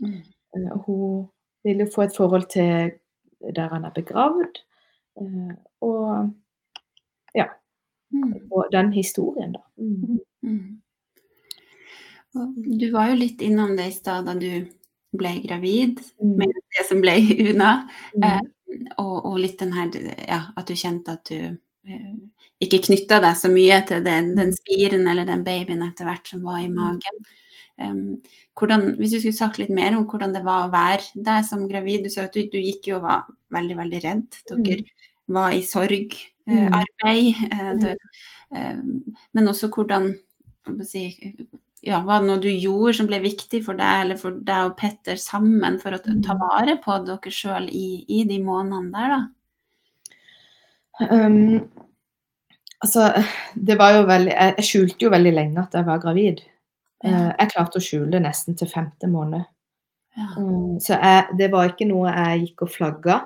Mm. 0.01 0.21
Eh, 0.55 0.71
hun 0.85 1.27
vil 1.67 1.83
jo 1.83 1.89
få 1.95 2.05
et 2.07 2.15
forhold 2.15 2.47
til 2.53 2.93
der 3.55 3.73
han 3.73 3.85
er 3.85 3.91
begravd. 3.97 4.61
eh, 5.21 5.55
og 5.81 6.29
Mm. 8.11 8.33
og 8.51 8.65
den 8.71 8.93
historien, 8.93 9.51
da. 9.51 9.59
Mm. 9.77 10.19
Mm. 10.41 10.81
Du 12.79 12.91
var 12.91 13.09
jo 13.09 13.15
litt 13.15 13.41
innom 13.41 13.75
det 13.77 13.87
i 13.87 13.95
stad 13.95 14.27
da 14.29 14.35
du 14.37 14.67
ble 15.15 15.37
gravid 15.43 16.01
Mm. 16.21 16.35
med 16.37 16.53
det 16.75 16.85
som 16.87 17.01
ble 17.01 17.15
Una. 17.51 17.87
Mm. 18.15 18.23
Eh, 18.23 18.41
og, 18.97 19.25
og 19.25 19.39
litt 19.39 19.59
den 19.59 19.73
her 19.73 19.91
ja, 20.27 20.41
at 20.55 20.67
du 20.67 20.75
kjente 20.75 21.15
at 21.15 21.29
du 21.29 21.57
eh, 21.87 22.13
ikke 22.59 22.81
knytta 22.89 23.21
deg 23.23 23.37
så 23.37 23.51
mye 23.53 23.81
til 23.87 24.03
den, 24.05 24.33
den 24.37 24.53
spiren 24.55 25.07
eller 25.07 25.25
den 25.25 25.43
babyen 25.45 25.85
etter 25.85 26.09
hvert 26.09 26.27
som 26.27 26.43
var 26.43 26.59
i 26.63 26.69
magen. 26.69 27.27
Um, 27.77 28.23
hvordan, 28.57 28.95
hvis 28.97 29.11
du 29.13 29.19
skulle 29.19 29.37
sagt 29.37 29.59
litt 29.61 29.69
mer 29.69 29.93
om 29.93 30.07
hvordan 30.09 30.31
det 30.33 30.41
var 30.45 30.65
å 30.65 30.71
være 30.73 31.21
deg 31.27 31.45
som 31.45 31.67
gravid. 31.69 32.07
Du 32.07 32.09
sa 32.09 32.25
at 32.25 32.33
du, 32.33 32.47
du 32.49 32.57
gikk 32.57 32.89
jo 32.89 32.97
og 32.97 33.05
var 33.05 33.27
veldig, 33.53 33.77
veldig 33.77 33.99
redd. 34.01 34.39
Dere 34.49 34.81
var 35.27 35.53
i 35.53 35.61
sorgarbeid. 35.61 36.23
Mm. 36.47 36.71
arbeid, 36.71 37.35
eh, 37.51 37.95
eh, 38.55 38.77
men 39.35 39.49
også 39.51 39.67
hvordan 39.67 40.13
si, 40.87 41.09
ja, 41.85 42.01
Var 42.05 42.21
det 42.21 42.27
noe 42.27 42.41
du 42.41 42.49
gjorde 42.49 42.95
som 42.97 43.09
ble 43.09 43.19
viktig 43.21 43.61
for 43.65 43.77
deg 43.77 44.03
eller 44.03 44.17
for 44.19 44.37
deg 44.47 44.71
og 44.71 44.77
Petter 44.79 45.19
sammen 45.21 45.77
for 45.81 45.93
å 45.93 45.99
ta 46.01 46.37
vare 46.39 46.77
på 46.83 46.95
dere 47.05 47.33
sjøl 47.33 47.67
i, 47.69 48.03
i 48.09 48.23
de 48.29 48.39
månedene 48.43 48.93
der, 48.95 49.17
da? 49.17 49.23
Um, 51.11 51.67
Altså, 52.83 53.09
det 53.67 53.77
var 53.79 53.95
jo 53.95 54.05
veldig 54.05 54.33
Jeg, 54.33 54.53
jeg 54.57 54.65
skjulte 54.65 55.05
jo 55.07 55.13
veldig 55.13 55.33
lenge 55.33 55.61
at 55.63 55.73
jeg 55.73 55.85
var 55.87 56.01
gravid. 56.01 56.43
Ja. 57.03 57.09
Eh, 57.09 57.29
jeg 57.39 57.51
klarte 57.53 57.79
å 57.79 57.83
skjule 57.83 58.21
nesten 58.21 58.57
til 58.57 58.69
femte 58.69 59.09
måned. 59.09 59.45
Ja. 60.17 60.27
Um, 60.37 60.77
så 60.81 60.97
jeg, 60.97 61.37
det 61.37 61.51
var 61.53 61.71
ikke 61.71 61.87
noe 61.89 62.09
jeg 62.09 62.47
gikk 62.47 62.65
og 62.65 62.73
flagga 62.73 63.19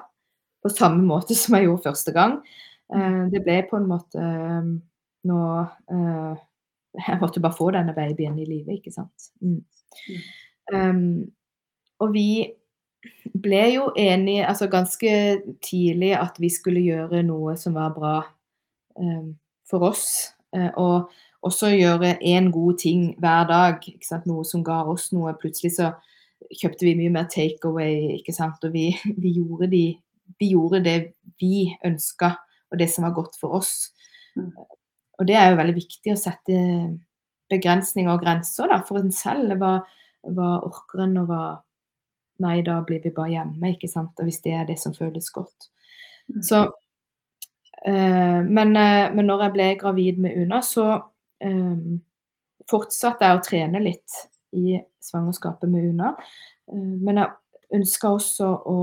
på 0.61 0.71
samme 0.71 1.03
måte 1.07 1.35
som 1.39 1.57
jeg 1.57 1.67
gjorde 1.67 1.87
første 1.89 2.15
gang. 2.15 2.39
Uh, 2.91 3.27
det 3.31 3.43
ble 3.43 3.59
på 3.67 3.79
en 3.79 3.89
måte 3.91 4.19
um, 4.19 4.73
nå 5.27 5.41
eh, 5.93 6.39
Jeg 7.07 7.19
måtte 7.21 7.43
bare 7.43 7.57
få 7.57 7.71
denne 7.71 7.95
babyen 7.95 8.39
i 8.39 8.47
live, 8.47 8.77
ikke 8.79 8.91
sant. 8.91 9.31
Mm. 9.41 9.63
Um, 10.73 11.31
og 12.01 12.13
vi 12.13 12.51
ble 13.41 13.61
jo 13.73 13.87
enige 13.97 14.45
altså 14.47 14.67
ganske 14.69 15.41
tidlig 15.63 16.13
at 16.19 16.37
vi 16.39 16.49
skulle 16.53 16.83
gjøre 16.83 17.23
noe 17.25 17.55
som 17.57 17.75
var 17.77 17.93
bra 17.95 18.15
um, 18.99 19.35
for 19.69 19.87
oss. 19.91 20.05
Uh, 20.55 20.69
og 20.75 21.11
også 21.41 21.71
gjøre 21.73 22.17
én 22.21 22.51
god 22.51 22.77
ting 22.77 23.15
hver 23.19 23.47
dag. 23.49 23.85
Noe 24.25 24.45
som 24.45 24.63
ga 24.63 24.83
oss 24.89 25.09
noe. 25.15 25.33
Plutselig 25.41 25.75
så 25.77 25.91
kjøpte 26.49 26.85
vi 26.85 26.95
mye 26.99 27.13
mer 27.13 27.29
takeaway, 27.31 28.17
ikke 28.19 28.35
sant. 28.35 28.61
Og 28.67 28.73
vi, 28.75 28.91
vi, 29.23 29.33
gjorde 29.39 29.71
de, 29.71 29.85
vi, 30.39 30.51
gjorde 30.53 30.83
det 30.85 30.97
vi 31.41 31.71
ønska, 31.85 32.35
og 32.71 32.79
det 32.79 32.89
som 32.91 33.07
var 33.07 33.15
godt 33.17 33.39
for 33.41 33.61
oss. 33.61 33.91
Og 35.21 35.27
det 35.29 35.37
er 35.37 35.51
jo 35.51 35.59
veldig 35.59 35.77
viktig 35.77 36.13
å 36.15 36.19
sette 36.19 36.61
begrensninger 37.51 38.09
og 38.09 38.23
grenser 38.23 38.71
da, 38.71 38.79
for 38.87 38.97
en 39.01 39.11
selv. 39.13 39.53
Hva, 39.61 39.75
hva 40.33 40.53
orker 40.65 41.05
en, 41.05 41.19
og 41.21 41.29
hva 41.29 41.43
Nei, 42.41 42.63
da 42.65 42.79
blir 42.81 43.03
vi 43.03 43.11
bare 43.13 43.35
hjemme, 43.35 43.69
ikke 43.75 43.85
sant. 43.85 44.17
Og 44.17 44.25
hvis 44.25 44.39
det 44.41 44.55
er 44.57 44.63
det 44.65 44.79
som 44.81 44.95
føles 44.97 45.27
godt. 45.29 45.67
Mm. 46.31 46.39
Så 46.41 46.61
eh, 47.85 48.39
men, 48.41 48.71
eh, 48.73 49.11
men, 49.13 49.27
når 49.29 49.43
jeg 49.45 49.53
ble 49.53 49.67
gravid 49.83 50.21
med 50.23 50.39
Una, 50.41 50.63
så 50.65 50.87
eh, 51.43 51.83
fortsatte 52.71 53.29
jeg 53.29 53.37
å 53.37 53.43
trene 53.45 53.83
litt 53.83 54.17
i 54.57 54.79
svangerskapet 55.05 55.69
med 55.69 55.91
Una. 55.91 56.15
Men 56.71 57.21
jeg 57.21 57.77
ønska 57.77 58.09
også 58.15 58.49
å 58.73 58.79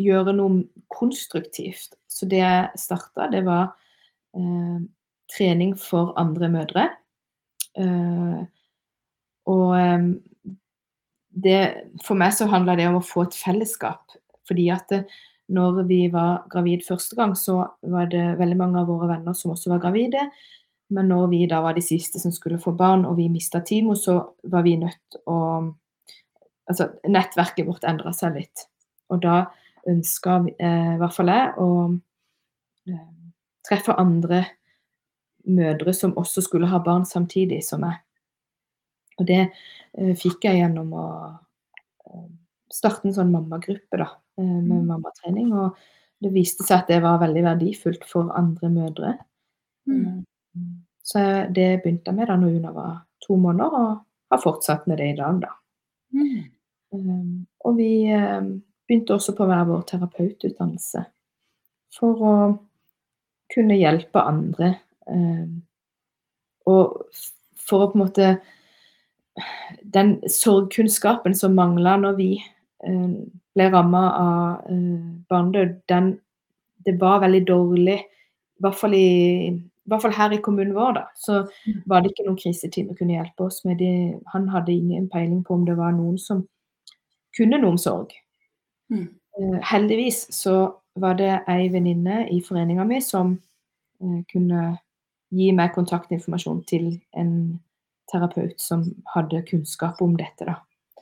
gjøre 0.00 0.36
noe 0.36 0.84
konstruktivt. 0.92 1.96
Så 2.10 2.28
det 2.28 2.42
jeg 2.42 2.80
starta, 2.84 3.30
det 3.32 3.46
var 3.48 3.72
trening 5.30 5.74
for 5.78 6.12
andre 6.20 6.48
mødre. 6.52 6.88
Eh, 7.78 8.40
og 9.50 9.74
ehm, 9.78 10.12
det, 11.30 11.58
for 12.04 12.18
meg 12.18 12.34
så 12.34 12.48
handla 12.50 12.76
det 12.78 12.88
om 12.90 12.98
å 13.00 13.06
få 13.06 13.28
et 13.28 13.36
fellesskap. 13.38 14.16
Fordi 14.48 14.70
at 14.74 14.88
det, 14.92 15.04
eh, 15.04 15.18
når 15.50 15.80
vi 15.88 16.04
var 16.12 16.44
gravid 16.46 16.84
første 16.86 17.16
gang, 17.18 17.32
så 17.34 17.56
var 17.90 18.04
det 18.06 18.36
veldig 18.38 18.54
mange 18.54 18.78
av 18.78 18.86
våre 18.86 19.08
venner 19.10 19.34
som 19.34 19.50
også 19.50 19.72
var 19.72 19.80
gravide. 19.82 20.28
Men 20.94 21.08
når 21.10 21.24
vi 21.32 21.40
da 21.50 21.58
var 21.64 21.74
de 21.74 21.82
siste 21.82 22.20
som 22.22 22.30
skulle 22.30 22.60
få 22.62 22.70
barn, 22.78 23.02
og 23.02 23.16
vi 23.18 23.26
mista 23.26 23.58
Timo, 23.58 23.96
så 23.98 24.20
var 24.46 24.66
vi 24.66 24.78
nødt 24.80 25.22
å 25.26 25.38
Altså, 26.70 26.84
nettverket 27.02 27.66
vårt 27.66 27.82
endra 27.82 28.12
seg 28.14 28.36
litt. 28.36 28.60
Og 29.10 29.18
da 29.24 29.40
ønska 29.90 30.36
eh, 30.54 30.92
i 30.92 30.98
hvert 31.00 31.16
fall 31.16 31.32
jeg 31.32 31.48
å 31.58 31.66
eh, 32.86 33.08
treffe 33.66 33.94
andre 34.00 34.44
mødre 35.48 35.94
som 35.96 36.16
også 36.18 36.44
skulle 36.44 36.68
ha 36.70 36.80
barn 36.84 37.06
samtidig 37.08 37.62
som 37.64 37.84
meg. 37.84 38.00
Og 39.20 39.26
det 39.28 39.40
eh, 39.42 40.12
fikk 40.18 40.46
jeg 40.48 40.60
gjennom 40.62 40.92
å 40.96 41.06
uh, 41.28 42.28
starte 42.72 43.08
en 43.08 43.16
sånn 43.16 43.32
mammagruppe 43.32 44.00
da, 44.00 44.08
uh, 44.40 44.44
med 44.44 44.78
mm. 44.80 44.86
mammatrening. 44.88 45.50
Og 45.56 45.76
det 46.20 46.32
viste 46.34 46.64
seg 46.66 46.82
at 46.82 46.92
det 46.92 47.00
var 47.04 47.20
veldig 47.22 47.44
verdifullt 47.44 48.06
for 48.08 48.32
andre 48.36 48.72
mødre. 48.72 49.14
Mm. 49.88 50.22
Så 51.04 51.20
det 51.52 51.82
begynte 51.82 52.12
jeg 52.12 52.18
med 52.20 52.30
da 52.30 52.36
når 52.38 52.56
Una 52.60 52.72
var 52.76 52.96
to 53.24 53.36
måneder, 53.40 53.76
og 53.76 54.32
har 54.32 54.40
fortsatt 54.40 54.86
med 54.88 55.00
det 55.00 55.10
i 55.12 55.18
dag, 55.18 55.40
da. 55.42 55.54
Mm. 56.16 56.40
Um, 56.90 57.46
og 57.64 57.76
vi 57.78 57.92
begynte 58.10 59.14
også 59.14 59.34
på 59.38 59.46
hver 59.46 59.62
vår 59.68 59.84
terapeututdannelse 59.86 61.04
for 61.94 62.24
å 62.26 62.34
kunne 63.54 63.78
hjelpe 63.78 64.22
andre. 64.22 64.74
Um, 65.06 65.60
og 66.70 67.06
for 67.70 67.84
å 67.84 67.90
på 67.90 67.98
en 67.98 68.04
måte 68.04 68.30
den 69.94 70.16
sorgkunnskapen 70.28 71.34
som 71.38 71.54
mangla 71.56 71.96
når 72.00 72.16
vi 72.18 72.30
eh, 72.36 73.12
ble 73.54 73.68
ramma 73.72 74.02
av 74.10 74.72
eh, 74.72 74.98
barnedød, 75.30 75.78
den 75.88 76.18
Det 76.80 76.94
var 77.00 77.20
veldig 77.20 77.44
dårlig. 77.44 77.98
I 78.00 78.62
hvert 78.64 78.74
fall, 78.74 78.94
i, 78.94 79.48
i 79.52 79.88
hvert 79.92 80.00
fall 80.00 80.14
her 80.16 80.32
i 80.32 80.38
kommunen 80.40 80.72
vår, 80.72 80.94
da, 80.96 81.02
så 81.14 81.42
mm. 81.44 81.82
var 81.86 82.00
det 82.00 82.10
ikke 82.10 82.24
noen 82.24 82.38
kriseteam 82.40 82.86
som 82.88 82.96
kunne 82.96 83.18
hjelpe 83.18 83.44
oss 83.44 83.58
med 83.68 83.76
det. 83.78 84.16
Han 84.32 84.48
hadde 84.48 84.72
ingen 84.72 85.08
peiling 85.12 85.42
på 85.44 85.58
om 85.58 85.66
det 85.68 85.76
var 85.76 85.92
noen 85.92 86.16
som 86.18 86.40
kunne 87.36 87.60
noe 87.60 87.74
om 87.74 87.78
sorg. 87.78 88.14
Mm. 88.88 89.10
Eh, 89.12 89.58
heldigvis 89.60 90.22
så 90.32 90.54
var 90.94 91.14
det 91.18 91.32
ei 91.48 91.68
venninne 91.72 92.24
i 92.30 92.40
foreninga 92.42 92.84
mi 92.84 93.00
som 93.04 93.34
eh, 94.00 94.20
kunne 94.32 94.78
gi 95.30 95.50
meg 95.54 95.74
kontaktinformasjon 95.74 96.64
til 96.66 96.92
en 97.18 97.34
terapeut 98.10 98.58
som 98.60 98.82
hadde 99.14 99.44
kunnskap 99.46 100.00
om 100.02 100.16
dette. 100.18 100.46
Da. 100.48 100.56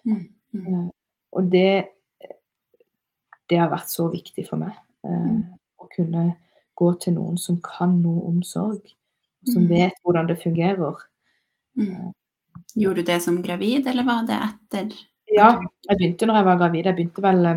Mm. 0.04 0.26
Mm. 0.52 0.66
Uh, 0.66 0.84
og 1.32 1.48
det, 1.52 1.88
det 3.48 3.60
har 3.60 3.70
vært 3.72 3.88
så 3.92 4.10
viktig 4.12 4.44
for 4.48 4.60
meg. 4.60 4.76
Mm. 5.06 5.44
å 5.78 5.86
kunne 5.94 6.22
gå 6.76 6.88
til 7.00 7.14
noen 7.14 7.36
som 7.40 7.60
kan 7.64 7.92
noe 8.02 8.24
om 8.28 8.40
sorg, 8.44 8.82
som 9.46 9.62
mm. 9.62 9.68
vet 9.70 10.00
hvordan 10.02 10.28
det 10.28 10.36
fungerer. 10.42 10.98
Uh, 11.78 12.10
Gjorde 12.74 13.04
du 13.04 13.08
det 13.08 13.20
som 13.24 13.38
gravid, 13.42 13.86
eller 13.88 14.04
var 14.04 14.26
det 14.28 14.36
etter? 14.50 14.90
Ja, 15.32 15.54
jeg 15.88 16.00
begynte 16.00 16.28
når 16.28 16.40
jeg 16.40 16.48
var 16.50 16.60
gravid. 16.60 16.88
Jeg 16.90 16.98
begynte 16.98 17.24
vel 17.24 17.48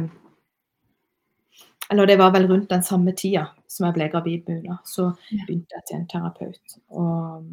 Eller 1.89 2.07
det 2.07 2.17
var 2.21 2.31
vel 2.31 2.47
rundt 2.47 2.69
den 2.69 2.83
samme 2.83 3.11
tida 3.17 3.47
som 3.67 3.87
jeg 3.87 3.97
ble 3.97 4.07
gravid 4.13 4.47
med 4.47 4.63
Una. 4.63 4.77
Så 4.87 5.09
begynte 5.31 5.75
jeg 5.75 5.87
til 5.87 5.97
en 5.97 6.07
terapeut. 6.11 6.75
Og 6.95 7.47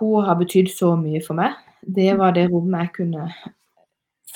hun 0.00 0.24
har 0.26 0.38
betydd 0.38 0.70
så 0.70 0.94
mye 1.00 1.22
for 1.24 1.38
meg. 1.38 1.56
Det 1.82 2.12
var 2.18 2.34
det 2.36 2.48
rommet 2.50 2.86
jeg 2.86 2.94
kunne 3.00 3.28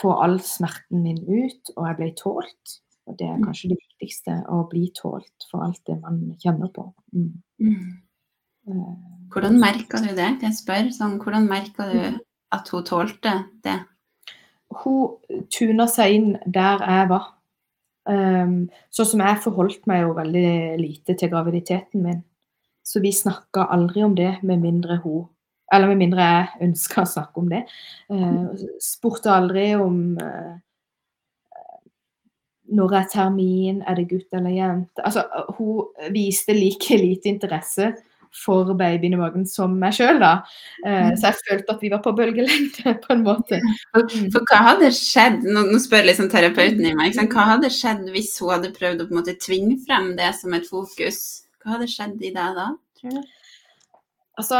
få 0.01 0.13
all 0.25 0.39
smerten 0.45 1.03
min 1.05 1.19
ut, 1.27 1.73
og 1.77 1.87
jeg 1.89 1.99
ble 1.99 2.11
tålt. 2.19 2.77
Og 3.11 3.17
det 3.19 3.27
er 3.27 3.39
mm. 3.39 3.47
kanskje 3.49 3.73
det 3.73 3.81
viktigste, 3.81 4.37
å 4.49 4.63
bli 4.71 4.87
tålt 4.97 5.49
for 5.51 5.65
alt 5.67 5.81
det 5.89 5.99
man 6.01 6.21
kjenner 6.43 6.71
på. 6.75 6.87
Mm. 7.17 7.33
Mm. 7.61 7.89
Eh, 8.71 8.93
hvordan 9.33 9.59
merka 9.61 10.01
du 10.03 10.13
det? 10.15 10.31
Jeg 10.45 10.57
spør 10.59 10.91
sånn, 10.95 11.19
hvordan 11.23 11.49
merka 11.51 11.89
du 11.91 11.99
mm. 11.99 12.21
at 12.57 12.71
hun 12.75 12.87
tålte 12.87 13.35
det? 13.67 13.77
Hun 14.83 15.43
tuna 15.51 15.89
seg 15.91 16.17
inn 16.17 16.31
der 16.47 16.85
jeg 16.87 17.11
var. 17.11 17.33
Sånn 18.09 19.07
som 19.07 19.21
jeg 19.23 19.43
forholdt 19.45 19.85
meg 19.87 20.01
jo 20.03 20.15
veldig 20.17 20.53
lite 20.81 21.15
til 21.21 21.31
graviditeten 21.31 22.01
min. 22.03 22.23
Så 22.83 23.03
vi 23.05 23.13
snakka 23.13 23.67
aldri 23.71 24.03
om 24.03 24.15
det 24.19 24.33
med 24.43 24.63
mindre 24.65 24.97
hun 25.05 25.29
eller 25.71 25.93
med 25.93 26.01
mindre 26.03 26.27
jeg 26.27 26.67
ønska 26.67 27.05
å 27.05 27.11
snakke 27.13 27.43
om 27.43 27.51
det. 27.51 27.63
Uh, 28.11 28.51
spurte 28.83 29.31
aldri 29.31 29.69
om 29.79 30.01
uh, 30.19 30.57
når 32.75 32.97
er 33.01 33.09
termin, 33.13 33.81
er 33.87 33.99
det 33.99 34.09
gutt 34.11 34.35
eller 34.37 34.55
jente? 34.55 35.05
Altså, 35.07 35.25
hun 35.59 36.11
viste 36.15 36.55
like 36.55 36.99
lite 36.99 37.31
interesse 37.31 37.93
for 38.35 38.71
babyen 38.79 39.17
i 39.17 39.19
magen 39.19 39.47
som 39.49 39.75
meg 39.81 39.97
sjøl, 39.97 40.21
da. 40.23 40.33
Uh, 40.85 41.11
så 41.19 41.31
jeg 41.31 41.41
følte 41.49 41.75
at 41.75 41.85
vi 41.85 41.91
var 41.93 42.03
på 42.05 42.15
bølgelengde, 42.17 42.95
på 43.05 43.17
en 43.17 43.27
måte. 43.27 43.61
For, 43.91 44.17
for 44.37 44.47
hva 44.51 44.63
hadde 44.71 44.93
skjedd, 44.97 45.43
nå, 45.49 45.67
nå 45.73 45.83
spør 45.83 46.09
liksom 46.09 46.31
terapeuten 46.33 46.87
i 46.87 46.95
meg, 46.97 47.19
hva 47.35 47.51
hadde 47.55 47.73
skjedd 47.75 48.09
hvis 48.15 48.37
hun 48.41 48.55
hadde 48.57 48.73
prøvd 48.77 49.05
å 49.05 49.11
på 49.11 49.17
en 49.17 49.23
måte 49.23 49.39
tvinge 49.43 49.81
frem 49.85 50.15
det 50.21 50.33
som 50.39 50.57
et 50.57 50.69
fokus? 50.71 51.21
Hva 51.61 51.77
hadde 51.77 51.91
skjedd 51.91 52.23
i 52.23 52.33
deg 52.33 52.59
da, 52.59 52.73
tror 53.01 53.19
du? 53.19 53.37
Altså, 54.41 54.57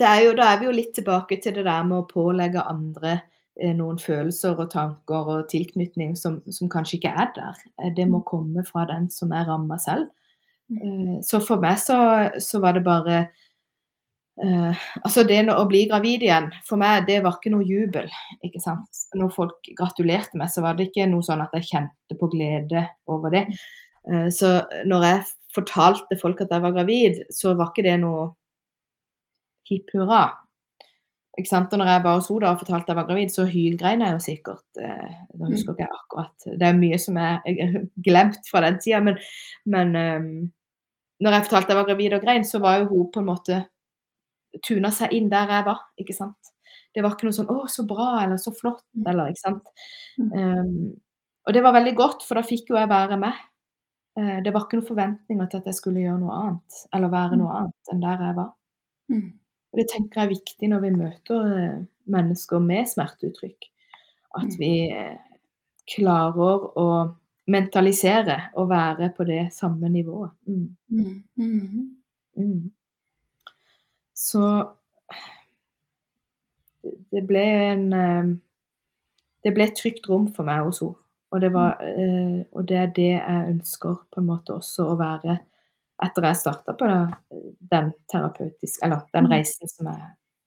er 0.00 0.20
jo, 0.26 0.32
da 0.36 0.52
er 0.52 0.60
vi 0.60 0.68
jo 0.68 0.74
litt 0.74 0.94
tilbake 0.96 1.38
til 1.42 1.56
det 1.56 1.66
der 1.66 1.84
med 1.86 1.98
å 1.98 2.08
pålegge 2.08 2.64
andre 2.68 3.16
eh, 3.58 3.74
noen 3.76 3.98
følelser 4.00 4.58
og 4.58 4.70
tanker 4.72 5.30
og 5.34 5.48
tilknytning 5.52 6.14
som, 6.18 6.40
som, 6.48 6.70
kanskje 6.72 6.98
ikke 6.98 7.14
er 7.24 7.32
der. 7.36 7.62
Eh, 7.82 7.92
det 7.96 8.08
må 8.08 8.22
mm. 8.22 8.26
komme 8.28 8.64
fra 8.68 8.86
den 8.90 9.10
som 9.12 9.32
er 9.36 9.48
ramma 9.48 9.78
selv. 9.82 10.08
Eh, 10.70 11.16
så 11.26 11.40
for 11.44 11.62
meg 11.62 11.80
så, 11.82 11.96
så 12.42 12.62
var 12.62 12.78
det 12.78 12.86
bare 12.86 13.22
Uh, 14.40 14.72
Altså 15.04 15.26
det 15.28 15.42
å 15.52 15.64
bli 15.68 15.82
gravid 15.90 16.22
igjen, 16.24 16.46
for 16.64 16.80
meg 16.80 17.04
det 17.04 17.18
var 17.24 17.36
ikke 17.36 17.52
noe 17.52 17.66
jubel. 17.68 18.08
ikke 18.40 18.62
sant? 18.64 19.02
Når 19.14 19.28
folk 19.34 19.68
gratulerte 19.76 20.40
meg, 20.40 20.48
så 20.48 20.64
var 20.64 20.78
det 20.78 20.88
ikke 20.88 21.04
noe 21.10 21.24
sånn 21.26 21.42
at 21.44 21.52
jeg 21.58 21.68
kjente 21.68 22.16
på 22.18 22.30
glede 22.32 22.86
over 23.12 23.34
det. 23.34 23.44
Uh, 24.08 24.30
så 24.32 24.62
når 24.88 25.04
jeg 25.08 25.26
fortalte 25.52 26.18
folk 26.20 26.40
at 26.40 26.54
jeg 26.54 26.64
var 26.64 26.72
gravid, 26.72 27.20
så 27.28 27.52
var 27.58 27.74
ikke 27.74 27.84
det 27.90 27.98
noe 28.00 28.30
hipp 29.68 29.92
hurra. 29.94 30.24
Ikke 31.38 31.48
sant? 31.48 31.72
Og 31.72 31.80
når 31.80 31.88
jeg 31.88 32.04
var 32.04 32.18
hos 32.18 32.28
henne 32.28 32.50
og 32.50 32.60
fortalte 32.60 32.84
at 32.84 32.90
jeg 32.92 32.98
var 32.98 33.06
gravid, 33.08 33.30
så 33.32 33.44
hylgrein 33.48 34.04
jeg 34.04 34.16
jo 34.16 34.22
sikkert. 34.22 34.64
Eh, 34.76 35.12
nå 35.40 35.52
husker 35.52 35.72
ikke 35.72 35.88
akkurat. 35.88 36.48
Det 36.60 36.66
er 36.68 36.76
mye 36.76 36.98
som 37.00 37.16
er 37.20 37.40
glemt 38.04 38.50
fra 38.50 38.60
den 38.66 38.76
tida. 38.82 39.00
Men, 39.04 39.20
men 39.64 39.94
um, 39.96 40.26
når 41.24 41.36
jeg 41.36 41.46
fortalte 41.46 41.72
jeg 41.72 41.80
var 41.80 41.88
gravid 41.88 42.16
og 42.18 42.26
grein, 42.26 42.44
så 42.44 42.60
var 42.60 42.82
jo 42.82 42.90
hun 42.90 43.08
på 43.14 43.22
en 43.22 43.30
måte 43.30 43.62
tuna 44.66 44.92
seg 44.92 45.14
inn 45.16 45.30
der 45.32 45.56
jeg 45.56 45.68
var. 45.70 45.86
ikke 46.00 46.16
sant? 46.16 46.52
Det 46.92 47.00
var 47.00 47.14
ikke 47.14 47.30
noe 47.30 47.36
sånn 47.38 47.48
'Å, 47.48 47.62
så 47.72 47.86
bra', 47.88 48.24
eller 48.24 48.36
'så 48.36 48.52
flott', 48.52 48.84
eller 49.06 49.32
ikke 49.32 49.40
sant. 49.40 49.70
Um, 50.20 50.92
og 51.46 51.54
det 51.56 51.62
var 51.64 51.72
veldig 51.72 51.94
godt, 51.96 52.26
for 52.28 52.36
da 52.36 52.42
fikk 52.44 52.68
jo 52.68 52.76
jeg 52.76 52.90
være 52.90 53.16
med. 53.16 53.38
Uh, 54.18 54.42
det 54.44 54.52
var 54.52 54.66
ikke 54.66 54.76
noen 54.76 54.90
forventninger 54.90 55.46
til 55.48 55.62
at 55.62 55.70
jeg 55.70 55.78
skulle 55.78 56.04
gjøre 56.04 56.20
noe 56.20 56.36
annet, 56.36 56.82
eller 56.92 57.08
være 57.08 57.38
noe 57.40 57.54
annet 57.62 57.92
enn 57.94 58.04
der 58.04 58.26
jeg 58.26 58.36
var. 58.36 58.50
Mm. 59.08 59.30
Og 59.72 59.78
Det 59.78 59.86
tenker 59.92 60.20
jeg 60.20 60.26
er 60.28 60.34
viktig 60.34 60.68
når 60.68 60.80
vi 60.84 60.90
møter 60.96 61.46
eh, 61.56 61.78
mennesker 62.12 62.58
med 62.60 62.86
smerteuttrykk. 62.90 63.68
At 64.36 64.48
Mm. 64.48 64.58
vi 64.58 64.72
eh, 64.92 65.16
klarer 65.94 66.66
å 66.78 66.86
mentalisere 67.48 68.36
og 68.54 68.68
være 68.70 69.10
på 69.16 69.24
det 69.24 69.52
samme 69.52 69.88
nivået. 69.88 70.30
Mm. 70.46 70.76
Mm. 70.88 71.24
Mm. 71.36 71.96
Mm. 72.36 72.70
Så 74.14 74.44
det 77.12 77.22
ble 77.28 77.42
en 77.72 77.92
eh, 77.92 78.32
Det 79.44 79.52
ble 79.54 79.64
et 79.66 79.74
trygt 79.78 80.06
rom 80.08 80.28
for 80.34 80.46
meg 80.46 80.62
hos 80.66 80.78
henne. 80.82 80.98
Og 81.32 81.40
det, 81.40 81.48
var, 81.54 81.78
eh, 81.80 82.42
og 82.52 82.66
det 82.68 82.76
er 82.76 82.90
det 82.92 83.06
jeg 83.14 83.46
ønsker 83.54 83.94
på 84.12 84.20
en 84.20 84.26
måte 84.28 84.52
også 84.54 84.84
å 84.92 84.96
være 85.00 85.38
etter 86.02 86.26
jeg 86.28 86.40
starta 86.40 86.74
på 86.78 86.88
det, 86.90 87.00
den 87.72 87.92
terapeutiske 88.12 88.84
Eller 88.86 89.02
den 89.12 89.26
Mm. 89.26 89.32
reisen 89.32 89.68
som 89.68 89.86
jeg 89.86 90.00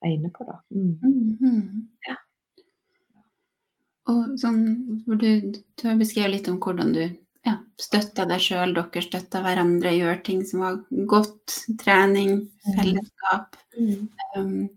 er 0.04 0.10
inne 0.10 0.30
på, 0.30 0.44
da. 0.44 0.60
Mm. 0.72 1.00
Mm. 1.04 1.38
-hmm. 1.42 1.88
Ja. 2.08 2.16
Og 4.08 4.40
sånn, 4.40 5.04
hvor 5.06 5.16
du, 5.16 5.54
du 5.82 5.88
har 5.88 5.96
beskrevet 5.96 6.32
litt 6.32 6.48
om 6.48 6.60
hvordan 6.60 6.94
du 6.94 7.10
ja, 7.46 7.58
støtta 7.78 8.26
deg 8.26 8.42
sjøl, 8.42 8.74
dere 8.74 9.02
støtta 9.02 9.42
hverandre, 9.42 9.94
gjør 9.94 10.24
ting 10.24 10.44
som 10.46 10.60
var 10.60 10.78
godt. 11.06 11.66
Trening, 11.82 12.50
fellesskap. 12.76 13.56
Mm. 13.80 14.10
Um, 14.38 14.70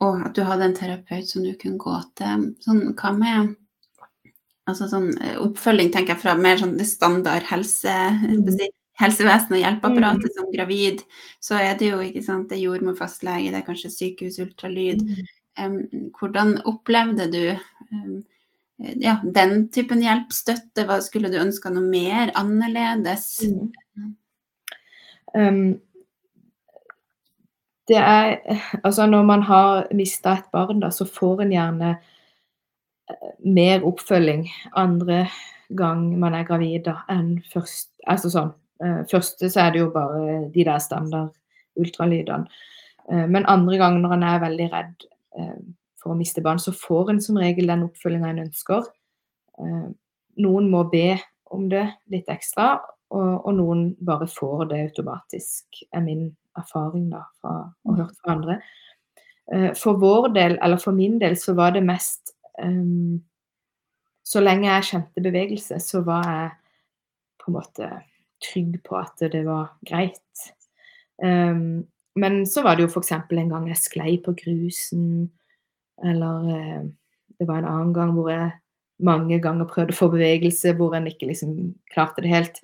og 0.00 0.26
at 0.26 0.34
du 0.36 0.42
hadde 0.46 0.64
en 0.64 0.74
terapeut 0.74 1.28
som 1.28 1.42
du 1.42 1.54
kunne 1.54 1.78
gå 1.78 1.94
til. 2.14 2.54
Sånn, 2.60 2.94
hva 2.94 3.12
med 3.16 3.54
altså 4.66 4.88
sånn, 4.90 5.12
eh, 5.22 5.36
oppfølging, 5.40 5.92
tenker 5.94 6.14
jeg, 6.14 6.22
fra 6.24 6.34
mer 6.38 6.58
sånn 6.60 6.76
det 6.78 6.88
standard 6.90 7.46
helse, 7.50 7.94
si, 8.58 8.70
helsevesen 9.00 9.56
og 9.56 9.60
hjelpeapparatet 9.60 10.36
som 10.36 10.52
gravid, 10.52 11.02
så 11.42 11.58
er 11.60 11.76
det 11.78 11.90
jo 11.90 12.00
ikke 12.04 12.22
sant, 12.24 12.48
det 12.50 12.58
er 12.58 12.66
jordmor, 12.66 12.96
fastlege, 12.98 13.50
det 13.52 13.60
er 13.60 13.66
kanskje 13.66 13.92
sykehus, 13.92 14.40
ultralyd. 14.42 15.02
Mm. 15.04 15.32
Um, 15.56 15.76
hvordan 16.18 16.58
opplevde 16.68 17.30
du 17.32 17.42
um, 17.92 18.18
ja, 19.00 19.16
den 19.24 19.68
typen 19.72 20.04
hjelp, 20.04 20.32
støtte? 20.36 20.84
Hva 20.88 21.00
skulle 21.04 21.30
du 21.32 21.38
ønska 21.40 21.72
noe 21.72 21.84
mer 21.84 22.32
annerledes? 22.36 23.28
Mm. 23.48 24.14
Um, 25.36 25.64
det 27.88 27.96
er 28.00 28.36
Altså, 28.82 29.06
når 29.06 29.22
man 29.22 29.42
har 29.42 29.86
mista 29.94 30.36
et 30.36 30.52
barn, 30.52 30.80
da, 30.80 30.90
så 30.90 31.04
får 31.08 31.44
en 31.44 31.52
gjerne 31.52 31.96
eh, 33.10 33.34
mer 33.44 33.84
oppfølging 33.86 34.48
andre 34.74 35.26
gang 35.76 36.18
man 36.18 36.34
er 36.34 36.46
gravid 36.46 36.84
da, 36.86 37.00
enn 37.10 37.36
først. 37.52 37.90
Altså 38.06 38.30
sånn. 38.30 38.52
Eh, 38.82 39.02
første 39.10 39.50
så 39.50 39.66
er 39.66 39.74
det 39.74 39.82
jo 39.82 39.90
bare 39.94 40.46
de 40.54 40.64
der 40.66 40.80
standard 40.82 41.34
ultralydene. 41.80 42.48
Eh, 43.10 43.26
men 43.28 43.48
andre 43.48 43.78
gang 43.80 44.00
når 44.02 44.16
en 44.16 44.26
er 44.26 44.42
veldig 44.44 44.68
redd 44.72 45.06
eh, 45.38 45.60
for 46.00 46.14
å 46.14 46.18
miste 46.18 46.44
barn, 46.44 46.60
så 46.62 46.74
får 46.76 47.12
en 47.12 47.22
som 47.22 47.38
regel 47.40 47.70
den 47.72 47.86
oppfølginga 47.88 48.32
en 48.32 48.44
ønsker. 48.46 48.84
Noen 50.36 50.66
må 50.68 50.82
be 50.92 51.16
om 51.48 51.62
det 51.72 51.86
litt 52.12 52.26
ekstra, 52.28 52.74
og, 53.16 53.46
noen 53.56 53.86
bare 54.04 54.26
får 54.28 54.66
det 54.68 54.82
automatisk, 54.90 55.78
er 55.96 56.02
min 56.04 56.26
erfaring 56.60 57.06
da, 57.08 57.22
fra 57.40 57.54
og 57.86 58.02
hørt 58.02 58.18
fra 58.20 58.34
andre. 58.34 58.58
For 59.80 59.96
vår 60.02 60.28
del, 60.34 60.58
eller 60.60 60.82
for 60.82 60.92
min 60.92 61.16
del, 61.22 61.38
så 61.40 61.54
var 61.56 61.72
det 61.72 61.86
mest 61.86 62.34
um, 62.60 63.22
Så 64.26 64.42
lenge 64.42 64.68
jeg 64.68 64.88
kjente 64.90 65.24
bevegelse, 65.24 65.80
så 65.80 66.02
var 66.04 66.28
jeg 66.28 66.50
på 67.40 67.52
en 67.52 67.56
måte 67.56 67.90
trygg 68.42 68.78
på 68.84 68.98
at 68.98 69.26
det 69.32 69.44
var 69.46 69.72
greit. 69.86 70.46
Um, 71.22 71.86
men 72.16 72.44
så 72.48 72.62
var 72.64 72.76
det 72.76 72.86
jo 72.86 72.92
f.eks. 72.92 73.12
en 73.12 73.50
gang 73.52 73.68
jeg 73.70 73.80
sklei 73.80 74.16
på 74.24 74.34
grusen, 74.36 75.30
eller 76.04 76.48
uh, 76.52 76.86
det 77.38 77.48
var 77.48 77.62
en 77.62 77.70
annen 77.70 77.94
gang 77.96 78.12
hvor 78.16 78.30
jeg 78.32 78.50
mange 79.04 79.38
ganger 79.44 79.68
prøvde 79.68 79.92
å 79.94 79.98
få 79.98 80.08
bevegelse, 80.12 80.72
hvor 80.78 80.94
en 80.96 81.08
ikke 81.10 81.28
liksom 81.30 81.56
klarte 81.92 82.24
det 82.24 82.32
helt. 82.32 82.60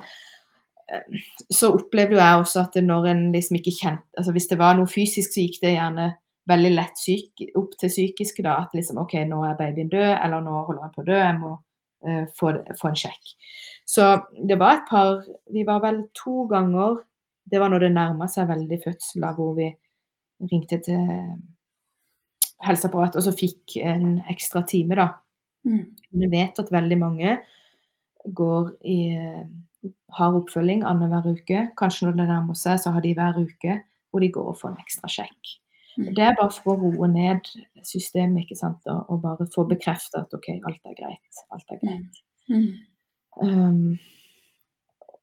Eh, 0.89 1.20
Så 1.51 1.73
opplevde 1.75 2.16
jo 2.16 2.23
jeg 2.23 2.41
også 2.41 2.64
at 2.64 2.79
når 2.83 3.09
en 3.11 3.25
liksom 3.33 3.59
ikke 3.59 3.75
kjente 3.77 4.18
altså 4.18 4.33
Hvis 4.33 4.49
det 4.49 4.59
var 4.59 4.77
noe 4.77 4.91
fysisk, 4.91 5.33
så 5.33 5.45
gikk 5.45 5.61
det 5.62 5.75
gjerne 5.77 6.12
veldig 6.51 6.73
lett 6.75 6.99
syk, 6.99 7.45
opp 7.55 7.77
til 7.79 7.93
psykiske. 7.93 8.43
da, 8.43 8.57
At 8.64 8.73
liksom 8.75 8.99
OK, 8.99 9.14
nå 9.29 9.45
er 9.47 9.59
babyen 9.59 9.93
død, 9.93 10.16
eller 10.25 10.41
nå 10.41 10.64
holder 10.66 10.83
han 10.83 10.95
på 10.95 11.05
å 11.05 11.07
dø, 11.07 11.18
jeg 11.20 11.37
må 11.39 11.53
uh, 12.09 12.25
få, 12.39 12.57
få 12.81 12.89
en 12.91 12.99
sjekk. 12.99 13.37
Så 13.93 14.09
det 14.49 14.57
var 14.61 14.78
et 14.78 14.86
par 14.88 15.24
Vi 15.53 15.66
var 15.68 15.82
vel 15.84 15.99
to 16.16 16.47
ganger 16.49 17.03
Det 17.51 17.61
var 17.61 17.68
når 17.68 17.84
det 17.84 17.90
nærma 17.93 18.28
seg 18.30 18.49
veldig 18.49 18.78
fødsel, 18.84 19.24
da, 19.24 19.32
hvor 19.36 19.57
vi 19.59 19.66
ringte 20.49 20.78
til 20.82 21.11
helseapparatet 22.62 23.18
og 23.18 23.26
så 23.26 23.32
fikk 23.34 23.76
en 23.82 24.20
ekstra 24.30 24.62
time, 24.66 24.97
da. 24.99 25.09
Mm. 25.66 25.84
Vi 26.22 26.28
vet 26.30 26.59
at 26.62 26.70
veldig 26.72 26.99
mange 26.99 27.36
går 28.38 28.70
i 28.86 28.99
har 30.16 30.36
oppfølging 30.38 30.84
annenhver 30.86 31.34
uke. 31.34 31.64
Kanskje 31.78 32.07
når 32.07 32.20
det 32.20 32.28
nærmer 32.30 32.59
seg, 32.59 32.78
så 32.82 32.93
har 32.95 33.03
de 33.05 33.14
hver 33.18 33.38
uke 33.40 33.80
hvor 34.12 34.22
de 34.22 34.30
går 34.30 34.49
og 34.53 34.59
får 34.61 34.72
en 34.72 34.82
ekstra 34.82 35.11
sjekk. 35.11 35.53
Mm. 35.97 36.09
Det 36.16 36.24
er 36.24 36.38
bare 36.38 36.53
for 36.55 36.76
å 36.76 36.93
roe 36.93 37.09
ned 37.11 37.49
systemet 37.86 38.45
ikke 38.45 38.59
sant? 38.61 38.86
Og, 38.93 39.11
og 39.11 39.22
bare 39.24 39.49
få 39.55 39.64
bekreftet 39.68 40.20
at 40.20 40.36
OK, 40.36 40.49
alt 40.61 40.80
er 40.88 40.99
greit. 40.99 41.43
Alt 41.53 41.74
er 41.74 41.80
greit. 41.80 42.22
Mm. 42.53 42.68
Um, 43.41 43.99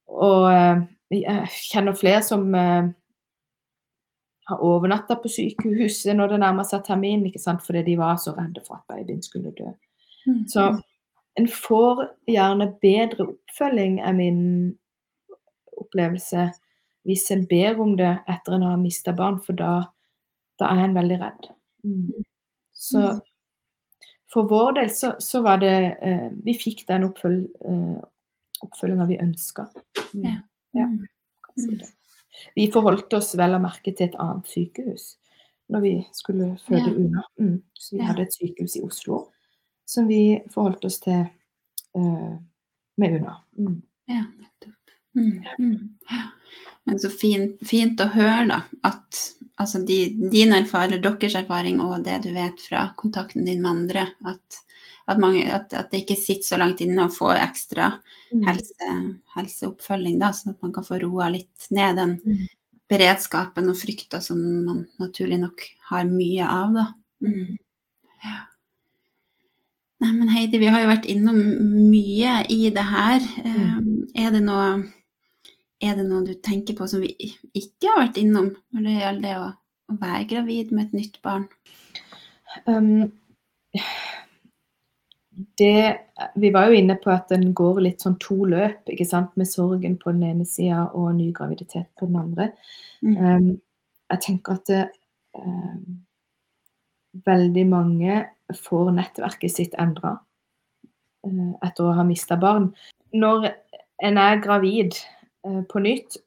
og 0.10 0.48
eh, 0.50 0.80
jeg 1.14 1.50
kjenner 1.70 1.98
flere 1.98 2.22
som 2.26 2.48
uh, 2.56 2.90
har 4.50 4.64
overnatta 4.66 5.20
på 5.22 5.30
sykehuset 5.30 6.16
når 6.18 6.34
det 6.34 6.40
nærmer 6.44 6.66
seg 6.68 6.84
termin, 6.88 7.26
ikke 7.30 7.42
sant? 7.42 7.62
fordi 7.66 7.84
de 7.92 7.98
var 8.00 8.18
så 8.22 8.34
redde 8.38 8.64
for 8.66 8.80
at 8.80 8.88
babyen 8.90 9.22
skulle 9.26 9.54
dø. 9.58 9.70
Mm. 10.26 10.46
Så 10.50 10.72
en 11.40 11.48
får 11.48 12.04
gjerne 12.28 12.72
bedre 12.82 13.30
oppfølging, 13.30 14.00
er 14.02 14.18
min 14.18 14.42
opplevelse, 15.80 16.50
hvis 17.08 17.30
en 17.32 17.46
ber 17.48 17.80
om 17.82 17.96
det 17.98 18.18
etter 18.30 18.58
en 18.58 18.66
har 18.68 18.82
mista 18.82 19.14
barn, 19.16 19.40
for 19.46 19.58
da, 19.58 19.74
da 20.60 20.74
er 20.74 20.88
en 20.88 20.98
veldig 20.98 21.20
redd. 21.22 21.52
Mm. 21.86 22.26
Så 22.74 23.06
for 24.34 24.48
vår 24.50 24.74
del 24.78 24.90
så, 24.94 25.14
så 25.20 25.42
var 25.42 25.58
det 25.62 25.98
eh, 26.06 26.30
Vi 26.46 26.54
fikk 26.54 26.86
den 26.88 27.04
oppfølg, 27.10 27.46
eh, 27.66 28.02
oppfølginga 28.66 29.06
vi 29.10 29.18
ønska. 29.24 29.68
Mm. 30.14 30.24
Ja. 30.26 30.36
Ja, 30.74 30.86
Mm. 30.86 31.08
si. 31.58 31.80
Vi 32.56 32.68
forholdt 32.72 33.14
oss 33.18 33.34
vel 33.36 33.56
å 33.58 33.60
merke 33.62 33.92
til 33.96 34.06
et 34.08 34.16
annet 34.22 34.46
sykehus 34.48 35.16
når 35.70 35.82
vi 35.82 35.94
skulle 36.14 36.52
føde 36.68 36.86
Ja. 36.88 36.94
unna. 36.96 37.24
Mm. 37.40 37.62
Så 37.74 37.96
vi 37.96 38.00
Ja. 38.00 38.06
hadde 38.12 38.22
et 38.22 38.34
sykehus 38.34 38.76
i 38.78 38.82
Oslo 38.86 39.32
som 39.86 40.08
vi 40.08 40.40
forholdt 40.50 40.86
oss 40.86 41.00
til 41.00 41.26
eh, 41.96 42.38
med 42.98 43.16
unna. 43.20 43.38
Mm. 43.58 43.82
Ja, 44.08 44.24
nettopp. 44.38 44.94
Mm. 45.16 45.44
Mm. 45.60 45.90
Ja. 46.12 46.22
Men 46.86 47.00
så 47.00 47.10
fint, 47.10 47.60
fint 47.68 48.00
å 48.00 48.08
høre, 48.14 48.48
da, 48.48 48.62
at 48.84 49.34
altså 49.60 49.82
de, 49.86 50.00
din 50.32 50.54
erfaring, 50.56 51.02
deres 51.04 51.36
erfaring 51.36 51.82
og 51.84 52.04
det 52.06 52.22
du 52.24 52.32
vet 52.36 52.62
fra 52.64 52.90
kontakten 53.00 53.46
din 53.46 53.62
med 53.62 53.72
andre, 53.72 54.08
at, 54.26 54.60
at, 55.10 55.20
mange, 55.20 55.44
at, 55.52 55.74
at 55.74 55.92
det 55.92 56.04
ikke 56.06 56.18
sitter 56.20 56.48
så 56.48 56.60
langt 56.62 56.82
inne 56.86 57.08
å 57.08 57.14
få 57.14 57.34
ekstra 57.38 57.94
Mm. 58.30 58.44
helse, 58.46 58.88
helseoppfølging, 59.34 60.20
da, 60.22 60.28
sånn 60.38 60.52
at 60.54 60.60
man 60.62 60.72
kan 60.76 60.84
få 60.86 61.00
roa 61.02 61.32
litt 61.34 61.66
ned 61.74 61.96
den 61.98 62.12
Mm. 62.22 62.44
beredskapen 62.88 63.70
og 63.72 63.78
frykta 63.80 64.20
som 64.22 64.38
man 64.66 64.84
naturlig 65.02 65.40
nok 65.42 65.64
har 65.90 66.06
mye 66.06 66.46
av, 66.46 66.74
da. 66.78 66.86
Mm. 67.26 67.58
Ja. 68.24 68.36
Nei, 70.00 70.12
men 70.14 70.30
Heidi, 70.30 70.60
vi 70.62 70.70
har 70.72 70.82
jo 70.84 70.92
vært 70.92 71.10
innom 71.10 71.40
mye 71.90 72.46
i 72.54 72.70
det 72.70 72.86
her. 72.86 73.20
Mm. 73.44 74.06
Er 74.16 74.32
det 74.32 74.44
noe 74.46 74.70
er 75.80 75.96
det 75.96 76.06
noe 76.08 76.26
du 76.28 76.34
tenker 76.44 76.76
på 76.78 76.88
som 76.92 77.04
vi 77.04 77.14
ikke 77.56 77.88
har 77.88 78.04
vært 78.04 78.20
innom 78.22 78.52
når 78.76 78.86
det 78.86 78.96
gjelder 78.98 79.26
det 79.26 79.36
å, 79.40 79.48
å 79.94 79.98
være 80.02 80.28
gravid 80.34 80.74
med 80.76 80.88
et 80.88 80.98
nytt 81.00 81.20
barn? 81.26 81.48
Um, 82.66 83.12
det, 85.60 85.98
vi 86.36 86.52
var 86.52 86.68
jo 86.68 86.80
inne 86.80 86.98
på 87.00 87.12
at 87.14 87.32
den 87.32 87.54
går 87.56 87.82
litt 87.86 88.04
sånn 88.04 88.18
to 88.22 88.44
løp, 88.50 88.82
ikke 88.92 89.08
sant? 89.08 89.36
med 89.40 89.48
sorgen 89.48 89.96
på 90.02 90.12
den 90.16 90.26
ene 90.32 90.48
sida 90.48 90.90
og 90.98 91.14
ny 91.16 91.30
graviditet 91.36 91.88
på 92.00 92.10
den 92.10 92.20
andre. 92.20 92.50
Mm. 93.06 93.16
Um, 93.16 93.50
jeg 94.10 94.24
tenker 94.26 94.60
at 94.60 94.74
um, 95.40 96.02
veldig 97.26 97.66
mange 97.70 98.24
får 98.66 98.92
nettverket 98.98 99.54
sitt 99.54 99.78
endra 99.80 100.18
uh, 100.20 101.54
etter 101.64 101.86
å 101.86 101.96
ha 101.96 102.08
mista 102.08 102.40
barn. 102.40 102.72
Når 103.16 103.52
en 104.06 104.20
er 104.20 104.44
gravid 104.44 105.00
på 105.70 105.82
nytt, 105.84 106.18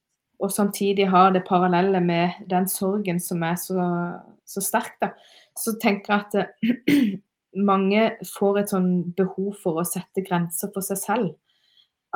og 0.43 0.51
samtidig 0.53 1.09
har 1.11 1.31
det 1.31 1.45
parallelle 1.47 2.01
med 2.01 2.43
den 2.51 2.69
sorgen 2.69 3.21
som 3.21 3.43
er 3.47 3.55
så, 3.61 3.85
så 4.47 4.63
sterk, 4.65 4.97
da, 5.01 5.13
så 5.59 5.77
tenker 5.83 6.15
jeg 6.15 6.25
at 6.25 6.35
eh, 6.41 7.13
mange 7.71 8.09
får 8.27 8.63
et 8.63 8.73
sånn 8.73 8.91
behov 9.17 9.55
for 9.63 9.79
å 9.79 9.87
sette 9.87 10.25
grenser 10.27 10.73
for 10.75 10.85
seg 10.85 10.99
selv. 10.99 11.35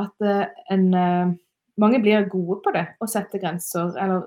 At 0.01 0.15
eh, 0.25 0.47
en 0.75 0.89
eh, 0.95 1.35
Mange 1.77 1.99
blir 2.01 2.23
gode 2.33 2.55
på 2.65 2.71
det, 2.73 2.87
å 3.05 3.05
sette 3.05 3.37
grenser, 3.37 3.91
eller 4.01 4.23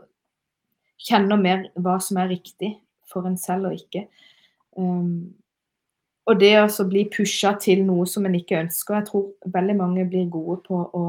kjenner 1.01 1.39
mer 1.41 1.63
hva 1.81 1.95
som 1.97 2.19
er 2.21 2.27
riktig 2.29 2.75
for 3.09 3.25
en 3.25 3.39
selv 3.41 3.71
og 3.71 3.73
ikke. 3.73 4.03
Um, 4.77 5.31
og 6.29 6.37
det 6.37 6.51
å 6.61 6.85
bli 6.85 7.07
pusha 7.09 7.55
til 7.57 7.81
noe 7.87 8.05
som 8.05 8.27
en 8.29 8.37
ikke 8.37 8.59
ønsker. 8.59 8.99
Jeg 8.99 9.07
tror 9.09 9.49
veldig 9.55 9.75
mange 9.79 10.05
blir 10.11 10.29
gode 10.29 10.59
på 10.67 10.83
å 10.93 11.03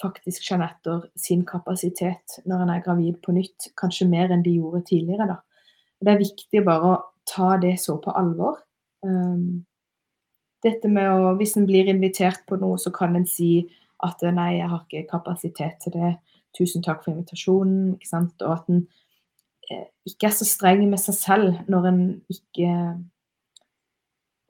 faktisk 0.00 0.46
kjenne 0.48 0.68
etter 0.72 1.04
sin 1.20 1.44
kapasitet 1.46 2.38
når 2.48 2.64
en 2.64 2.72
er 2.74 2.82
gravid 2.84 3.20
på 3.22 3.34
nytt, 3.36 3.70
kanskje 3.78 4.08
mer 4.10 4.32
enn 4.34 4.42
de 4.44 4.56
gjorde 4.58 4.84
tidligere. 4.90 5.28
da. 5.30 5.38
Det 6.04 6.12
er 6.12 6.22
viktig 6.22 6.64
bare 6.66 6.90
å 6.90 7.02
ta 7.28 7.54
det 7.62 7.76
så 7.80 7.96
på 8.02 8.12
alvor. 8.14 8.58
Um, 9.06 9.64
dette 10.64 10.88
med 10.88 11.08
å 11.12 11.34
Hvis 11.38 11.56
en 11.58 11.66
blir 11.68 11.88
invitert 11.92 12.44
på 12.48 12.56
noe, 12.60 12.78
så 12.80 12.90
kan 12.94 13.16
en 13.16 13.26
si 13.28 13.66
at 14.04 14.20
nei, 14.22 14.58
jeg 14.58 14.68
har 14.68 14.84
ikke 14.84 15.08
kapasitet 15.10 15.80
til 15.84 15.94
det. 15.96 16.12
Tusen 16.56 16.82
takk 16.82 17.02
for 17.04 17.12
invitasjonen. 17.12 17.94
ikke 17.94 18.08
sant? 18.08 18.34
Og 18.42 18.52
at 18.58 18.70
en 18.72 18.86
eh, 19.70 19.86
ikke 20.08 20.28
er 20.28 20.36
så 20.36 20.46
streng 20.48 20.84
med 20.88 21.00
seg 21.00 21.16
selv 21.18 21.60
når 21.68 21.90
en 21.90 22.00
ikke 22.32 22.70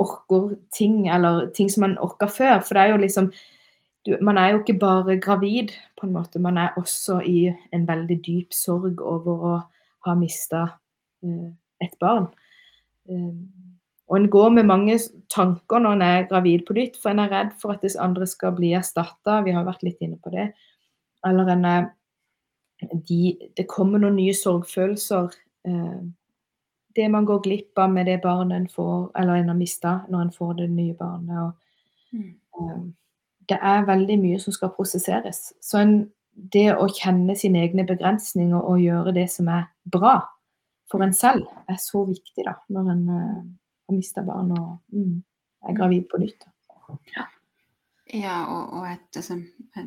orker 0.03 0.57
ting, 0.75 1.09
eller 1.09 1.51
ting 1.55 1.71
som 1.71 1.87
en 1.87 1.99
orka 2.03 2.27
før. 2.27 2.61
For 2.63 2.75
det 2.75 2.83
er 2.83 2.95
jo 2.95 3.03
liksom 3.03 3.31
du, 4.07 4.17
Man 4.21 4.39
er 4.39 4.53
jo 4.53 4.59
ikke 4.61 4.79
bare 4.79 5.21
gravid, 5.21 5.75
på 6.01 6.07
en 6.07 6.13
måte. 6.13 6.39
Man 6.39 6.59
er 6.59 6.77
også 6.77 7.21
i 7.21 7.53
en 7.73 7.89
veldig 7.89 8.21
dyp 8.27 8.53
sorg 8.53 9.01
over 9.01 9.45
å 9.49 9.55
ha 10.07 10.15
mista 10.19 10.65
uh, 11.25 11.51
et 11.81 11.95
barn. 12.01 12.29
Uh, 13.09 13.33
og 14.09 14.19
en 14.19 14.29
går 14.31 14.51
med 14.59 14.69
mange 14.69 14.99
tanker 15.33 15.81
når 15.81 15.97
en 15.97 16.03
er 16.05 16.27
gravid 16.29 16.67
på 16.69 16.77
nytt, 16.77 16.99
for 17.01 17.15
en 17.15 17.23
er 17.25 17.33
redd 17.33 17.55
for 17.61 17.73
at 17.73 17.85
det 17.85 17.95
andre 18.01 18.27
skal 18.29 18.53
bli 18.57 18.75
erstatta. 18.77 19.41
Vi 19.47 19.55
har 19.57 19.65
vært 19.65 19.85
litt 19.87 20.03
inne 20.05 20.21
på 20.21 20.33
det. 20.35 20.51
Eller 21.25 21.49
en 21.55 21.65
er 21.65 21.87
de, 23.09 23.39
Det 23.57 23.65
kommer 23.69 23.99
noen 24.03 24.19
nye 24.21 24.35
sorgfølelser. 24.37 25.33
Uh, 25.65 26.05
det 26.95 27.09
man 27.11 27.25
går 27.25 27.41
glipp 27.43 27.79
av 27.79 27.91
med 27.91 28.07
det 28.07 28.21
barnet 28.23 28.57
en 28.57 28.69
får, 28.69 29.09
eller 29.19 29.41
en 29.41 29.49
har 29.51 29.59
mista 29.59 29.95
når 30.13 30.27
en 30.27 30.35
får 30.37 30.53
det 30.61 30.69
nye 30.71 30.95
barnet. 30.95 31.41
Og, 31.41 31.55
mm. 32.13 32.93
Det 33.51 33.59
er 33.61 33.89
veldig 33.89 34.19
mye 34.21 34.39
som 34.43 34.55
skal 34.55 34.73
prosesseres. 34.77 35.53
Så 35.63 35.81
en, 35.81 35.95
det 36.35 36.71
å 36.75 36.89
kjenne 36.91 37.37
sine 37.39 37.63
egne 37.65 37.87
begrensninger 37.89 38.59
og 38.59 38.83
gjøre 38.83 39.15
det 39.17 39.29
som 39.33 39.51
er 39.53 39.69
bra 39.85 40.19
for 40.91 41.05
en 41.05 41.15
selv, 41.17 41.47
er 41.71 41.79
så 41.81 42.05
viktig 42.09 42.45
da, 42.47 42.57
når 42.73 42.91
en 42.93 43.05
uh, 43.11 43.39
har 43.89 43.97
mista 43.97 44.25
barn 44.27 44.53
og 44.55 44.75
mm, 44.95 45.15
er 45.69 45.79
gravid 45.79 46.09
på 46.11 46.21
nytt. 46.23 46.47
Ja. 47.15 47.29
Ja, 48.15 48.35
og, 48.53 48.75
og 48.77 48.85
et, 48.87 49.17
altså, 49.17 49.39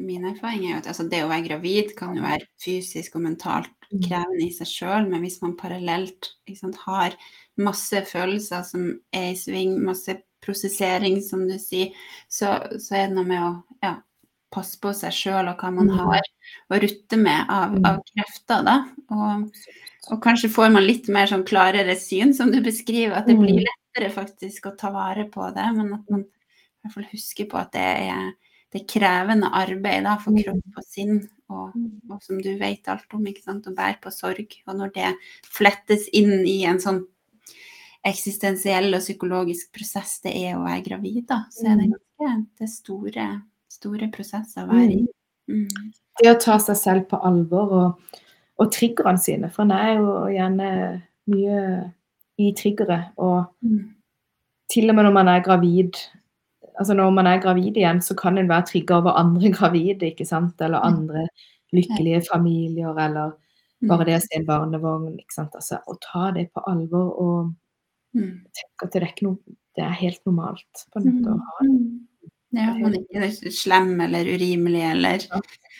min 0.01 0.26
erfaring 0.26 0.66
er 0.66 0.72
jo 0.72 0.80
at 0.82 0.88
altså, 0.91 1.05
det 1.08 1.22
å 1.24 1.30
være 1.30 1.45
gravid 1.45 1.93
kan 1.95 2.18
jo 2.18 2.26
være 2.26 2.47
fysisk 2.60 3.16
og 3.16 3.24
mentalt 3.28 3.70
mm. 3.91 4.01
krevende 4.03 4.41
i 4.43 4.49
seg 4.55 4.72
sjøl, 4.72 5.08
men 5.12 5.22
hvis 5.24 5.38
man 5.43 5.53
parallelt 5.60 6.32
sant, 6.58 6.80
har 6.88 7.16
masse 7.62 8.01
følelser 8.10 8.66
som 8.68 8.89
er 9.16 9.30
i 9.32 9.38
sving, 9.38 9.78
masse 9.86 10.18
prosessering, 10.44 11.22
som 11.26 11.48
du 11.50 11.58
sier, 11.62 11.96
så, 12.30 12.58
så 12.80 13.00
er 13.00 13.10
det 13.10 13.18
noe 13.18 13.28
med 13.28 13.44
å 13.44 13.52
ja, 13.84 13.96
passe 14.54 14.80
på 14.82 14.94
seg 14.96 15.16
sjøl 15.16 15.52
og 15.52 15.60
hva 15.60 15.74
man 15.76 15.92
mm. 15.92 16.00
har 16.00 16.32
å 16.72 16.82
rutte 16.84 17.20
med 17.20 17.52
av, 17.52 17.76
av 17.88 18.02
krefter. 18.12 18.64
da, 18.68 18.80
og 19.12 19.48
og 20.12 20.22
kanskje 20.24 20.50
får 20.52 20.72
man 20.72 20.86
litt 20.86 21.10
mer 21.12 21.28
sånn 21.30 21.46
klarere 21.48 21.96
syn, 22.00 22.34
som 22.36 22.52
du 22.54 22.60
beskriver, 22.64 23.18
at 23.18 23.28
det 23.28 23.36
blir 23.40 23.58
mm. 23.58 23.64
lettere 23.66 24.12
faktisk 24.14 24.70
å 24.70 24.76
ta 24.80 24.92
vare 24.94 25.28
på 25.32 25.50
det. 25.56 25.66
Men 25.76 25.96
at 25.98 26.14
man 26.14 26.24
i 26.24 26.86
hvert 26.86 26.96
fall 26.96 27.10
husker 27.12 27.50
på 27.52 27.60
at 27.60 27.74
det 27.76 27.88
er, 28.08 28.30
det 28.72 28.82
er 28.82 28.88
krevende 28.94 29.52
arbeid 29.60 30.08
da, 30.08 30.16
for 30.22 30.36
mm. 30.36 30.40
kropp 30.46 30.80
og 30.80 30.88
sinn, 30.88 31.20
og, 31.52 31.76
mm. 31.76 31.92
og, 32.08 32.22
som 32.24 32.40
du 32.44 32.54
vet 32.60 32.88
alt 32.94 33.18
om, 33.18 33.28
ikke 33.28 33.44
sant, 33.44 33.68
å 33.68 33.76
bære 33.76 34.00
på 34.04 34.14
sorg. 34.16 34.58
Og 34.68 34.80
når 34.80 34.96
det 34.96 35.12
flettes 35.44 36.08
inn 36.16 36.40
i 36.48 36.62
en 36.70 36.80
sånn 36.84 37.04
eksistensiell 38.08 38.89
og 38.95 39.03
psykologisk 39.03 39.72
prosess 39.76 40.18
det 40.24 40.34
er 40.39 40.55
å 40.58 40.64
være 40.66 40.86
gravid, 40.86 41.24
da, 41.30 41.43
så 41.53 41.68
er 41.72 41.82
det 41.82 41.91
ganske 41.91 42.36
det 42.62 42.70
store, 42.72 43.28
store 43.72 44.10
prosesser 44.14 44.64
å 44.64 44.72
være 44.72 44.95
i. 44.95 45.03
Mm. 45.47 45.91
Det 46.20 46.32
å 46.32 46.39
ta 46.41 46.58
seg 46.60 46.80
selv 46.80 47.05
på 47.12 47.20
alvor 47.28 47.76
og 47.78 48.16
og 48.58 48.72
triggerne 48.74 49.22
sine. 49.22 49.49
For 49.53 49.66
en 49.66 49.74
er 49.76 49.93
jo 49.99 50.14
gjerne 50.34 50.70
mye 51.32 51.64
i 52.41 52.51
triggere. 52.58 52.99
Og 53.18 53.45
mm. 53.62 53.84
til 54.74 54.89
og 54.89 54.97
med 54.97 55.08
når 55.08 55.18
man 55.20 55.34
er 55.34 55.43
gravid 55.45 55.99
altså 56.78 56.93
Når 56.93 57.10
man 57.10 57.26
er 57.26 57.39
gravid 57.41 57.78
igjen, 57.78 58.01
så 58.05 58.14
kan 58.14 58.38
en 58.38 58.49
være 58.49 58.68
trigga 58.70 58.99
over 58.99 59.16
andre 59.18 59.49
gravide, 59.58 60.12
ikke 60.12 60.26
sant? 60.30 60.62
Eller 60.62 60.78
mm. 60.78 60.86
andre 60.86 61.24
lykkelige 61.74 62.20
familier, 62.32 62.91
eller 62.93 63.32
mm. 63.82 63.88
bare 63.89 64.05
det 64.05 64.18
å 64.20 64.20
se 64.22 64.38
en 64.38 64.45
barnevogn. 64.45 65.16
ikke 65.18 65.34
sant? 65.34 65.55
Altså, 65.58 65.80
Å 65.82 65.95
ta 66.03 66.28
det 66.36 66.51
på 66.53 66.62
alvor 66.70 67.08
og 67.24 67.49
tenke 68.18 68.88
at 68.88 68.93
det 68.93 69.01
er, 69.03 69.15
noe, 69.26 69.57
det 69.78 69.86
er 69.86 69.97
helt 70.01 70.22
normalt 70.30 70.86
på 70.93 71.01
en 71.01 71.09
måte 71.11 71.34
å 71.34 71.39
ha 71.41 71.65
det. 71.65 71.80
Ja, 72.55 72.72
man 72.80 72.95
ikke 72.95 73.26
er 73.28 73.51
slem 73.53 73.97
eller 74.01 74.30
urimelig 74.38 74.84
eller 74.88 75.26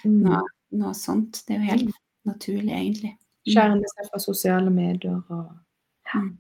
noe, 0.04 0.42
noe 0.76 0.94
sånt. 0.98 1.42
Det 1.48 1.56
er 1.56 1.62
jo 1.62 1.70
helt 1.72 2.00
naturlig, 2.28 2.74
egentlig. 2.76 3.14
Mm. 3.16 3.52
Skjerme 3.54 3.92
seg 3.94 4.10
fra 4.12 4.20
sosiale 4.22 4.74
medier 4.74 5.22
og 5.22 5.48
ja. 6.12 6.22
Mm. 6.22 6.34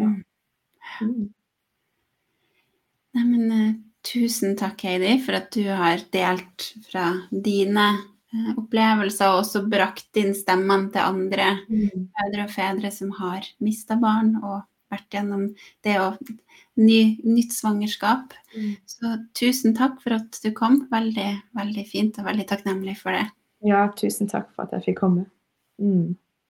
ja. 0.00 0.08
Mm. 1.04 1.26
Nei, 3.14 3.24
uh, 3.52 3.68
tusen 4.04 4.56
takk, 4.58 4.82
Heidi, 4.88 5.14
for 5.22 5.38
at 5.38 5.52
du 5.54 5.68
har 5.68 6.02
delt 6.14 6.68
fra 6.88 7.06
dine 7.30 7.86
uh, 7.94 8.50
opplevelser, 8.56 9.30
og 9.30 9.44
også 9.44 9.64
brakt 9.70 10.20
inn 10.20 10.34
stemmene 10.36 10.90
til 10.94 11.04
andre 11.04 11.50
mm. 11.68 12.08
og 12.42 12.52
fedre 12.52 12.90
som 12.94 13.12
har 13.20 13.46
mista 13.64 13.98
barn, 14.00 14.34
og 14.42 14.64
vært 14.94 15.16
gjennom 15.18 15.46
det 15.86 15.98
og 16.00 16.18
ny, 16.80 17.20
nytt 17.26 17.54
svangerskap. 17.54 18.34
Mm. 18.56 18.74
Så 18.88 19.14
tusen 19.38 19.76
takk 19.78 20.00
for 20.02 20.16
at 20.18 20.40
du 20.42 20.50
kom. 20.56 20.84
Veldig, 20.92 21.30
veldig 21.58 21.86
fint, 21.90 22.18
og 22.18 22.28
veldig 22.30 22.48
takknemlig 22.50 22.96
for 23.00 23.16
det. 23.16 23.26
Ja, 23.64 23.86
tusen 23.96 24.28
takk 24.30 24.50
for 24.54 24.66
at 24.66 24.74
jeg 24.76 24.90
fikk 24.90 25.02
komme. 25.04 25.28
Mm. 25.80 26.14